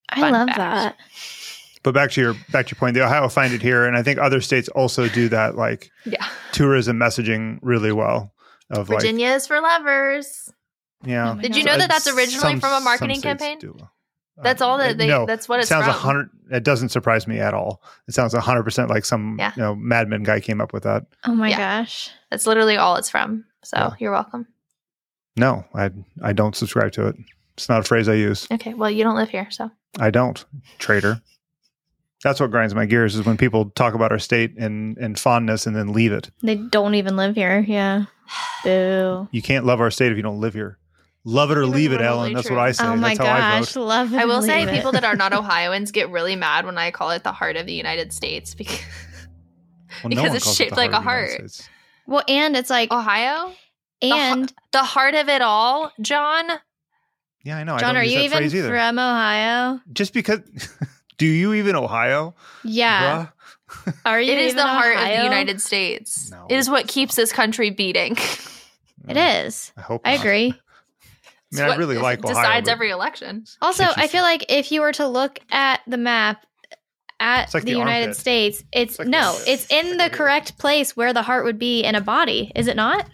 I 0.10 0.20
fun 0.20 0.32
love 0.34 0.48
fact. 0.50 0.58
that. 0.60 0.96
But 1.86 1.94
back 1.94 2.10
to 2.12 2.22
your 2.22 2.34
back 2.52 2.66
to 2.66 2.72
your 2.74 2.80
point, 2.80 2.96
the 2.96 3.06
Ohio 3.06 3.30
find 3.30 3.54
it 3.54 3.62
here, 3.62 3.86
and 3.86 3.96
I 3.96 4.02
think 4.04 4.18
other 4.20 4.42
states 4.42 4.68
also 4.70 5.08
do 5.08 5.30
that 5.30 5.56
like 5.56 5.92
Yeah, 6.04 6.26
tourism 6.52 6.98
messaging 6.98 7.60
really 7.62 7.92
well. 7.94 8.34
Of 8.72 8.90
like, 8.90 9.02
Virginia 9.02 9.30
is 9.30 9.46
for 9.46 9.62
lovers. 9.62 10.52
yeah. 11.06 11.30
Oh 11.32 11.36
my 11.36 11.42
Did 11.44 11.56
you 11.56 11.64
know 11.64 11.78
that 11.78 11.88
that's 11.88 12.06
Some- 12.06 12.18
originally 12.18 12.60
from 12.60 12.74
a 12.74 12.84
marketing 12.84 13.20
states 13.20 13.40
campaign? 13.40 13.60
do. 13.60 13.78
That's 14.42 14.62
Uh, 14.64 14.68
all 14.68 14.78
that 14.80 14.98
they. 14.98 15.06
no, 15.08 15.28
that's 15.28 15.48
what 15.48 15.60
it 15.60 15.68
sounds 15.68 15.86
from. 15.86 15.94
a 15.94 15.98
hundred. 15.98 16.30
It 16.52 16.64
doesn't 16.64 16.90
surprise 16.90 17.28
me 17.28 17.40
at 17.40 17.54
all. 17.54 17.84
It 18.08 18.16
sounds 18.16 18.34
a 18.34 18.42
hundred 18.42 18.64
percent 18.64 18.90
like 18.90 19.06
some 19.06 19.38
Yeah. 19.40 19.52
you 19.56 19.62
know 19.62 19.76
madman 19.76 20.24
guy 20.24 20.40
came 20.40 20.60
up 20.62 20.74
with 20.74 20.84
that. 20.84 21.04
Oh 21.26 21.36
my 21.36 21.50
Yeah. 21.52 21.82
gosh. 21.84 22.10
That's 22.32 22.48
literally 22.48 22.78
all 22.78 22.96
it's 22.96 23.12
from. 23.12 23.46
So 23.64 23.78
Yeah. 23.78 23.90
you're 24.00 24.12
welcome. 24.12 24.48
No, 25.38 25.66
I 25.76 25.92
I 26.24 26.34
don't 26.34 26.56
subscribe 26.56 26.92
to 26.94 27.06
it. 27.10 27.16
It's 27.54 27.70
not 27.70 27.80
a 27.82 27.84
phrase 27.84 28.10
I 28.10 28.16
use. 28.16 28.48
Okay, 28.52 28.74
well 28.74 28.90
you 28.90 29.04
don't 29.04 29.16
live 29.16 29.30
here, 29.30 29.48
so 29.52 29.70
I 30.00 30.10
don't. 30.10 30.44
Traitor. 30.80 31.22
That's 32.26 32.40
what 32.40 32.50
grinds 32.50 32.74
my 32.74 32.88
gears 32.88 33.14
is 33.14 33.24
when 33.24 33.38
people 33.38 33.70
talk 33.76 33.94
about 33.94 34.12
our 34.12 34.18
state 34.18 34.58
and 34.58 34.98
and 34.98 35.20
fondness 35.20 35.68
and 35.68 35.76
then 35.76 35.94
leave 35.94 36.12
it. 36.12 36.32
They 36.42 36.56
don't 36.56 36.96
even 36.96 37.16
live 37.16 37.36
here. 37.36 37.64
Yeah. 37.68 38.06
Boo. 38.64 39.28
You 39.30 39.44
can't 39.44 39.64
love 39.64 39.80
our 39.80 39.92
state 39.92 40.12
if 40.12 40.18
you 40.18 40.24
don't 40.24 40.42
live 40.42 40.56
here. 40.56 40.80
Love 41.24 41.52
it 41.52 41.58
or 41.60 41.68
leave 41.68 41.92
it, 41.92 41.98
totally 41.98 42.08
Ellen. 42.08 42.34
That's 42.34 42.50
what 42.50 42.58
I 42.58 42.72
say. 42.72 42.84
Oh 42.84 42.96
my 42.96 43.10
That's 43.10 43.20
how 43.20 43.36
I 43.36 43.60
gosh. 43.60 43.74
vote. 43.74 43.82
Love 43.82 44.12
it. 44.12 44.18
I 44.18 44.26
will 44.26 44.42
say 44.42 44.64
it. 44.64 44.72
people 44.72 44.92
that 44.94 45.04
are 45.04 45.16
not 45.16 45.34
Ohioans 45.38 45.92
get 45.92 46.10
really 46.10 46.36
mad 46.36 46.66
when 46.66 46.80
I 46.80 46.90
call 46.90 47.12
it 47.12 47.24
the 47.24 47.32
heart 47.32 47.58
of 47.58 47.68
the 47.68 47.74
United 47.74 48.12
States 48.12 48.56
because 48.56 48.80
Well, 50.04 50.10
because 50.10 50.30
one 50.30 50.36
it's 50.36 50.46
calls 50.46 50.60
it 50.60 50.64
shaped 50.64 50.78
like 50.78 50.94
a 50.94 50.98
of 50.98 51.04
the 51.04 51.10
United 51.12 51.42
heart. 51.42 51.70
Well, 52.08 52.24
and 52.28 52.58
it's 52.58 52.72
like, 52.72 52.92
Ohio, 52.92 53.52
and 54.02 54.52
the 54.72 54.84
heart 54.84 55.14
of 55.14 55.30
it 55.30 55.44
all, 55.44 55.92
John. 56.02 56.48
Yeah, 57.44 57.58
I 57.58 57.64
know. 57.64 57.78
John, 57.78 57.94
don't 57.94 57.98
are 57.98 58.04
you 58.04 58.22
even 58.22 58.50
from 58.50 58.98
Ohio? 58.98 59.80
Just 59.94 60.12
because. 60.12 60.40
do 61.18 61.26
you 61.26 61.54
even 61.54 61.76
Ohio? 61.76 62.36
Yeah. 62.64 63.28
Bruh? 63.70 63.96
Are 64.06 64.22
you? 64.22 64.32
It 64.32 64.38
is 64.40 64.54
even 64.54 64.58
the 64.58 64.68
heart 64.68 64.98
of 64.98 65.04
the 65.04 65.24
United 65.24 65.62
States. 65.62 66.32
No. 66.32 66.46
It 66.50 66.56
is 66.58 66.70
what 66.70 66.88
keeps 66.88 67.16
this 67.16 67.32
country 67.32 67.70
beating. 67.70 68.18
It 69.08 69.18
mm. 69.18 69.46
is. 69.46 69.72
I 69.78 69.82
hope. 69.82 70.02
I 70.04 70.16
not. 70.16 70.22
agree. 70.22 70.52
I 70.52 70.58
It's 71.52 71.60
mean, 71.60 71.70
I 71.70 71.76
really 71.76 72.00
like 72.00 72.26
Ohio. 72.26 72.34
decides 72.34 72.68
every 72.68 72.90
election. 72.90 73.46
Also, 73.62 73.84
I 73.84 74.08
feel 74.08 74.24
like 74.24 74.46
if 74.50 74.72
you 74.72 74.82
were 74.82 74.94
to 74.94 75.08
look 75.08 75.38
at 75.52 75.82
the 75.86 75.98
map 75.98 76.44
at 77.20 77.54
like 77.54 77.64
the, 77.64 77.74
the 77.74 77.78
United 77.78 78.08
armpit. 78.08 78.18
States, 78.18 78.64
it's, 78.72 78.94
It's 78.94 79.00
like 79.00 79.08
no, 79.08 79.34
this. 79.34 79.48
it's 79.48 79.72
in 79.72 79.98
the 79.98 80.10
correct 80.10 80.58
place 80.58 80.98
where 80.98 81.14
the 81.14 81.22
heart 81.22 81.46
would 81.46 81.60
be 81.60 81.84
in 81.84 81.96
a 81.96 82.02
body, 82.02 82.52
is 82.56 82.68
it 82.68 82.76
not? 82.76 83.08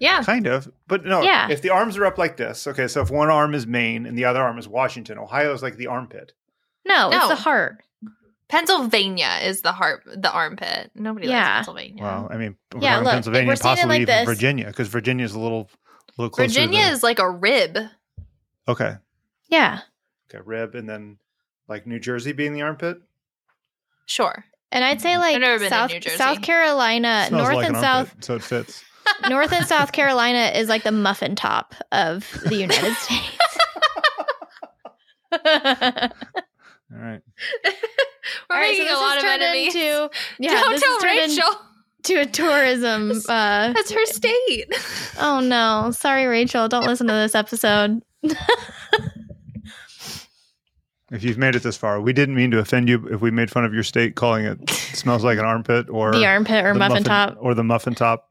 Yeah, 0.00 0.22
Kind 0.22 0.46
of, 0.46 0.70
but 0.86 1.04
no. 1.04 1.22
Yeah. 1.22 1.48
If 1.50 1.60
the 1.60 1.70
arms 1.70 1.96
are 1.96 2.06
up 2.06 2.18
like 2.18 2.36
this, 2.36 2.68
okay. 2.68 2.86
So 2.86 3.00
if 3.00 3.10
one 3.10 3.30
arm 3.30 3.52
is 3.52 3.66
Maine 3.66 4.06
and 4.06 4.16
the 4.16 4.26
other 4.26 4.40
arm 4.40 4.56
is 4.58 4.68
Washington, 4.68 5.18
Ohio 5.18 5.52
is 5.52 5.62
like 5.62 5.76
the 5.76 5.88
armpit. 5.88 6.34
No, 6.86 7.10
No. 7.10 7.18
it's 7.18 7.28
the 7.28 7.34
heart. 7.36 7.82
Pennsylvania 8.48 9.40
is 9.42 9.60
the 9.60 9.72
heart, 9.72 10.02
the 10.06 10.30
armpit. 10.32 10.90
Nobody 10.94 11.28
Yeah. 11.28 11.36
likes 11.42 11.54
Pennsylvania. 11.66 12.02
Well, 12.02 12.28
I 12.30 12.36
mean, 12.38 12.56
we're 12.74 12.80
Yeah, 12.82 12.98
look, 13.00 13.12
Pennsylvania, 13.12 13.46
we're 13.46 13.52
and 13.52 13.60
seeing 13.60 13.72
it 13.72 13.76
possibly 13.76 13.94
like 13.96 14.02
even 14.02 14.14
this. 14.14 14.24
Virginia, 14.26 14.66
because 14.68 14.88
Virginia 14.88 15.24
is 15.26 15.34
a 15.34 15.38
little, 15.38 15.68
little 16.16 16.30
closer. 16.30 16.48
Virginia 16.48 16.84
to 16.86 16.90
is 16.92 17.02
like 17.02 17.18
a 17.18 17.30
rib. 17.30 17.76
okay. 18.66 18.96
Yeah. 19.48 19.80
Okay, 20.30 20.42
rib, 20.44 20.74
and 20.74 20.88
then 20.88 21.18
like 21.68 21.86
New 21.86 21.98
Jersey 21.98 22.32
being 22.32 22.52
the 22.54 22.62
armpit. 22.62 22.98
Sure. 24.06 24.44
And 24.72 24.84
I'd 24.84 25.00
say 25.02 25.16
like 25.18 25.38
never 25.40 25.58
been 25.58 25.68
South 25.70 25.90
New 25.90 26.00
South 26.02 26.40
Carolina, 26.42 27.28
North 27.30 27.54
like 27.54 27.66
and 27.66 27.76
an 27.76 27.82
South 27.82 28.08
armpit, 28.08 28.24
so 28.24 28.34
it 28.36 28.42
fits. 28.42 28.84
North 29.28 29.52
and 29.52 29.66
South 29.66 29.92
Carolina 29.92 30.52
is 30.54 30.68
like 30.68 30.82
the 30.84 30.92
muffin 30.92 31.34
top 31.36 31.74
of 31.92 32.30
the 32.46 32.56
United 32.56 32.94
States. 32.96 33.38
All 36.92 36.98
right. 37.00 37.20
We're 38.50 38.56
All 38.56 38.60
right, 38.60 38.66
so 38.76 38.82
making 38.82 38.84
this 38.86 38.96
a 38.96 39.00
lot 39.00 39.14
has 39.14 39.24
of 39.24 39.28
turned 39.28 39.42
enemies. 39.42 39.74
into 39.74 40.10
yeah, 40.38 40.60
Don't 40.60 40.70
this 40.72 40.82
tell 40.82 40.92
has 40.94 41.02
turned 41.02 41.18
Rachel. 41.38 41.60
into 41.98 42.20
a 42.20 42.26
tourism. 42.26 43.10
Uh, 43.28 43.72
That's 43.72 43.90
her 43.90 44.06
state. 44.06 44.74
oh 45.18 45.40
no, 45.40 45.90
sorry, 45.92 46.26
Rachel. 46.26 46.68
Don't 46.68 46.86
listen 46.86 47.06
to 47.08 47.12
this 47.12 47.34
episode. 47.34 48.02
If 51.10 51.24
you've 51.24 51.38
made 51.38 51.56
it 51.56 51.62
this 51.62 51.76
far, 51.78 52.00
we 52.02 52.12
didn't 52.12 52.34
mean 52.34 52.50
to 52.50 52.58
offend 52.58 52.86
you. 52.88 53.06
If 53.08 53.22
we 53.22 53.30
made 53.30 53.50
fun 53.50 53.64
of 53.64 53.72
your 53.72 53.82
state, 53.82 54.14
calling 54.14 54.44
it 54.44 54.68
smells 54.70 55.24
like 55.24 55.38
an 55.38 55.44
armpit 55.46 55.88
or 55.88 56.12
the 56.12 56.26
armpit 56.26 56.64
or 56.66 56.74
the 56.74 56.78
muffin, 56.78 57.02
top. 57.02 57.36
or 57.40 57.54
the 57.54 57.64
muffin 57.64 57.94
top 57.94 58.28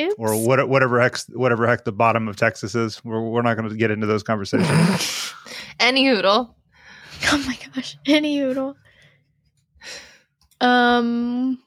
Oops. 0.00 0.14
or 0.18 0.36
what, 0.46 0.68
whatever 0.68 1.00
heck 1.00 1.18
whatever 1.32 1.66
heck 1.66 1.84
the 1.84 1.90
bottom 1.92 2.28
of 2.28 2.36
Texas 2.36 2.76
is. 2.76 3.04
We're, 3.04 3.20
we're 3.20 3.42
not 3.42 3.56
going 3.56 3.68
to 3.68 3.74
get 3.74 3.90
into 3.90 4.06
those 4.06 4.22
conversations. 4.22 5.32
Any 5.80 6.06
hoodle. 6.06 6.54
Oh 7.32 7.38
my 7.46 7.58
gosh, 7.74 7.96
any 8.06 8.38
oodle. 8.40 8.76
Um, 10.60 11.58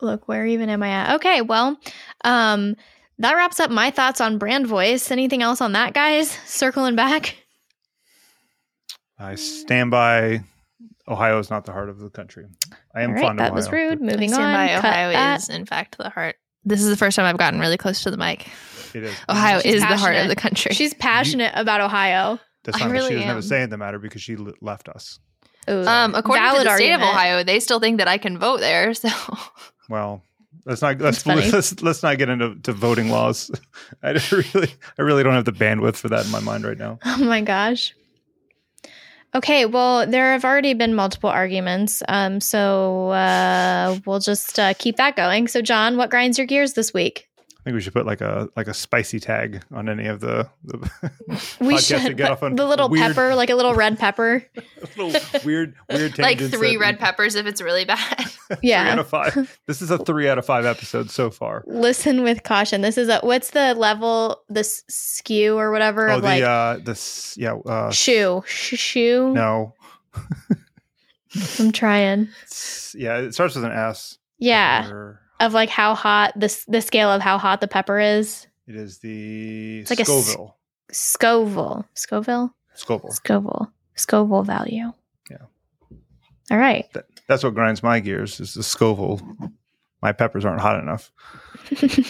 look, 0.00 0.28
where 0.28 0.46
even 0.46 0.68
am 0.68 0.82
I 0.82 0.88
at? 0.88 1.14
Okay, 1.16 1.40
well, 1.40 1.78
um, 2.24 2.74
that 3.18 3.34
wraps 3.34 3.60
up 3.60 3.70
my 3.70 3.90
thoughts 3.90 4.20
on 4.20 4.38
brand 4.38 4.66
voice. 4.66 5.10
Anything 5.10 5.42
else 5.42 5.60
on 5.60 5.72
that, 5.72 5.94
guys? 5.94 6.30
Circling 6.46 6.96
back. 6.96 7.36
I 9.18 9.34
stand 9.34 9.90
by. 9.90 10.42
Ohio 11.08 11.38
is 11.38 11.48
not 11.50 11.64
the 11.64 11.72
heart 11.72 11.88
of 11.88 11.98
the 11.98 12.10
country. 12.10 12.46
I 12.94 13.02
am 13.02 13.10
All 13.10 13.14
right, 13.16 13.22
fond 13.22 13.40
of 13.40 13.44
that 13.46 13.54
was 13.54 13.72
rude. 13.72 14.00
Moving 14.00 14.32
on. 14.34 14.40
by 14.40 14.76
Ohio 14.76 15.10
that. 15.12 15.40
is 15.40 15.48
in 15.48 15.64
fact 15.64 15.96
the 15.96 16.10
heart. 16.10 16.36
This 16.64 16.82
is 16.82 16.90
the 16.90 16.96
first 16.96 17.16
time 17.16 17.24
I've 17.24 17.38
gotten 17.38 17.60
really 17.60 17.78
close 17.78 18.02
to 18.02 18.10
the 18.10 18.18
mic. 18.18 18.46
It 18.94 19.04
is. 19.04 19.14
Ohio 19.28 19.60
She's 19.60 19.76
is 19.76 19.80
the 19.80 19.96
heart 19.96 20.16
of 20.16 20.28
the 20.28 20.36
country. 20.36 20.74
She's 20.74 20.92
passionate 20.94 21.52
about 21.54 21.80
Ohio. 21.80 22.38
That's 22.68 22.82
I 22.82 22.84
not 22.84 22.92
really 22.92 23.08
she 23.08 23.14
doesn't 23.14 23.28
have 23.28 23.36
am. 23.36 23.38
a 23.38 23.42
say 23.42 23.62
in 23.62 23.70
the 23.70 23.78
matter 23.78 23.98
because 23.98 24.20
she 24.20 24.36
l- 24.36 24.52
left 24.60 24.90
us. 24.90 25.18
Ooh, 25.70 25.86
um, 25.86 26.14
according 26.14 26.44
to 26.50 26.64
the 26.64 26.76
state 26.76 26.92
of. 26.92 27.00
Ohio, 27.00 27.42
they 27.42 27.60
still 27.60 27.80
think 27.80 27.96
that 27.96 28.08
I 28.08 28.18
can 28.18 28.36
vote 28.38 28.60
there. 28.60 28.92
So 28.94 29.08
Well, 29.88 30.22
let's 30.66 30.82
not 30.82 30.98
let's 30.98 31.24
let's, 31.26 31.80
let's 31.80 32.02
not 32.02 32.18
get 32.18 32.28
into 32.28 32.56
to 32.56 32.72
voting 32.74 33.08
laws. 33.08 33.50
I 34.02 34.20
really 34.30 34.70
I 34.98 35.02
really 35.02 35.22
don't 35.22 35.32
have 35.32 35.46
the 35.46 35.52
bandwidth 35.52 35.96
for 35.96 36.10
that 36.10 36.26
in 36.26 36.30
my 36.30 36.40
mind 36.40 36.64
right 36.64 36.76
now. 36.76 36.98
Oh 37.06 37.24
my 37.24 37.40
gosh. 37.40 37.94
Okay, 39.34 39.64
well, 39.64 40.06
there 40.06 40.32
have 40.32 40.44
already 40.44 40.74
been 40.74 40.94
multiple 40.94 41.30
arguments, 41.30 42.02
um, 42.08 42.40
so 42.40 43.08
uh, 43.10 43.98
we'll 44.06 44.20
just 44.20 44.58
uh, 44.58 44.74
keep 44.78 44.96
that 44.96 45.16
going. 45.16 45.48
So, 45.48 45.60
John, 45.60 45.96
what 45.98 46.08
grinds 46.10 46.38
your 46.38 46.46
gears 46.46 46.72
this 46.72 46.94
week? 46.94 47.27
I 47.68 47.70
think 47.70 47.74
we 47.74 47.80
should 47.82 47.92
put 47.92 48.06
like 48.06 48.22
a 48.22 48.48
like 48.56 48.66
a 48.66 48.72
spicy 48.72 49.20
tag 49.20 49.62
on 49.74 49.90
any 49.90 50.06
of 50.06 50.20
the, 50.20 50.48
the 50.64 50.78
We 51.60 51.74
podcasts 51.74 51.88
that 51.90 52.00
should 52.02 52.16
get 52.16 52.30
off 52.30 52.42
on 52.42 52.54
the 52.56 52.64
little 52.66 52.88
weird, 52.88 53.14
pepper, 53.14 53.34
like 53.34 53.50
a 53.50 53.54
little 53.56 53.74
red 53.74 53.98
pepper. 53.98 54.42
little 54.96 55.20
weird 55.44 55.74
weird 55.90 56.18
like 56.18 56.38
three 56.38 56.76
that- 56.76 56.80
red 56.80 56.98
peppers 56.98 57.34
if 57.34 57.44
it's 57.46 57.60
really 57.60 57.84
bad. 57.84 57.98
three 58.26 58.54
out 58.56 58.58
Yeah. 58.62 58.98
of 58.98 59.06
five. 59.08 59.60
This 59.66 59.82
is 59.82 59.90
a 59.90 59.98
three 59.98 60.30
out 60.30 60.38
of 60.38 60.46
five 60.46 60.64
episode 60.64 61.10
so 61.10 61.30
far. 61.30 61.62
Listen 61.66 62.22
with 62.22 62.42
caution. 62.42 62.80
This 62.80 62.96
is 62.96 63.10
a 63.10 63.18
what's 63.20 63.50
the 63.50 63.74
level, 63.74 64.40
the 64.48 64.64
skew 64.64 65.58
or 65.58 65.70
whatever 65.70 66.08
Oh, 66.08 66.16
of 66.16 66.22
the 66.22 66.26
like 66.28 66.42
uh, 66.42 66.78
this 66.78 67.36
yeah 67.36 67.52
uh, 67.66 67.90
shoe, 67.90 68.44
Sh- 68.46 68.78
shoe. 68.78 69.32
no, 69.34 69.74
I'm 71.58 71.72
trying. 71.72 72.22
It's- 72.44 72.94
yeah, 72.98 73.18
it 73.18 73.34
starts 73.34 73.54
with 73.56 73.64
an 73.64 73.72
S. 73.72 74.16
Yeah, 74.38 74.88
Or- 74.90 75.20
of 75.40 75.52
like 75.54 75.68
how 75.68 75.94
hot 75.94 76.32
this 76.36 76.64
the 76.66 76.80
scale 76.80 77.10
of 77.10 77.20
how 77.22 77.38
hot 77.38 77.60
the 77.60 77.68
pepper 77.68 77.98
is. 77.98 78.46
It 78.66 78.76
is 78.76 78.98
the 78.98 79.80
it's 79.80 79.90
like 79.90 79.98
a 80.00 80.02
s- 80.02 80.08
Scoville. 80.08 80.56
Scoville, 80.90 81.86
Scoville, 81.94 82.54
Scoville. 82.74 83.12
Scoville, 83.12 83.72
Scoville 83.94 84.42
value. 84.42 84.92
Yeah. 85.30 85.36
All 86.50 86.58
right. 86.58 86.90
That, 86.94 87.04
that's 87.28 87.44
what 87.44 87.54
grinds 87.54 87.82
my 87.82 88.00
gears 88.00 88.40
is 88.40 88.54
the 88.54 88.62
Scoville. 88.62 89.20
My 90.02 90.12
peppers 90.12 90.44
aren't 90.44 90.60
hot 90.60 90.78
enough. 90.80 91.10
Doing 91.80 92.06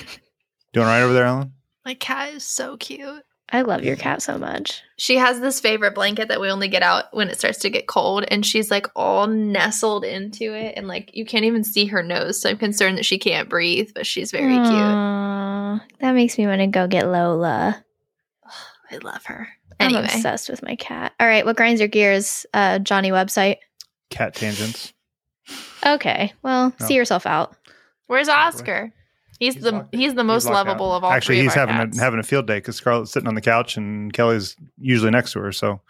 all 0.76 0.85
right 0.85 1.03
over 1.03 1.12
there, 1.14 1.24
Alan? 1.24 1.53
My 1.85 1.95
cat 1.95 2.35
is 2.35 2.45
so 2.45 2.76
cute. 2.76 3.24
I 3.51 3.62
love 3.62 3.82
your 3.82 3.96
cat 3.96 4.20
so 4.20 4.36
much. 4.36 4.82
She 4.99 5.16
has 5.16 5.40
this 5.40 5.59
favorite 5.59 5.94
blanket 5.94 6.28
that 6.28 6.40
we 6.40 6.51
only 6.51 6.68
get 6.68 6.82
out 6.82 7.05
when 7.14 7.28
it 7.30 7.38
starts 7.38 7.59
to 7.61 7.70
get 7.70 7.86
cold, 7.86 8.24
and 8.28 8.44
she's 8.44 8.70
like 8.70 8.86
all 8.94 9.26
nestled 9.26 10.05
into 10.05 10.53
it, 10.55 10.74
and 10.76 10.86
like 10.86 11.11
you 11.14 11.24
can't 11.24 11.46
even 11.46 11.64
see 11.64 11.86
her 11.86 12.03
nose. 12.03 12.40
So 12.42 12.51
I'm 12.51 12.59
concerned 12.59 12.99
that 12.99 13.07
she 13.07 13.18
can't 13.18 13.49
breathe, 13.49 13.92
but 13.94 14.07
she's 14.07 14.30
very 14.32 14.53
cute. 14.55 15.88
That 16.01 16.12
makes 16.14 16.36
me 16.36 16.46
want 16.46 16.61
to 16.61 16.66
go 16.66 16.86
get 16.86 17.09
Lola. 17.09 17.82
I 18.90 18.96
love 18.99 19.24
her. 19.26 19.49
I'm 19.80 19.94
obsessed 19.94 20.49
with 20.49 20.62
my 20.62 20.74
cat. 20.76 21.14
All 21.20 21.26
right, 21.26 21.44
what 21.46 21.57
grinds 21.57 21.80
your 21.80 21.88
gears? 21.88 22.44
Uh, 22.53 22.78
Johnny 22.80 23.11
website. 23.11 23.59
Cat 24.11 24.34
tangents. 24.34 24.92
Okay, 25.86 26.32
well, 26.42 26.74
No. 26.80 26.86
see 26.86 26.94
yourself 26.94 27.24
out. 27.26 27.57
where's 28.09 28.28
Oscar? 28.28 28.92
He's, 29.39 29.55
He's 29.55 29.62
the 29.62 29.72
locked- 29.72 29.95
he's 29.95 30.14
the 30.14 30.24
most 30.24 30.45
He's 30.45 30.51
lovable 30.51 30.93
out. 30.93 30.97
of 30.99 31.05
all. 31.05 31.12
Actually, 31.12 31.36
three 31.36 31.43
he's 31.45 31.53
of 31.53 31.59
our 31.59 31.66
having 31.68 31.86
cats. 31.86 31.99
a, 31.99 32.03
having 32.03 32.20
a 32.20 32.22
field 32.24 32.47
day 32.47 32.57
because 32.59 32.76
Scarlett's 32.76 33.12
sitting 33.12 33.28
on 33.28 33.34
the 33.34 33.41
couch 33.41 33.76
and 33.76 34.12
Kelly's 34.12 34.57
usually 34.78 35.11
next 35.11 35.32
to 35.32 35.41
her. 35.41 35.53
So 35.53 35.80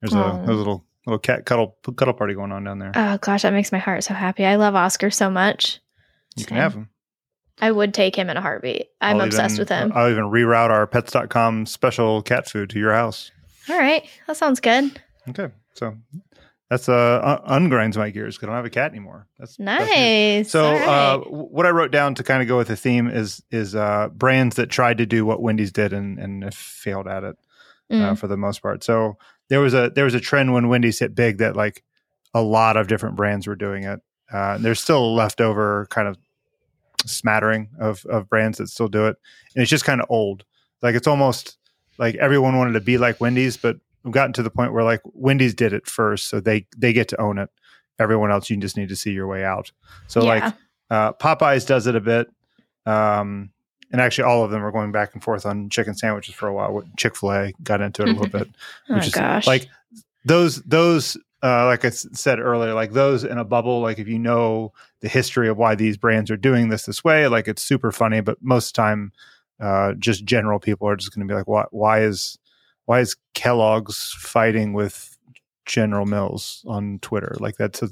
there's 0.00 0.12
a, 0.14 0.42
there's 0.44 0.48
a 0.48 0.52
little 0.52 0.84
little 1.06 1.18
cat 1.18 1.44
cuddle 1.44 1.76
cuddle 1.96 2.14
party 2.14 2.34
going 2.34 2.52
on 2.52 2.62
down 2.64 2.78
there. 2.78 2.92
Oh 2.94 3.18
gosh, 3.18 3.42
that 3.42 3.52
makes 3.52 3.72
my 3.72 3.78
heart 3.78 4.04
so 4.04 4.14
happy. 4.14 4.44
I 4.44 4.54
love 4.56 4.74
Oscar 4.76 5.10
so 5.10 5.28
much. 5.30 5.80
you 6.36 6.44
can 6.44 6.56
have 6.56 6.74
him. 6.74 6.88
I 7.60 7.70
would 7.70 7.92
take 7.94 8.16
him 8.16 8.30
in 8.30 8.36
a 8.36 8.40
heartbeat. 8.40 8.86
I'm 9.00 9.16
I'll 9.16 9.26
obsessed 9.26 9.54
even- 9.54 9.62
with 9.62 9.68
him. 9.68 9.92
I'll 9.94 10.10
even 10.10 10.24
reroute 10.24 10.70
our 10.70 10.86
pets.com 10.86 11.66
special 11.66 12.22
cat 12.22 12.48
food 12.48 12.70
to 12.70 12.78
your 12.78 12.92
house. 12.92 13.30
All 13.68 13.78
right, 13.78 14.08
that 14.26 14.36
sounds 14.36 14.58
good. 14.60 15.00
Okay. 15.28 15.48
So 15.74 15.96
that's 16.72 16.88
uh 16.88 17.40
un- 17.46 17.68
ungrinds 17.70 17.96
my 17.96 18.08
gears 18.10 18.36
because 18.36 18.46
I 18.46 18.50
don't 18.50 18.56
have 18.56 18.64
a 18.64 18.70
cat 18.70 18.90
anymore. 18.90 19.26
That's 19.38 19.56
that's. 19.56 19.90
Nice. 19.90 20.50
So 20.50 20.64
All 20.64 20.88
uh, 20.88 21.18
what 21.28 21.66
I 21.66 21.70
wrote 21.70 21.90
down 21.92 22.14
to 22.16 22.22
kind 22.22 22.40
of 22.40 22.48
go 22.48 22.56
with 22.56 22.68
the 22.68 22.76
theme 22.76 23.08
is 23.08 23.42
is 23.50 23.74
uh, 23.74 24.08
brands 24.12 24.56
that 24.56 24.70
tried 24.70 24.98
to 24.98 25.06
do 25.06 25.26
what 25.26 25.42
Wendy's 25.42 25.72
did 25.72 25.92
and 25.92 26.18
and 26.18 26.52
failed 26.54 27.06
at 27.06 27.24
it 27.24 27.36
uh, 27.90 27.94
Mm. 27.94 28.18
for 28.18 28.26
the 28.26 28.36
most 28.38 28.62
part. 28.62 28.82
So 28.82 29.18
there 29.48 29.60
was 29.60 29.74
a 29.74 29.90
there 29.94 30.04
was 30.06 30.14
a 30.14 30.20
trend 30.20 30.54
when 30.54 30.68
Wendy's 30.68 30.98
hit 30.98 31.14
big 31.14 31.38
that 31.38 31.54
like 31.56 31.82
a 32.32 32.40
lot 32.40 32.78
of 32.78 32.88
different 32.88 33.16
brands 33.16 33.46
were 33.46 33.56
doing 33.56 33.84
it. 33.84 34.00
Uh, 34.32 34.56
there's 34.56 34.80
still 34.80 35.04
a 35.04 35.12
leftover 35.14 35.86
kind 35.90 36.08
of 36.08 36.16
smattering 37.04 37.68
of 37.78 38.04
of 38.06 38.28
brands 38.28 38.58
that 38.58 38.68
still 38.68 38.88
do 38.88 39.06
it, 39.06 39.16
and 39.54 39.62
it's 39.62 39.70
just 39.70 39.84
kind 39.84 40.00
of 40.00 40.06
old. 40.10 40.44
Like 40.80 40.94
it's 40.94 41.06
almost 41.06 41.58
like 41.98 42.14
everyone 42.16 42.56
wanted 42.56 42.72
to 42.72 42.80
be 42.80 42.96
like 42.98 43.20
Wendy's, 43.20 43.56
but 43.56 43.76
gotten 44.10 44.32
to 44.34 44.42
the 44.42 44.50
point 44.50 44.72
where 44.72 44.84
like 44.84 45.00
Wendy's 45.04 45.54
did 45.54 45.72
it 45.72 45.86
first, 45.86 46.28
so 46.28 46.40
they 46.40 46.66
they 46.76 46.92
get 46.92 47.08
to 47.08 47.20
own 47.20 47.38
it. 47.38 47.50
Everyone 47.98 48.30
else, 48.30 48.50
you 48.50 48.56
just 48.56 48.76
need 48.76 48.88
to 48.88 48.96
see 48.96 49.12
your 49.12 49.26
way 49.26 49.44
out. 49.44 49.70
So 50.08 50.22
Yeah. 50.22 50.28
like 50.28 50.54
uh, 50.90 51.12
Popeyes 51.14 51.66
does 51.66 51.86
it 51.86 51.94
a 51.96 52.00
bit, 52.00 52.28
um, 52.86 53.50
and 53.90 54.00
actually 54.00 54.24
all 54.24 54.44
of 54.44 54.50
them 54.50 54.64
are 54.64 54.72
going 54.72 54.92
back 54.92 55.14
and 55.14 55.22
forth 55.22 55.46
on 55.46 55.68
chicken 55.70 55.94
sandwiches 55.94 56.34
for 56.34 56.48
a 56.48 56.52
while. 56.54 56.82
Chick 56.96 57.16
Fil 57.16 57.32
A 57.32 57.52
got 57.62 57.80
into 57.80 58.02
it 58.02 58.08
a 58.08 58.12
little 58.12 58.26
bit, 58.38 58.48
oh 58.88 58.94
which 58.94 59.06
is 59.08 59.14
gosh. 59.14 59.46
like 59.46 59.68
those 60.24 60.62
those 60.62 61.16
uh, 61.42 61.66
like 61.66 61.84
I 61.84 61.90
said 61.90 62.38
earlier, 62.38 62.72
like 62.74 62.92
those 62.92 63.24
in 63.24 63.36
a 63.38 63.44
bubble. 63.44 63.80
Like 63.80 63.98
if 63.98 64.06
you 64.08 64.18
know 64.18 64.72
the 65.00 65.08
history 65.08 65.48
of 65.48 65.56
why 65.58 65.74
these 65.74 65.96
brands 65.96 66.30
are 66.30 66.36
doing 66.36 66.68
this 66.68 66.86
this 66.86 67.02
way, 67.02 67.26
like 67.28 67.48
it's 67.48 67.62
super 67.62 67.90
funny. 67.92 68.20
But 68.20 68.38
most 68.42 68.68
of 68.68 68.72
the 68.74 68.76
time, 68.82 69.12
uh, 69.60 69.92
just 69.94 70.24
general 70.24 70.58
people 70.60 70.88
are 70.88 70.96
just 70.96 71.14
going 71.14 71.26
to 71.26 71.30
be 71.32 71.36
like, 71.36 71.48
"Why? 71.48 71.64
Why 71.70 72.02
is 72.02 72.38
why 72.86 73.00
is 73.00 73.16
Kellogg's 73.34 74.14
fighting 74.18 74.72
with 74.72 75.16
General 75.66 76.06
Mills 76.06 76.64
on 76.66 76.98
Twitter? 77.00 77.36
Like 77.38 77.56
that's 77.56 77.82
a, 77.82 77.88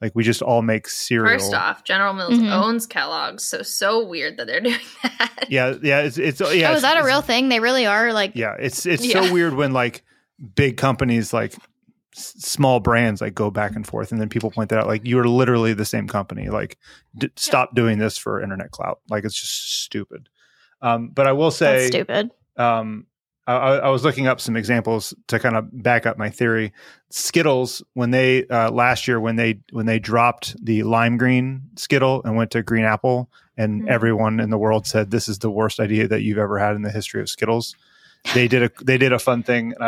like 0.00 0.12
we 0.14 0.24
just 0.24 0.42
all 0.42 0.62
make 0.62 0.88
cereal. 0.88 1.38
First 1.38 1.54
off, 1.54 1.84
General 1.84 2.12
Mills 2.14 2.34
Mhm. 2.34 2.50
owns 2.50 2.86
Kellogg's, 2.86 3.44
so 3.44 3.62
so 3.62 4.04
weird 4.04 4.36
that 4.38 4.46
they're 4.46 4.60
doing 4.70 4.78
that. 5.02 5.46
yeah, 5.48 5.74
yeah. 5.82 6.00
It's 6.00 6.18
it's 6.18 6.40
yeah. 6.40 6.46
oh, 6.46 6.52
it's- 6.54 6.76
is 6.76 6.82
that 6.82 6.96
a 7.00 7.04
real 7.04 7.22
thing? 7.22 7.48
They 7.48 7.60
really 7.60 7.86
are 7.86 8.12
like. 8.12 8.32
Yeah, 8.34 8.56
it's 8.58 8.84
it's 8.86 9.04
Yeah. 9.06 9.24
so 9.26 9.32
weird 9.32 9.54
when 9.54 9.72
like 9.72 10.02
big 10.56 10.76
companies 10.76 11.32
like 11.32 11.54
s- 12.16 12.34
small 12.38 12.80
brands 12.80 13.20
like 13.20 13.34
go 13.34 13.50
back 13.52 13.76
and 13.76 13.86
forth, 13.86 14.10
and 14.10 14.20
then 14.20 14.28
people 14.28 14.50
point 14.50 14.70
that 14.70 14.80
out. 14.80 14.88
Like 14.88 15.06
you 15.06 15.18
are 15.20 15.28
literally 15.28 15.72
the 15.74 15.84
same 15.84 16.08
company. 16.08 16.48
Like 16.48 16.76
d- 17.16 17.30
stop 17.36 17.76
doing 17.76 17.98
this 17.98 18.18
for 18.18 18.42
internet 18.42 18.72
clout. 18.72 18.98
Like 19.08 19.24
it's 19.24 19.40
just 19.40 19.82
stupid. 19.84 20.28
Um, 20.80 21.10
but 21.14 21.28
I 21.28 21.32
will 21.32 21.50
That's 21.50 21.58
say, 21.58 21.86
stupid. 21.86 22.32
um, 22.56 23.06
I, 23.46 23.54
I 23.56 23.88
was 23.88 24.04
looking 24.04 24.26
up 24.28 24.40
some 24.40 24.56
examples 24.56 25.12
to 25.26 25.38
kind 25.38 25.56
of 25.56 25.82
back 25.82 26.06
up 26.06 26.16
my 26.16 26.30
theory. 26.30 26.72
Skittles, 27.10 27.82
when 27.94 28.10
they 28.12 28.46
uh, 28.46 28.70
last 28.70 29.08
year 29.08 29.18
when 29.20 29.36
they 29.36 29.58
when 29.72 29.86
they 29.86 29.98
dropped 29.98 30.54
the 30.64 30.82
lime 30.84 31.16
green 31.16 31.62
Skittle 31.76 32.22
and 32.24 32.36
went 32.36 32.52
to 32.52 32.62
green 32.62 32.84
apple, 32.84 33.30
and 33.56 33.82
Mhm. 33.82 33.88
everyone 33.88 34.40
in 34.40 34.50
the 34.50 34.58
world 34.58 34.86
said 34.86 35.10
this 35.10 35.28
is 35.28 35.40
the 35.40 35.50
worst 35.50 35.80
idea 35.80 36.06
that 36.08 36.22
you've 36.22 36.38
ever 36.38 36.58
had 36.58 36.76
in 36.76 36.82
the 36.82 36.90
history 36.90 37.20
of 37.20 37.28
Skittles. 37.28 37.74
They 38.34 38.46
did 38.48 38.62
a 38.62 38.70
they 38.84 38.96
did 38.98 39.12
a 39.12 39.18
fun 39.18 39.42
thing. 39.42 39.74
I, 39.80 39.84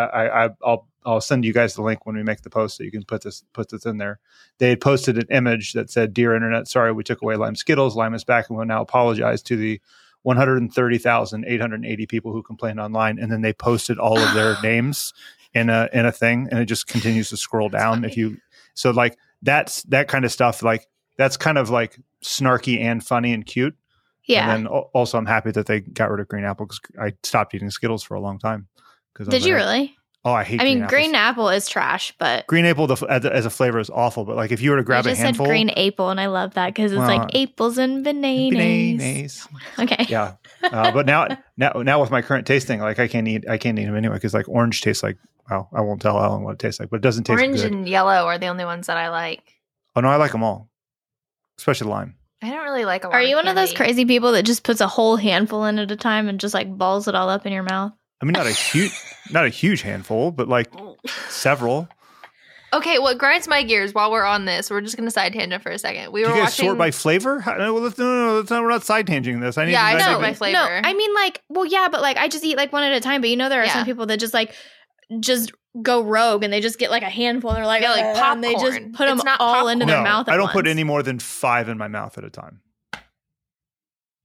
I 0.47 0.51
I'll 0.65 0.89
I'll 1.07 1.21
send 1.21 1.45
you 1.45 1.53
guys 1.53 1.75
the 1.75 1.83
link 1.83 2.05
when 2.07 2.17
we 2.17 2.23
make 2.25 2.43
the 2.43 2.51
post 2.51 2.77
so 2.77 2.83
you 2.83 2.91
can 2.91 3.05
put 3.05 3.23
this 3.23 3.45
put 3.53 3.69
this 3.69 3.87
in 3.87 3.99
there. 3.99 4.19
They 4.59 4.71
had 4.71 4.81
posted 4.81 5.17
an 5.17 5.27
image 5.31 5.75
that 5.75 5.91
said, 5.91 6.13
"Dear 6.13 6.35
Internet, 6.35 6.67
sorry 6.67 6.93
we 6.93 7.05
took 7.05 7.23
away 7.23 7.37
Lime 7.37 7.55
Skittles. 7.57 7.95
Lime 7.95 8.15
is 8.15 8.25
back 8.25 8.49
and 8.49 8.59
will 8.59 8.65
now 8.67 8.83
apologize 8.83 9.43
to 9.45 9.57
the 9.57 9.81
130,880 10.25 12.07
people 12.07 12.33
who 12.33 12.43
complained 12.43 12.81
online." 12.81 13.18
And 13.18 13.33
then 13.33 13.41
they 13.41 13.53
posted 13.55 13.99
all 13.99 14.18
of 14.18 14.35
their 14.35 14.57
names 14.62 15.14
in 15.55 15.70
a 15.70 15.89
in 15.93 16.05
a 16.05 16.12
thing, 16.12 16.49
and 16.51 16.61
it 16.61 16.66
just 16.66 16.87
continues 16.87 17.31
to 17.31 17.37
scroll 17.37 17.68
down. 17.68 17.99
funny. 17.99 18.09
If 18.09 18.16
you 18.16 18.37
so 18.75 18.91
like 18.91 19.16
that's 19.43 19.83
that 19.85 20.09
kind 20.09 20.25
of 20.25 20.33
stuff. 20.33 20.62
Like 20.62 20.89
that's 21.16 21.37
kind 21.37 21.59
of 21.59 21.70
like 21.70 21.99
snarky 22.22 22.81
and 22.81 23.05
funny 23.05 23.33
and 23.33 23.47
cute. 23.47 23.77
Yeah. 24.27 24.55
And 24.55 24.66
then 24.66 24.72
also, 24.95 25.18
I'm 25.18 25.27
happy 25.27 25.51
that 25.53 25.66
they 25.66 25.81
got 25.81 26.11
rid 26.11 26.20
of 26.20 26.29
green 26.29 26.45
apple 26.45 26.66
because 26.66 26.81
I 26.99 27.12
stopped 27.22 27.55
eating 27.55 27.70
Skittles 27.70 28.03
for 28.03 28.14
a 28.14 28.20
long 28.20 28.39
time. 28.39 28.68
Because 29.12 29.29
Did 29.29 29.45
you 29.45 29.55
really? 29.55 29.95
Oh, 30.27 30.33
I 30.33 30.43
hate. 30.43 30.61
I 30.61 30.64
mean, 30.64 30.79
apples. 30.79 30.91
green 30.91 31.14
apple 31.14 31.49
is 31.51 31.68
trash, 31.68 32.14
but 32.18 32.47
green 32.47 32.64
apple 32.64 32.87
the, 32.87 32.95
as, 33.11 33.25
a, 33.27 33.35
as 33.35 33.45
a 33.45 33.51
flavor 33.51 33.79
is 33.79 33.91
awful. 33.91 34.25
But 34.25 34.37
like 34.37 34.53
if 34.53 34.62
you 34.62 34.70
were 34.70 34.77
to 34.79 34.83
grab 34.83 35.05
you 35.05 35.11
a 35.11 35.14
just 35.14 35.20
said 35.20 35.37
green 35.37 35.68
apple, 35.70 36.09
and 36.09 36.18
I 36.18 36.27
love 36.27 36.55
that 36.55 36.68
because 36.68 36.93
it's 36.93 36.99
Well, 36.99 37.07
like 37.18 37.35
apples 37.37 37.77
and 37.77 38.03
bananas. 38.03 38.55
bananas. 38.55 39.49
Okay. 39.79 40.07
Yeah, 40.09 40.37
uh, 40.62 40.93
but 40.93 41.05
now 41.05 41.29
now 41.59 41.72
now 41.77 42.01
with 42.01 42.11
my 42.11 42.22
current 42.22 42.47
tasting, 42.47 42.81
like 42.81 42.99
I 42.99 43.07
can't 43.07 43.29
eat 43.29 43.49
I 43.49 43.59
can't 43.59 43.79
eat 43.79 43.85
them 43.85 43.97
anyway 43.97 44.14
because 44.14 44.33
like 44.35 44.49
orange 44.49 44.81
tastes 44.81 45.03
like. 45.03 45.18
Well, 45.51 45.68
I 45.75 45.83
won't 45.83 46.01
tell 46.01 46.18
Ellen 46.25 46.43
what 46.43 46.53
it 46.53 46.59
tastes 46.59 46.81
like, 46.81 46.89
but 46.89 46.97
it 46.97 47.03
doesn't 47.03 47.25
taste 47.25 47.39
Orange 47.39 47.57
good. 47.57 47.70
and 47.70 47.87
yellow 47.87 48.25
are 48.25 48.39
the 48.39 48.47
only 48.47 48.64
ones 48.64 48.87
that 48.87 48.97
I 48.97 49.11
like. 49.11 49.43
oh 49.95 50.01
no, 50.01 50.09
I 50.09 50.16
like 50.16 50.33
them 50.33 50.43
all, 50.43 50.70
especially 51.59 51.91
lime. 51.91 52.14
I 52.41 52.49
don't 52.49 52.62
really 52.64 52.87
like 52.87 53.05
a 53.05 53.09
lot. 53.09 53.14
Are 53.14 53.22
you 53.22 53.37
one 53.37 53.47
of 53.47 53.55
those 53.55 53.75
crazy 53.75 54.07
people 54.07 54.33
that 54.33 54.45
just 54.45 54.62
puts 54.64 54.81
a 54.81 54.87
whole 54.87 55.16
handful 55.16 55.66
in 55.66 55.79
at 55.79 55.91
a 55.91 55.97
time 55.97 56.29
and 56.29 56.41
just 56.41 56.55
like 56.55 56.75
balls 56.79 57.09
it 57.09 57.14
all 57.14 57.29
up 57.29 57.45
in 57.45 57.53
your 57.53 57.62
mouth? 57.62 57.93
I 58.21 58.25
mean, 58.25 58.33
not 58.33 58.47
a 58.47 58.53
huge 58.53 58.93
not 59.31 59.45
a 59.45 59.49
huge 59.49 59.83
handful, 59.83 60.31
but 60.31 60.49
like 60.49 60.73
several. 61.29 61.89
Okay, 62.73 62.99
what 62.99 63.19
grinds 63.19 63.47
my 63.47 63.62
gears 63.62 63.95
while 63.95 64.11
we're 64.11 64.25
on 64.25 64.47
this, 64.47 64.69
we're 64.69 64.81
just 64.81 64.97
going 64.97 65.07
to 65.07 65.11
side 65.12 65.33
tangent 65.33 65.62
for 65.62 65.71
a 65.71 65.79
second. 65.79 66.11
We 66.12 66.23
Do 66.23 66.29
were 66.31 66.35
you 66.35 66.41
guys 66.43 66.51
watching. 66.53 66.65
sort 66.65 66.79
by 66.79 66.91
flavor? 66.91 67.39
How, 67.39 67.55
no, 67.55 67.73
well, 67.73 67.85
let's, 67.85 67.97
no, 67.99 68.05
no, 68.05 68.27
no, 68.27 68.37
let's 68.39 68.51
not, 68.51 68.62
we're 68.62 68.71
not 68.71 68.83
side 68.83 69.07
tanging 69.07 69.39
this. 69.39 69.57
I 69.59 69.67
need. 69.67 69.73
Yeah, 69.73 69.85
I 69.85 69.97
know, 69.97 70.19
need 70.19 70.27
by 70.27 70.35
flavor. 70.35 70.55
No, 70.59 70.81
I 70.83 70.93
mean 70.93 71.15
like, 71.15 71.41
well, 71.49 71.65
yeah, 71.65 71.89
but 71.89 72.03
like 72.03 72.17
I 72.17 72.27
just 72.27 72.45
eat 72.45 72.57
like 72.57 72.73
one 72.73 72.83
at 72.83 72.91
a 72.93 72.99
time. 73.01 73.21
But 73.21 73.31
you 73.31 73.37
know, 73.37 73.49
there 73.49 73.62
are 73.62 73.69
some 73.69 73.85
people 73.85 74.07
that 74.07 74.19
just 74.19 74.35
like 74.35 74.55
just 75.21 75.53
go 75.83 76.03
rogue 76.03 76.43
and 76.43 76.53
they 76.53 76.61
just 76.61 76.79
get 76.79 76.91
like 76.91 77.03
a 77.05 77.11
handful 77.11 77.51
and 77.51 77.59
they're 77.59 77.67
like, 77.67 77.83
Yeah, 77.83 77.93
like 77.93 78.05
"Ugh," 78.17 78.33
and 78.35 78.43
they 78.43 78.55
just 78.55 78.65
popcorn. 78.65 78.93
put 78.93 79.07
them 79.07 79.17
It's 79.19 79.25
not 79.25 79.41
all 79.41 79.69
into 79.69 79.87
their 79.87 79.99
no, 79.99 80.03
mouth. 80.05 80.29
At 80.29 80.35
I 80.35 80.37
don't 80.37 80.51
put 80.51 80.67
any 80.67 80.83
more 80.85 81.03
than 81.05 81.21
five 81.21 81.69
in 81.69 81.79
my 81.79 81.89
mouth 81.89 82.19
at 82.19 82.25
a 82.25 82.31
time. 82.31 82.61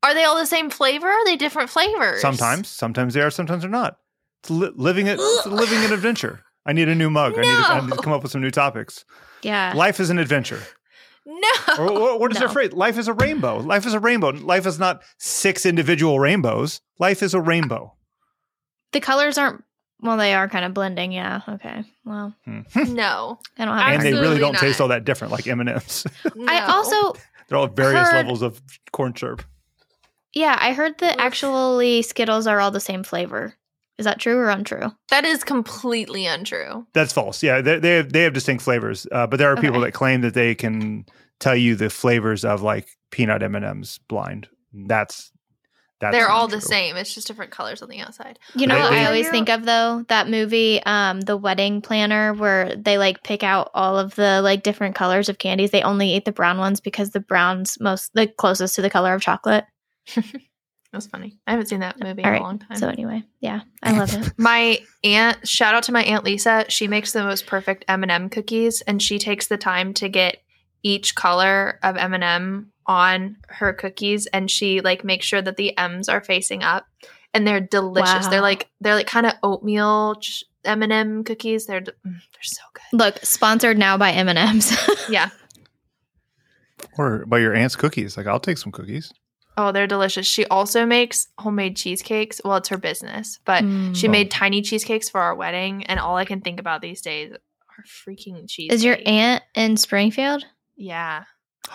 Are 0.04 0.14
they 0.14 0.24
all 0.24 0.38
the 0.38 0.46
same 0.46 0.70
flavor? 0.70 1.08
Are 1.08 1.26
they 1.26 1.36
different 1.36 1.70
flavors? 1.70 2.22
Sometimes, 2.22 2.68
sometimes 2.68 3.14
they 3.14 3.22
are, 3.22 3.30
sometimes 3.32 3.62
they're 3.64 3.70
not. 3.72 3.98
It's 4.44 4.50
li- 4.50 4.72
living 4.76 5.08
it, 5.08 5.18
it's 5.20 5.46
living 5.46 5.80
an 5.84 5.92
adventure. 5.94 6.44
I 6.66 6.74
need 6.74 6.88
a 6.90 6.96
new 6.96 7.10
mug. 7.10 7.34
I, 7.38 7.42
need 7.42 7.48
to, 7.48 7.52
I 7.52 7.82
need 7.82 7.92
to 7.92 7.98
come 7.98 8.14
up 8.14 8.22
with 8.24 8.32
some 8.32 8.42
new 8.42 8.52
topics. 8.52 9.04
Yeah. 9.42 9.74
Life 9.76 10.00
is 10.00 10.10
an 10.10 10.20
adventure. 10.20 10.62
No. 11.26 11.48
Or 11.78 11.86
what, 12.00 12.20
what 12.20 12.32
is 12.32 12.40
their 12.40 12.50
phrase? 12.50 12.74
Life 12.74 12.98
is 12.98 13.08
a 13.08 13.14
rainbow. 13.14 13.58
Life 13.60 13.86
is 13.86 13.94
a 13.94 14.00
rainbow. 14.00 14.30
Life 14.30 14.66
is 14.66 14.80
not 14.80 15.04
six 15.18 15.66
individual 15.66 16.20
rainbows. 16.20 16.82
Life 17.00 17.22
is 17.22 17.34
a 17.34 17.42
rainbow. 17.42 17.94
The 18.94 19.00
colors 19.00 19.38
aren't. 19.38 19.64
Well, 20.02 20.18
they 20.18 20.34
are 20.34 20.48
kind 20.48 20.64
of 20.66 20.74
blending. 20.74 21.12
Yeah. 21.12 21.42
Okay. 21.48 21.84
Well, 22.06 22.34
Hmm. 22.46 22.62
No. 22.94 23.40
I 23.58 23.66
don't 23.66 23.78
have. 23.78 23.94
and 23.96 24.02
they 24.04 24.14
really 24.14 24.40
don't 24.40 24.58
taste 24.58 24.80
all 24.82 24.88
that 24.88 25.04
different, 25.06 25.32
like 25.34 25.46
M 25.46 25.60
and 25.60 25.70
M's. 25.70 26.06
I 26.48 26.62
also 26.62 27.14
They're 27.48 27.58
all 27.58 27.68
various 27.68 28.08
Heard- 28.08 28.16
levels 28.16 28.42
of 28.42 28.62
corn 28.92 29.16
syrup. 29.16 29.44
Yeah, 30.34 30.58
I 30.60 30.74
heard 30.74 30.98
that 31.00 31.16
Oof. 31.16 31.22
actually 31.22 32.02
Skittles 32.04 32.48
are 32.48 32.60
all 32.60 32.72
the 32.72 32.80
same 32.80 33.04
flavor. 33.04 33.56
Is 33.98 34.06
that 34.06 34.20
true 34.20 34.38
or 34.38 34.50
untrue? 34.50 34.92
That 35.10 35.26
is 35.26 35.44
completely 35.44 36.26
untrue. 36.26 36.86
That's 36.94 37.12
false. 37.12 37.44
Yeah, 37.44 37.60
they 37.62 37.80
they 37.80 37.96
have, 37.98 38.14
they 38.14 38.22
have 38.24 38.34
distinct 38.34 38.64
flavors, 38.64 39.06
uh, 39.12 39.28
but 39.28 39.38
there 39.38 39.52
are 39.52 39.58
people 39.58 39.82
that 39.82 39.92
claim 39.94 40.22
that 40.22 40.34
they 40.34 40.56
can 40.56 41.06
tell 41.40 41.56
you 41.56 41.76
the 41.76 41.90
flavors 41.90 42.46
of 42.46 42.62
like 42.62 42.88
peanut 43.12 43.44
M 43.44 43.56
and 43.56 43.66
M's 43.66 44.00
blind. 44.08 44.48
That's 44.74 45.32
that's 46.00 46.14
They're 46.16 46.30
not 46.30 46.34
all 46.34 46.48
the 46.48 46.62
same. 46.62 46.96
It's 46.96 47.14
just 47.14 47.28
different 47.28 47.52
colors 47.52 47.82
on 47.82 47.90
the 47.90 48.00
outside. 48.00 48.40
You 48.56 48.68
know 48.68 48.76
They- 48.76 48.82
what 48.84 48.92
they- 48.92 49.00
I 49.02 49.06
always 49.08 49.24
You're- 49.26 49.32
think 49.38 49.50
of 49.50 49.66
though? 49.66 50.06
That 50.08 50.30
movie, 50.30 50.82
um, 50.86 51.20
The 51.20 51.36
Wedding 51.36 51.82
Planner, 51.82 52.34
where 52.34 52.74
they 52.78 52.98
like 52.98 53.22
pick 53.24 53.44
out 53.44 53.70
all 53.74 54.00
of 54.00 54.16
the 54.16 54.42
like 54.42 54.64
different 54.64 54.96
colors 54.96 55.28
of 55.28 55.40
candies. 55.40 55.72
They 55.72 55.82
only 55.82 56.14
eat 56.16 56.24
the 56.24 56.32
brown 56.32 56.58
ones 56.58 56.80
because 56.80 57.10
the 57.10 57.20
brown's 57.20 57.78
most 57.82 58.14
the 58.14 58.28
closest 58.28 58.76
to 58.76 58.82
the 58.82 58.90
color 58.90 59.14
of 59.14 59.22
chocolate. 59.22 59.66
That's 60.92 61.06
funny. 61.06 61.38
I 61.46 61.52
haven't 61.52 61.68
seen 61.68 61.82
that 61.82 62.00
movie 62.00 62.24
All 62.24 62.30
in 62.30 62.34
right. 62.34 62.42
a 62.42 62.44
long 62.44 62.60
time. 62.60 62.78
So 62.78 62.88
anyway, 62.88 63.24
yeah, 63.42 63.62
I 63.84 63.92
love 63.98 64.14
it. 64.14 64.34
my 64.38 64.80
aunt, 65.04 65.48
shout 65.48 65.76
out 65.76 65.84
to 65.84 65.92
my 65.92 66.04
aunt 66.04 66.24
Lisa. 66.24 66.66
She 66.68 66.88
makes 66.88 67.14
the 67.14 67.24
most 67.24 67.46
perfect 67.46 67.86
M&M 67.88 68.30
cookies 68.30 68.82
and 68.82 69.02
she 69.02 69.20
takes 69.20 69.48
the 69.48 69.58
time 69.58 69.94
to 69.96 70.10
get 70.10 70.38
each 70.82 71.14
color 71.14 71.78
of 71.84 71.96
M&M 71.96 72.72
on 72.88 73.38
her 73.50 73.72
cookies 73.72 74.26
and 74.28 74.50
she 74.50 74.82
like 74.82 75.04
makes 75.04 75.28
sure 75.28 75.44
that 75.44 75.58
the 75.58 75.78
M's 75.78 76.10
are 76.10 76.22
facing 76.22 76.64
up 76.64 76.88
and 77.36 77.46
they're 77.46 77.62
delicious. 77.62 78.26
Wow. 78.26 78.30
They're 78.30 78.42
like 78.42 78.68
they're 78.82 78.96
like 78.96 79.08
kind 79.08 79.28
of 79.28 79.34
oatmeal 79.44 80.16
ch- 80.16 80.44
M&M 80.66 81.24
cookies. 81.24 81.68
They're 81.68 81.82
mm, 81.82 81.92
they're 82.04 82.42
so 82.42 82.64
good. 82.74 82.98
Look, 82.98 83.20
sponsored 83.20 83.78
now 83.78 83.98
by 83.98 84.12
M 84.12 84.28
and 84.28 84.40
M's. 84.40 84.76
Yeah. 85.10 85.30
Or 86.98 87.26
by 87.26 87.40
your 87.40 87.54
aunt's 87.54 87.76
cookies. 87.76 88.18
Like 88.18 88.28
I'll 88.28 88.40
take 88.40 88.58
some 88.58 88.72
cookies. 88.72 89.14
Oh, 89.62 89.74
they're 89.74 89.88
delicious. 89.88 90.26
She 90.26 90.46
also 90.46 90.86
makes 90.86 91.28
homemade 91.38 91.76
cheesecakes. 91.76 92.40
Well, 92.46 92.56
it's 92.56 92.70
her 92.70 92.78
business, 92.78 93.40
but 93.44 93.62
Mm. 93.64 93.94
she 93.94 94.08
Oh. 94.08 94.12
made 94.12 94.32
tiny 94.32 94.62
cheesecakes 94.62 95.10
for 95.10 95.20
our 95.20 95.36
wedding 95.36 95.84
and 95.88 96.00
all 96.00 96.16
I 96.16 96.24
can 96.24 96.40
think 96.40 96.62
about 96.62 96.82
these 96.82 97.02
days 97.02 97.34
are 97.34 97.84
freaking 97.84 98.48
cheesecakes. 98.50 98.76
Is 98.76 98.84
your 98.86 98.98
aunt 99.06 99.44
in 99.56 99.76
Springfield? 99.76 100.46
Yeah. 100.78 101.26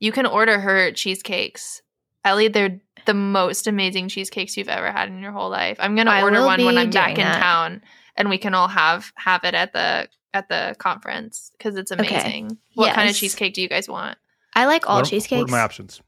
You 0.00 0.12
can 0.12 0.26
order 0.26 0.60
her 0.60 0.92
cheesecakes. 0.92 1.82
Elli, 2.24 2.46
they're 2.46 2.80
the 3.06 3.14
most 3.14 3.66
amazing 3.66 4.08
cheesecakes 4.08 4.56
you've 4.56 4.68
ever 4.68 4.92
had 4.92 5.08
in 5.08 5.18
your 5.20 5.32
whole 5.32 5.50
life. 5.50 5.76
I'm 5.80 5.96
gonna 5.96 6.12
I 6.12 6.22
order 6.22 6.44
one 6.46 6.64
when 6.64 6.78
I'm 6.78 6.90
back 6.90 7.18
in 7.18 7.24
that. 7.24 7.40
town, 7.40 7.82
and 8.14 8.28
we 8.30 8.38
can 8.38 8.54
all 8.54 8.68
have 8.68 9.12
have 9.16 9.42
it 9.42 9.54
at 9.54 9.72
the 9.72 10.08
at 10.32 10.48
the 10.48 10.76
conference 10.78 11.50
because 11.58 11.74
it's 11.76 11.90
Okay. 11.90 12.06
amazing. 12.06 12.58
What 12.74 12.94
kind 12.94 13.10
of 13.10 13.16
cheesecake 13.16 13.54
do 13.54 13.60
you 13.62 13.68
guys 13.68 13.88
want? 13.88 14.16
I 14.54 14.66
like 14.66 14.88
all 14.88 14.96
What 14.96 14.98
are- 14.98 15.02
What 15.02 15.10
cheesecakes. 15.10 15.50
are 15.50 15.52
my 15.52 15.60
options? 15.62 16.00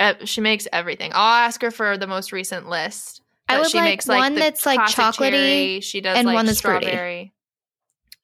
Uh, 0.00 0.14
she 0.24 0.40
makes 0.40 0.66
everything. 0.72 1.12
I'll 1.14 1.46
ask 1.46 1.62
her 1.62 1.70
for 1.70 1.96
the 1.96 2.06
most 2.06 2.32
recent 2.32 2.68
list. 2.68 3.22
I 3.48 3.58
would 3.58 3.70
she 3.70 3.78
like 3.78 3.84
makes 3.84 4.08
like 4.08 4.18
one 4.18 4.34
the 4.34 4.40
that's, 4.40 4.64
like, 4.66 4.78
classic 4.78 4.96
chocolatey 4.96 5.30
cherry. 5.30 5.80
She 5.80 6.00
does 6.00 6.16
and 6.18 6.26
like 6.26 6.34
one 6.34 6.46
that's 6.46 6.60
fruity. 6.60 6.86
strawberry. 6.86 7.32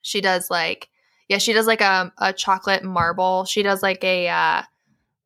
She 0.03 0.21
does 0.21 0.51
like 0.51 0.89
yeah, 1.29 1.39
she 1.39 1.53
does 1.53 1.66
like 1.66 1.81
a 1.81 2.12
a 2.19 2.33
chocolate 2.33 2.83
marble. 2.83 3.45
She 3.45 3.62
does 3.62 3.83
like 3.83 4.03
a 4.03 4.29
uh 4.29 4.62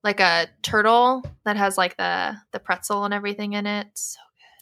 like 0.03 0.21
a 0.21 0.49
turtle 0.63 1.25
that 1.45 1.57
has 1.57 1.79
like 1.79 1.97
the 1.97 2.37
the 2.53 2.59
pretzel 2.59 3.05
and 3.05 3.15
everything 3.15 3.53
in 3.53 3.67
it. 3.67 3.87
So 3.95 4.19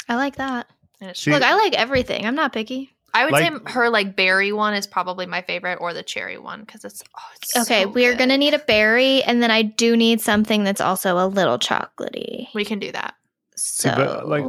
I 0.09 0.17
like 0.17 0.37
that. 0.37 0.69
and 1.01 1.11
it's 1.11 1.23
See- 1.23 1.31
Look, 1.31 1.43
I 1.43 1.55
like 1.55 1.75
everything. 1.75 2.27
I'm 2.27 2.35
not 2.35 2.53
picky. 2.53 2.95
I 3.13 3.25
would 3.25 3.33
Like- 3.33 3.53
say 3.53 3.73
her 3.73 3.91
like 3.91 4.17
berry 4.17 4.53
one 4.53 4.75
is 4.75 4.87
probably 4.87 5.27
my 5.27 5.43
favorite, 5.43 5.79
or 5.81 5.93
the 5.93 6.03
cherry 6.03 6.39
one 6.39 6.61
because 6.61 6.85
it's, 6.85 7.03
oh, 7.17 7.23
it's 7.37 7.57
Okay, 7.57 7.83
so 7.83 7.89
we're 7.89 8.15
gonna 8.15 8.39
need 8.39 8.55
a 8.55 8.59
berry, 8.61 9.23
and 9.25 9.43
then 9.43 9.51
I 9.51 9.63
do 9.63 9.97
need 9.97 10.21
something 10.21 10.65
that's 10.65 10.81
also 10.81 11.17
a 11.19 11.27
little 11.27 11.59
chocolatey. 11.59 12.49
We 12.55 12.65
can 12.65 12.79
do 12.79 12.93
that. 12.93 13.15
See, 13.57 13.89
So, 13.89 13.95
but 13.95 14.29
like, 14.29 14.45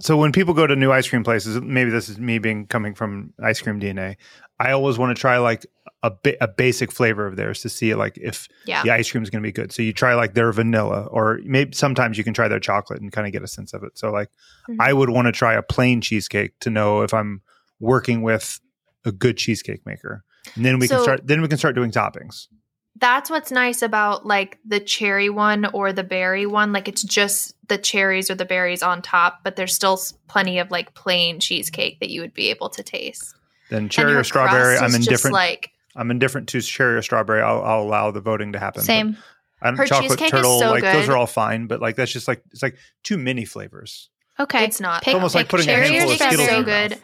so 0.00 0.16
when 0.16 0.32
people 0.32 0.54
go 0.54 0.66
to 0.66 0.74
new 0.76 0.90
ice 0.90 1.08
cream 1.08 1.22
places, 1.24 1.60
maybe 1.60 1.90
this 1.90 2.08
is 2.08 2.18
me 2.18 2.38
being 2.38 2.66
coming 2.66 2.94
from 2.94 3.32
ice 3.42 3.60
cream 3.60 3.78
DNA. 3.80 4.16
I 4.58 4.70
always 4.70 4.96
want 4.98 5.14
to 5.14 5.20
try 5.20 5.38
like 5.38 5.66
a 6.02 6.10
ba- 6.10 6.42
a 6.42 6.46
basic 6.48 6.92
flavor 6.92 7.26
of 7.26 7.36
theirs 7.36 7.60
to 7.62 7.68
see 7.68 7.94
like 7.94 8.16
if 8.18 8.46
Yeah, 8.66 8.82
the 8.82 8.90
ice 8.92 9.10
cream 9.10 9.22
is 9.22 9.30
going 9.30 9.42
to 9.42 9.46
be 9.46 9.52
good. 9.52 9.72
So 9.72 9.82
you 9.82 9.92
try 9.92 10.14
like 10.14 10.34
their 10.34 10.52
vanilla, 10.52 11.06
or 11.10 11.40
maybe 11.44 11.74
sometimes 11.74 12.16
you 12.16 12.24
can 12.24 12.32
try 12.32 12.46
their 12.48 12.60
chocolate 12.60 13.00
and 13.00 13.10
kind 13.12 13.26
of 13.26 13.32
get 13.32 13.42
a 13.42 13.48
sense 13.48 13.74
of 13.74 13.82
it. 13.82 13.98
So 13.98 14.10
like, 14.10 14.28
Mhm. 14.68 14.76
I 14.80 14.92
would 14.92 15.10
want 15.10 15.26
to 15.26 15.32
try 15.32 15.54
a 15.54 15.62
plain 15.62 16.00
cheesecake 16.00 16.52
to 16.60 16.70
know 16.70 17.02
if 17.02 17.12
I'm 17.12 17.42
working 17.84 18.22
with 18.22 18.60
a 19.04 19.12
good 19.12 19.36
cheesecake 19.36 19.84
maker, 19.86 20.24
and 20.54 20.64
then 20.64 20.78
we 20.78 20.88
can 20.88 21.00
start. 21.02 21.26
Then 21.26 21.42
we 21.42 21.48
can 21.48 21.58
start 21.58 21.74
doing 21.74 21.90
toppings. 21.90 22.48
that's 22.96 23.28
what's 23.28 23.50
nice 23.50 23.82
about 23.82 24.24
like 24.24 24.58
the 24.64 24.78
cherry 24.80 25.28
one 25.28 25.66
or 25.72 25.92
the 25.92 26.04
berry 26.04 26.46
one. 26.46 26.72
Like 26.72 26.88
it's 26.88 27.02
just 27.02 27.54
the 27.68 27.76
cherries 27.78 28.30
or 28.30 28.34
the 28.36 28.44
berries 28.44 28.82
on 28.82 29.02
top, 29.02 29.40
but 29.44 29.56
there's 29.56 29.74
still 29.74 29.98
plenty 30.28 30.58
of 30.58 30.70
like 30.70 30.94
plain 30.94 31.40
cheesecake 31.40 31.98
that 32.00 32.08
you 32.10 32.20
would 32.20 32.34
be 32.34 32.50
able 32.50 32.68
to 32.70 32.82
taste. 32.82 33.34
Then 33.70 33.88
cherry 33.88 34.14
or 34.14 34.24
strawberry, 34.24 34.76
I'm 34.76 34.94
indifferent. 34.94 35.34
Like 35.34 35.70
I'm 35.96 36.10
indifferent 36.10 36.48
to 36.50 36.60
cherry 36.60 36.96
or 36.96 37.02
strawberry. 37.02 37.42
I'll, 37.42 37.62
I'll 37.62 37.82
allow 37.82 38.10
the 38.10 38.20
voting 38.20 38.52
to 38.52 38.58
happen. 38.58 38.82
same. 38.82 39.16
I 39.62 39.68
don't, 39.68 39.76
Her 39.78 39.86
chocolate 39.86 40.10
cheesecake 40.10 40.26
is 40.26 40.30
turtle, 40.32 40.58
so 40.58 40.70
like 40.70 40.82
those 40.82 41.08
are 41.08 41.16
all 41.16 41.26
fine, 41.26 41.66
but 41.66 41.80
like 41.80 41.96
that's 41.96 42.12
just 42.12 42.28
like 42.28 42.42
it's 42.52 42.62
like 42.62 42.76
too 43.02 43.16
many 43.18 43.44
flavors. 43.44 44.10
Okay, 44.38 44.64
it's 44.64 44.80
not. 44.80 45.02
Pick- 45.02 45.12
It's 45.12 45.14
almost 45.14 45.34
like 45.34 45.48
putting 45.48 45.68
a 45.68 45.72
cherry 45.72 45.86
or 45.88 45.92
handful 45.92 46.10
of 46.12 46.16
Skittles 46.18 46.34
is 46.34 46.40
in 46.40 46.46
so 46.48 46.54
your 46.56 46.64
good. 46.64 46.90
mouth. 46.92 47.00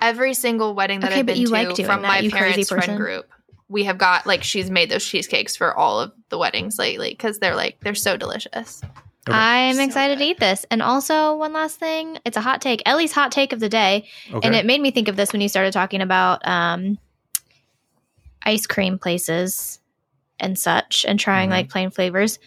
Every 0.00 0.34
single 0.34 0.74
wedding 0.74 1.00
that 1.00 1.10
Okay, 1.10 1.20
I've 1.20 1.26
been 1.26 1.36
you 1.36 1.46
to 1.46 1.52
like 1.52 1.76
from 1.76 2.02
that, 2.02 2.02
my 2.02 2.18
you 2.20 2.30
crazy 2.30 2.64
parents' 2.64 2.68
friend 2.68 2.96
group, 2.96 3.28
we 3.68 3.84
have 3.84 3.98
got 3.98 4.26
like 4.26 4.42
she's 4.42 4.70
made 4.70 4.90
those 4.90 5.04
cheesecakes 5.04 5.56
for 5.56 5.76
all 5.76 6.00
of 6.00 6.12
the 6.28 6.38
weddings 6.38 6.78
lately 6.78 7.10
because 7.10 7.38
they're 7.38 7.54
like 7.54 7.78
they're 7.80 7.94
so 7.94 8.16
delicious. 8.16 8.82
Okay. 9.28 9.36
I'm 9.36 9.76
So 9.76 9.82
excited 9.84 10.18
to 10.18 10.24
eat 10.24 10.40
this. 10.40 10.64
And 10.70 10.80
also, 10.82 11.36
one 11.36 11.52
last 11.52 11.78
thing 11.78 12.18
it's 12.24 12.36
a 12.36 12.40
hot 12.40 12.60
take. 12.62 12.82
Elli's 12.86 13.12
hot 13.12 13.30
take 13.30 13.52
of 13.52 13.60
the 13.60 13.68
day. 13.68 14.08
Okay. 14.32 14.46
And 14.46 14.56
it 14.56 14.64
made 14.64 14.80
me 14.80 14.90
think 14.90 15.08
of 15.08 15.16
this 15.16 15.32
when 15.32 15.42
you 15.42 15.48
started 15.48 15.72
talking 15.72 16.00
about 16.00 16.46
um, 16.48 16.98
ice 18.42 18.66
cream 18.66 18.98
places 18.98 19.78
and 20.38 20.58
such 20.58 21.04
and 21.06 21.20
trying 21.20 21.48
Mhm. 21.50 21.52
like 21.52 21.68
plain 21.68 21.90
flavors. 21.90 22.38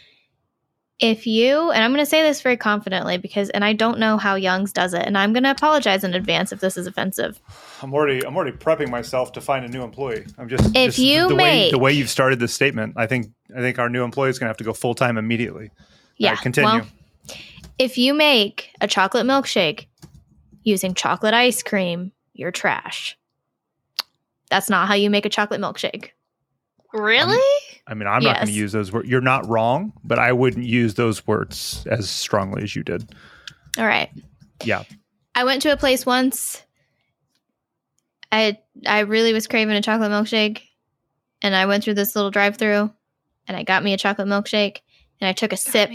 If 0.99 1.25
you, 1.27 1.71
and 1.71 1.83
I'm 1.83 1.91
going 1.91 2.05
to 2.05 2.09
say 2.09 2.21
this 2.21 2.41
very 2.41 2.55
confidently 2.55 3.17
because, 3.17 3.49
and 3.49 3.65
I 3.65 3.73
don't 3.73 3.97
know 3.99 4.17
how 4.17 4.35
Young's 4.35 4.71
does 4.71 4.93
it, 4.93 5.03
and 5.05 5.17
I'm 5.17 5.33
going 5.33 5.43
to 5.43 5.51
apologize 5.51 6.03
in 6.03 6.13
advance 6.13 6.51
if 6.51 6.59
this 6.59 6.77
is 6.77 6.87
offensive. 6.87 7.39
I'm 7.81 7.93
already 7.93 8.25
I'm 8.25 8.35
already 8.37 8.55
prepping 8.55 8.89
myself 8.89 9.31
to 9.33 9.41
find 9.41 9.65
a 9.65 9.67
new 9.67 9.83
employee. 9.83 10.25
I'm 10.37 10.47
just 10.47 10.65
If 10.75 10.95
just 10.95 10.99
you 10.99 11.27
the 11.27 11.35
way 11.35 11.63
make- 11.63 11.71
the 11.71 11.79
way 11.79 11.91
you've 11.91 12.09
started 12.09 12.39
this 12.39 12.53
statement, 12.53 12.93
I 12.95 13.07
think 13.07 13.27
I 13.55 13.59
think 13.59 13.79
our 13.79 13.89
new 13.89 14.03
employee 14.03 14.29
is 14.29 14.39
going 14.39 14.45
to 14.45 14.49
have 14.51 14.57
to 14.57 14.63
go 14.63 14.73
full 14.73 14.93
time 14.95 15.17
immediately. 15.17 15.71
Yeah. 16.17 16.31
right, 16.31 16.39
continue. 16.39 16.69
Well, 16.69 16.87
if 17.79 17.97
you 17.97 18.13
make 18.13 18.69
a 18.79 18.87
chocolate 18.87 19.25
milkshake 19.25 19.87
using 20.61 20.93
chocolate 20.93 21.33
ice 21.33 21.63
cream, 21.63 22.11
you're 22.33 22.51
trash. 22.51 23.17
That's 24.49 24.69
not 24.69 24.87
how 24.87 24.93
you 24.93 25.09
make 25.09 25.25
a 25.25 25.29
chocolate 25.29 25.59
milkshake. 25.59 26.11
Really? 26.93 27.41
I 27.85 27.93
mean, 27.95 28.07
I'm 28.07 28.23
not 28.23 28.35
going 28.37 28.47
to 28.47 28.53
use 28.53 28.71
those 28.71 28.91
words. 28.91 29.09
You're 29.09 29.21
not 29.21 29.47
wrong, 29.47 29.91
but 30.03 30.17
I 30.17 30.31
wouldn't 30.31 30.65
use 30.65 30.93
those 30.93 31.27
words 31.27 31.85
as 31.89 32.09
strongly 32.09 32.63
as 32.63 32.75
you 32.75 32.83
did. 32.83 33.13
All 33.77 33.85
right. 33.85 34.09
Yeah. 34.63 34.83
I 35.35 35.43
went 35.43 35.63
to 35.63 35.73
a 35.73 35.77
place 35.77 36.05
once. 36.05 36.63
I 38.31 38.57
I 38.87 39.01
really 39.01 39.33
was 39.33 39.47
craving 39.47 39.75
a 39.75 39.81
chocolate 39.81 40.11
milkshake, 40.11 40.61
and 41.41 41.55
I 41.55 41.65
went 41.65 41.83
through 41.83 41.95
this 41.95 42.15
little 42.15 42.31
drive-through, 42.31 42.91
and 43.47 43.57
I 43.57 43.63
got 43.63 43.83
me 43.83 43.93
a 43.93 43.97
chocolate 43.97 44.27
milkshake, 44.27 44.79
and 45.19 45.27
I 45.27 45.33
took 45.33 45.53
a 45.53 45.57
sip, 45.57 45.91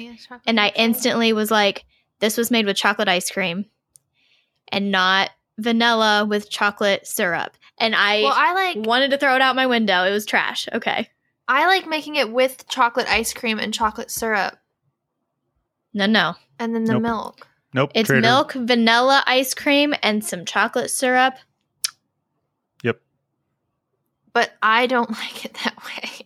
and 0.47 0.61
I 0.61 0.69
instantly 0.77 1.33
was 1.33 1.51
like, 1.51 1.85
"This 2.21 2.37
was 2.37 2.51
made 2.51 2.67
with 2.67 2.77
chocolate 2.77 3.09
ice 3.09 3.31
cream, 3.31 3.67
and 4.69 4.91
not 4.93 5.31
vanilla 5.59 6.25
with 6.27 6.51
chocolate 6.51 7.07
syrup." 7.07 7.57
And 7.79 7.95
I, 7.95 8.23
Well, 8.23 8.35
I 8.35 8.55
like 8.55 8.87
wanted 8.87 9.11
to 9.13 9.19
throw 9.19 9.35
it 9.35 9.43
out 9.43 9.57
my 9.57 9.67
window. 9.67 10.05
It 10.05 10.11
was 10.13 10.27
trash. 10.27 10.69
Okay, 10.73 11.09
I 11.49 11.67
like 11.67 11.87
making 11.89 12.17
it 12.17 12.31
with 12.31 12.69
chocolate 12.69 13.09
ice 13.09 13.33
cream 13.33 13.59
and 13.59 13.73
chocolate 13.73 14.11
syrup, 14.11 14.59
no, 15.95 16.07
no, 16.07 16.35
and 16.59 16.75
then 16.75 16.85
the 16.85 16.93
Nope. 16.95 17.03
milk. 17.03 17.47
Nope. 17.75 17.91
it's 17.95 18.07
Trader. 18.09 18.21
milk, 18.23 18.53
vanilla 18.53 19.23
ice 19.27 19.55
cream, 19.55 19.95
and 20.03 20.25
some 20.25 20.45
chocolate 20.45 20.91
syrup. 20.91 21.35
Yep. 22.83 23.01
But 24.33 24.53
I 24.63 24.87
don't 24.87 25.11
like 25.19 25.45
it 25.45 25.55
that 25.65 25.77
way. 25.87 26.25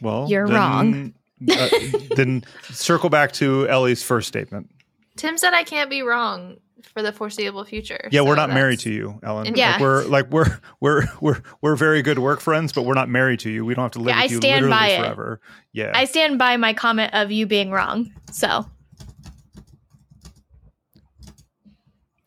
Well, 0.00 0.26
You're 0.28 0.46
then- 0.46 0.56
wrong. 0.56 1.14
uh, 1.50 1.68
then 2.16 2.44
circle 2.70 3.08
back 3.10 3.32
to 3.32 3.68
Elli's 3.68 4.02
first 4.02 4.28
statement. 4.28 4.70
Tim 5.16 5.36
said 5.36 5.52
I 5.54 5.64
can't 5.64 5.90
be 5.90 6.02
wrong. 6.02 6.56
For 6.86 7.02
the 7.02 7.12
foreseeable 7.12 7.64
future. 7.64 8.08
Yeah, 8.10 8.22
we're 8.22 8.36
not 8.36 8.50
married 8.50 8.80
to 8.80 8.90
you, 8.90 9.18
Ellen. 9.22 9.54
Yeah. 9.54 9.72
Like 9.72 9.80
we're 9.80 10.04
like 10.04 10.30
we're 10.30 10.60
we're 10.80 11.02
we're 11.20 11.42
we're 11.60 11.76
very 11.76 12.02
good 12.02 12.18
work 12.18 12.40
friends, 12.40 12.72
but 12.72 12.82
we're 12.82 12.94
not 12.94 13.08
married 13.08 13.40
to 13.40 13.50
you. 13.50 13.64
We 13.64 13.74
don't 13.74 13.84
have 13.84 13.92
to 13.92 13.98
live 13.98 14.14
Yeah, 14.14 14.20
I 14.20 14.22
with 14.24 14.30
you 14.32 14.36
stand 14.38 14.66
literally 14.66 14.70
by 14.70 14.86
it. 14.88 14.98
forever. 15.00 15.40
Yeah. 15.72 15.92
I 15.94 16.04
stand 16.04 16.38
by 16.38 16.56
my 16.56 16.72
comment 16.74 17.14
of 17.14 17.30
you 17.30 17.46
being 17.46 17.70
wrong. 17.70 18.12
So 18.32 18.64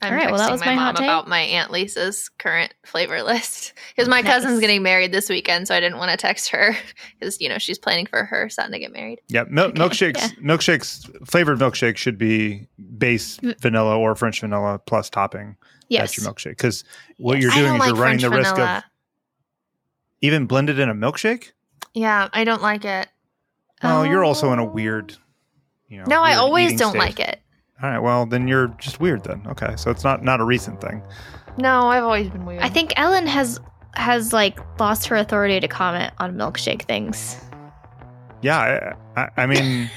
I'm 0.03 0.11
All 0.13 0.17
right, 0.19 0.29
well, 0.31 0.37
that 0.39 0.51
was 0.51 0.61
my, 0.61 0.75
my 0.75 0.91
mom 0.91 0.95
about 0.97 1.27
my 1.27 1.39
Aunt 1.39 1.71
Lisa's 1.71 2.29
current 2.37 2.73
flavor 2.85 3.23
list 3.23 3.73
because 3.95 4.07
my 4.09 4.21
Nice. 4.21 4.31
cousin's 4.33 4.59
getting 4.59 4.83
married 4.83 5.11
this 5.11 5.29
weekend, 5.29 5.67
so 5.67 5.75
I 5.75 5.79
didn't 5.79 5.97
want 5.97 6.11
to 6.11 6.17
text 6.17 6.49
her 6.49 6.75
because 7.19 7.39
you 7.41 7.49
know 7.49 7.57
she's 7.57 7.77
planning 7.79 8.05
for 8.05 8.23
her 8.25 8.49
son 8.49 8.71
to 8.71 8.79
get 8.79 8.91
married. 8.93 9.21
yeah, 9.29 9.43
mil- 9.49 9.65
Okay, 9.65 9.79
milkshakes. 9.79 10.17
yeah. 10.17 10.27
Milkshakes. 10.41 11.27
Flavored 11.27 11.59
milkshake 11.59 11.97
should 11.97 12.17
be 12.17 12.67
base 12.97 13.39
vanilla 13.59 13.97
or 13.97 14.15
French 14.15 14.41
vanilla 14.41 14.79
plus 14.85 15.09
topping. 15.09 15.55
yes, 15.89 16.01
That's 16.01 16.17
your 16.17 16.33
milkshake. 16.33 16.51
Because 16.57 16.83
what 17.17 17.35
Yes. 17.35 17.43
you're 17.43 17.63
doing 17.63 17.73
is 17.75 17.79
like 17.79 17.87
you're 17.87 17.95
running 17.97 18.19
French 18.19 18.21
the 18.21 18.29
risk 18.37 18.55
vanilla. 18.55 18.77
of 18.77 18.83
even 20.21 20.45
blended 20.45 20.79
in 20.79 20.89
a 20.89 20.95
milkshake. 20.95 21.51
Yeah, 21.93 22.29
I 22.33 22.43
don't 22.43 22.61
like 22.61 22.85
it. 22.85 23.07
Oh, 23.83 24.03
you're 24.03 24.23
also 24.23 24.53
in 24.53 24.59
a 24.59 24.63
Oh. 24.63 24.69
weird. 24.69 25.17
You 25.89 25.99
know, 25.99 26.05
No, 26.07 26.21
I 26.23 26.35
always 26.35 26.75
don't 26.79 26.91
state. 26.91 26.99
like 26.99 27.19
it. 27.19 27.39
All 27.83 27.89
right, 27.89 27.99
well 27.99 28.25
then 28.25 28.47
you're 28.47 28.67
just 28.79 28.99
weird 29.01 29.23
then. 29.25 29.43
Okay, 29.47 29.75
so 29.75 29.91
it's 29.91 30.03
not 30.03 30.23
not 30.23 30.39
a 30.39 30.45
recent 30.45 30.79
thing. 30.81 31.03
No, 31.57 31.87
I've 31.87 32.03
always 32.03 32.29
been 32.29 32.45
weird. 32.45 32.63
I 32.63 32.69
think 32.69 32.93
Ellen 32.95 33.27
has 33.27 33.59
has 33.95 34.33
like 34.33 34.57
lost 34.79 35.05
her 35.07 35.15
authority 35.17 35.59
to 35.59 35.67
comment 35.67 36.13
on 36.19 36.35
milkshake 36.35 36.83
things. 36.83 37.35
Yeah, 38.41 38.95
I, 39.15 39.21
I, 39.21 39.29
I 39.43 39.45
mean 39.45 39.89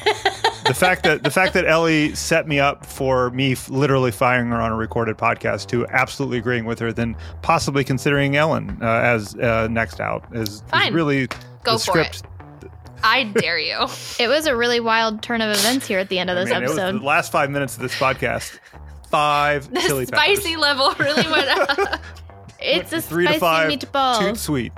the 0.66 0.74
fact 0.74 1.02
that 1.04 1.22
the 1.22 1.30
fact 1.30 1.54
that 1.54 1.64
Elli 1.64 2.14
set 2.14 2.46
me 2.46 2.58
up 2.60 2.84
for 2.84 3.30
me 3.30 3.52
f- 3.52 3.68
literally 3.68 4.10
firing 4.10 4.48
her 4.48 4.60
on 4.60 4.70
a 4.72 4.76
recorded 4.76 5.16
podcast 5.16 5.66
to 5.68 5.86
absolutely 5.88 6.38
agreeing 6.38 6.64
with 6.64 6.78
her, 6.80 6.92
then 6.92 7.16
possibly 7.42 7.82
considering 7.84 8.36
Ellen 8.36 8.78
uh, 8.82 8.86
as 8.86 9.34
uh, 9.36 9.66
next 9.70 10.00
out 10.00 10.24
is, 10.32 10.48
is 10.48 10.60
Fine. 10.68 10.92
really 10.92 11.26
Go 11.62 11.72
the 11.72 11.78
for 11.78 11.78
script. 11.78 12.16
it. 12.16 12.22
I 13.06 13.24
dare 13.24 13.58
you. 13.58 13.86
It 14.18 14.28
was 14.28 14.46
a 14.46 14.56
really 14.56 14.80
wild 14.80 15.22
turn 15.22 15.40
of 15.42 15.50
events 15.56 15.86
here 15.86 15.98
at 15.98 16.08
the 16.08 16.18
end 16.18 16.30
of 16.30 16.36
I 16.38 16.40
this 16.40 16.50
mean, 16.52 16.62
it 16.62 16.68
was 16.68 16.78
episode. 16.78 17.00
the 17.00 17.04
last 17.04 17.30
five 17.30 17.50
minutes 17.50 17.76
of 17.76 17.82
this 17.82 17.94
podcast. 17.94 18.58
Five 19.10 19.70
The 19.72 19.80
chili 19.80 20.06
peppers. 20.06 20.38
spicy 20.38 20.56
level 20.56 20.92
really 20.98 21.22
went 21.30 21.48
up. 21.48 22.00
it's 22.58 22.92
a 22.92 23.00
Three 23.00 23.26
spicy 23.26 23.76
to 23.76 23.86
five, 23.86 24.18
meatball. 24.20 24.30
Too 24.30 24.34
sweet. 24.36 24.72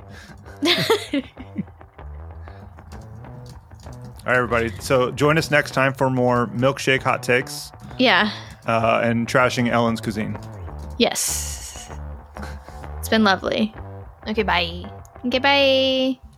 All 4.25 4.35
right, 4.35 4.35
everybody. 4.37 4.69
So 4.81 5.11
join 5.11 5.37
us 5.37 5.49
next 5.49 5.71
time 5.71 5.93
for 5.93 6.09
more 6.09 6.47
milkshake 6.47 7.01
hot 7.01 7.23
takes 7.23 7.71
yeah. 7.97 8.31
uh, 8.67 9.01
and 9.03 9.27
trashing 9.27 9.69
Ellen's 9.69 10.01
cuisine. 10.01 10.37
Yes. 10.97 11.89
It's 12.99 13.09
been 13.09 13.23
lovely. 13.23 13.73
okay, 14.27 14.43
bye. 14.43 14.83
Okay, 15.25 15.39
bye. 15.39 16.28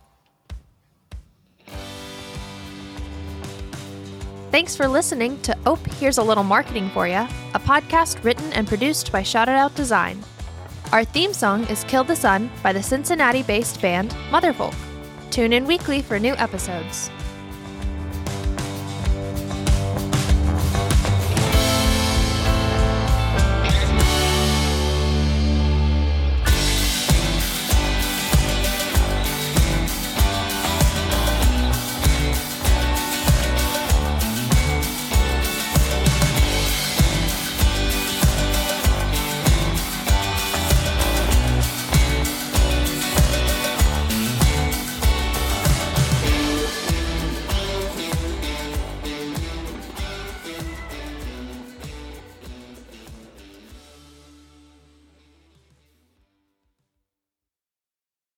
Thanks 4.52 4.76
for 4.76 4.86
listening 4.86 5.40
to 5.40 5.56
Ope 5.64 5.86
Here's 5.94 6.18
a 6.18 6.22
Little 6.22 6.44
Marketing 6.44 6.90
for 6.90 7.08
You, 7.08 7.26
a 7.54 7.58
podcast 7.58 8.22
written 8.22 8.52
and 8.52 8.68
produced 8.68 9.10
by 9.10 9.22
Shout 9.22 9.48
It 9.48 9.54
Out 9.54 9.74
Design. 9.74 10.22
Our 10.92 11.04
theme 11.04 11.32
song 11.32 11.66
is 11.68 11.84
Kill 11.84 12.04
the 12.04 12.14
Sun 12.14 12.50
by 12.62 12.74
the 12.74 12.82
Cincinnati 12.82 13.42
based 13.42 13.80
band 13.80 14.10
Motherfolk. 14.30 14.74
Tune 15.30 15.54
in 15.54 15.64
weekly 15.64 16.02
for 16.02 16.18
new 16.18 16.34
episodes. 16.34 17.10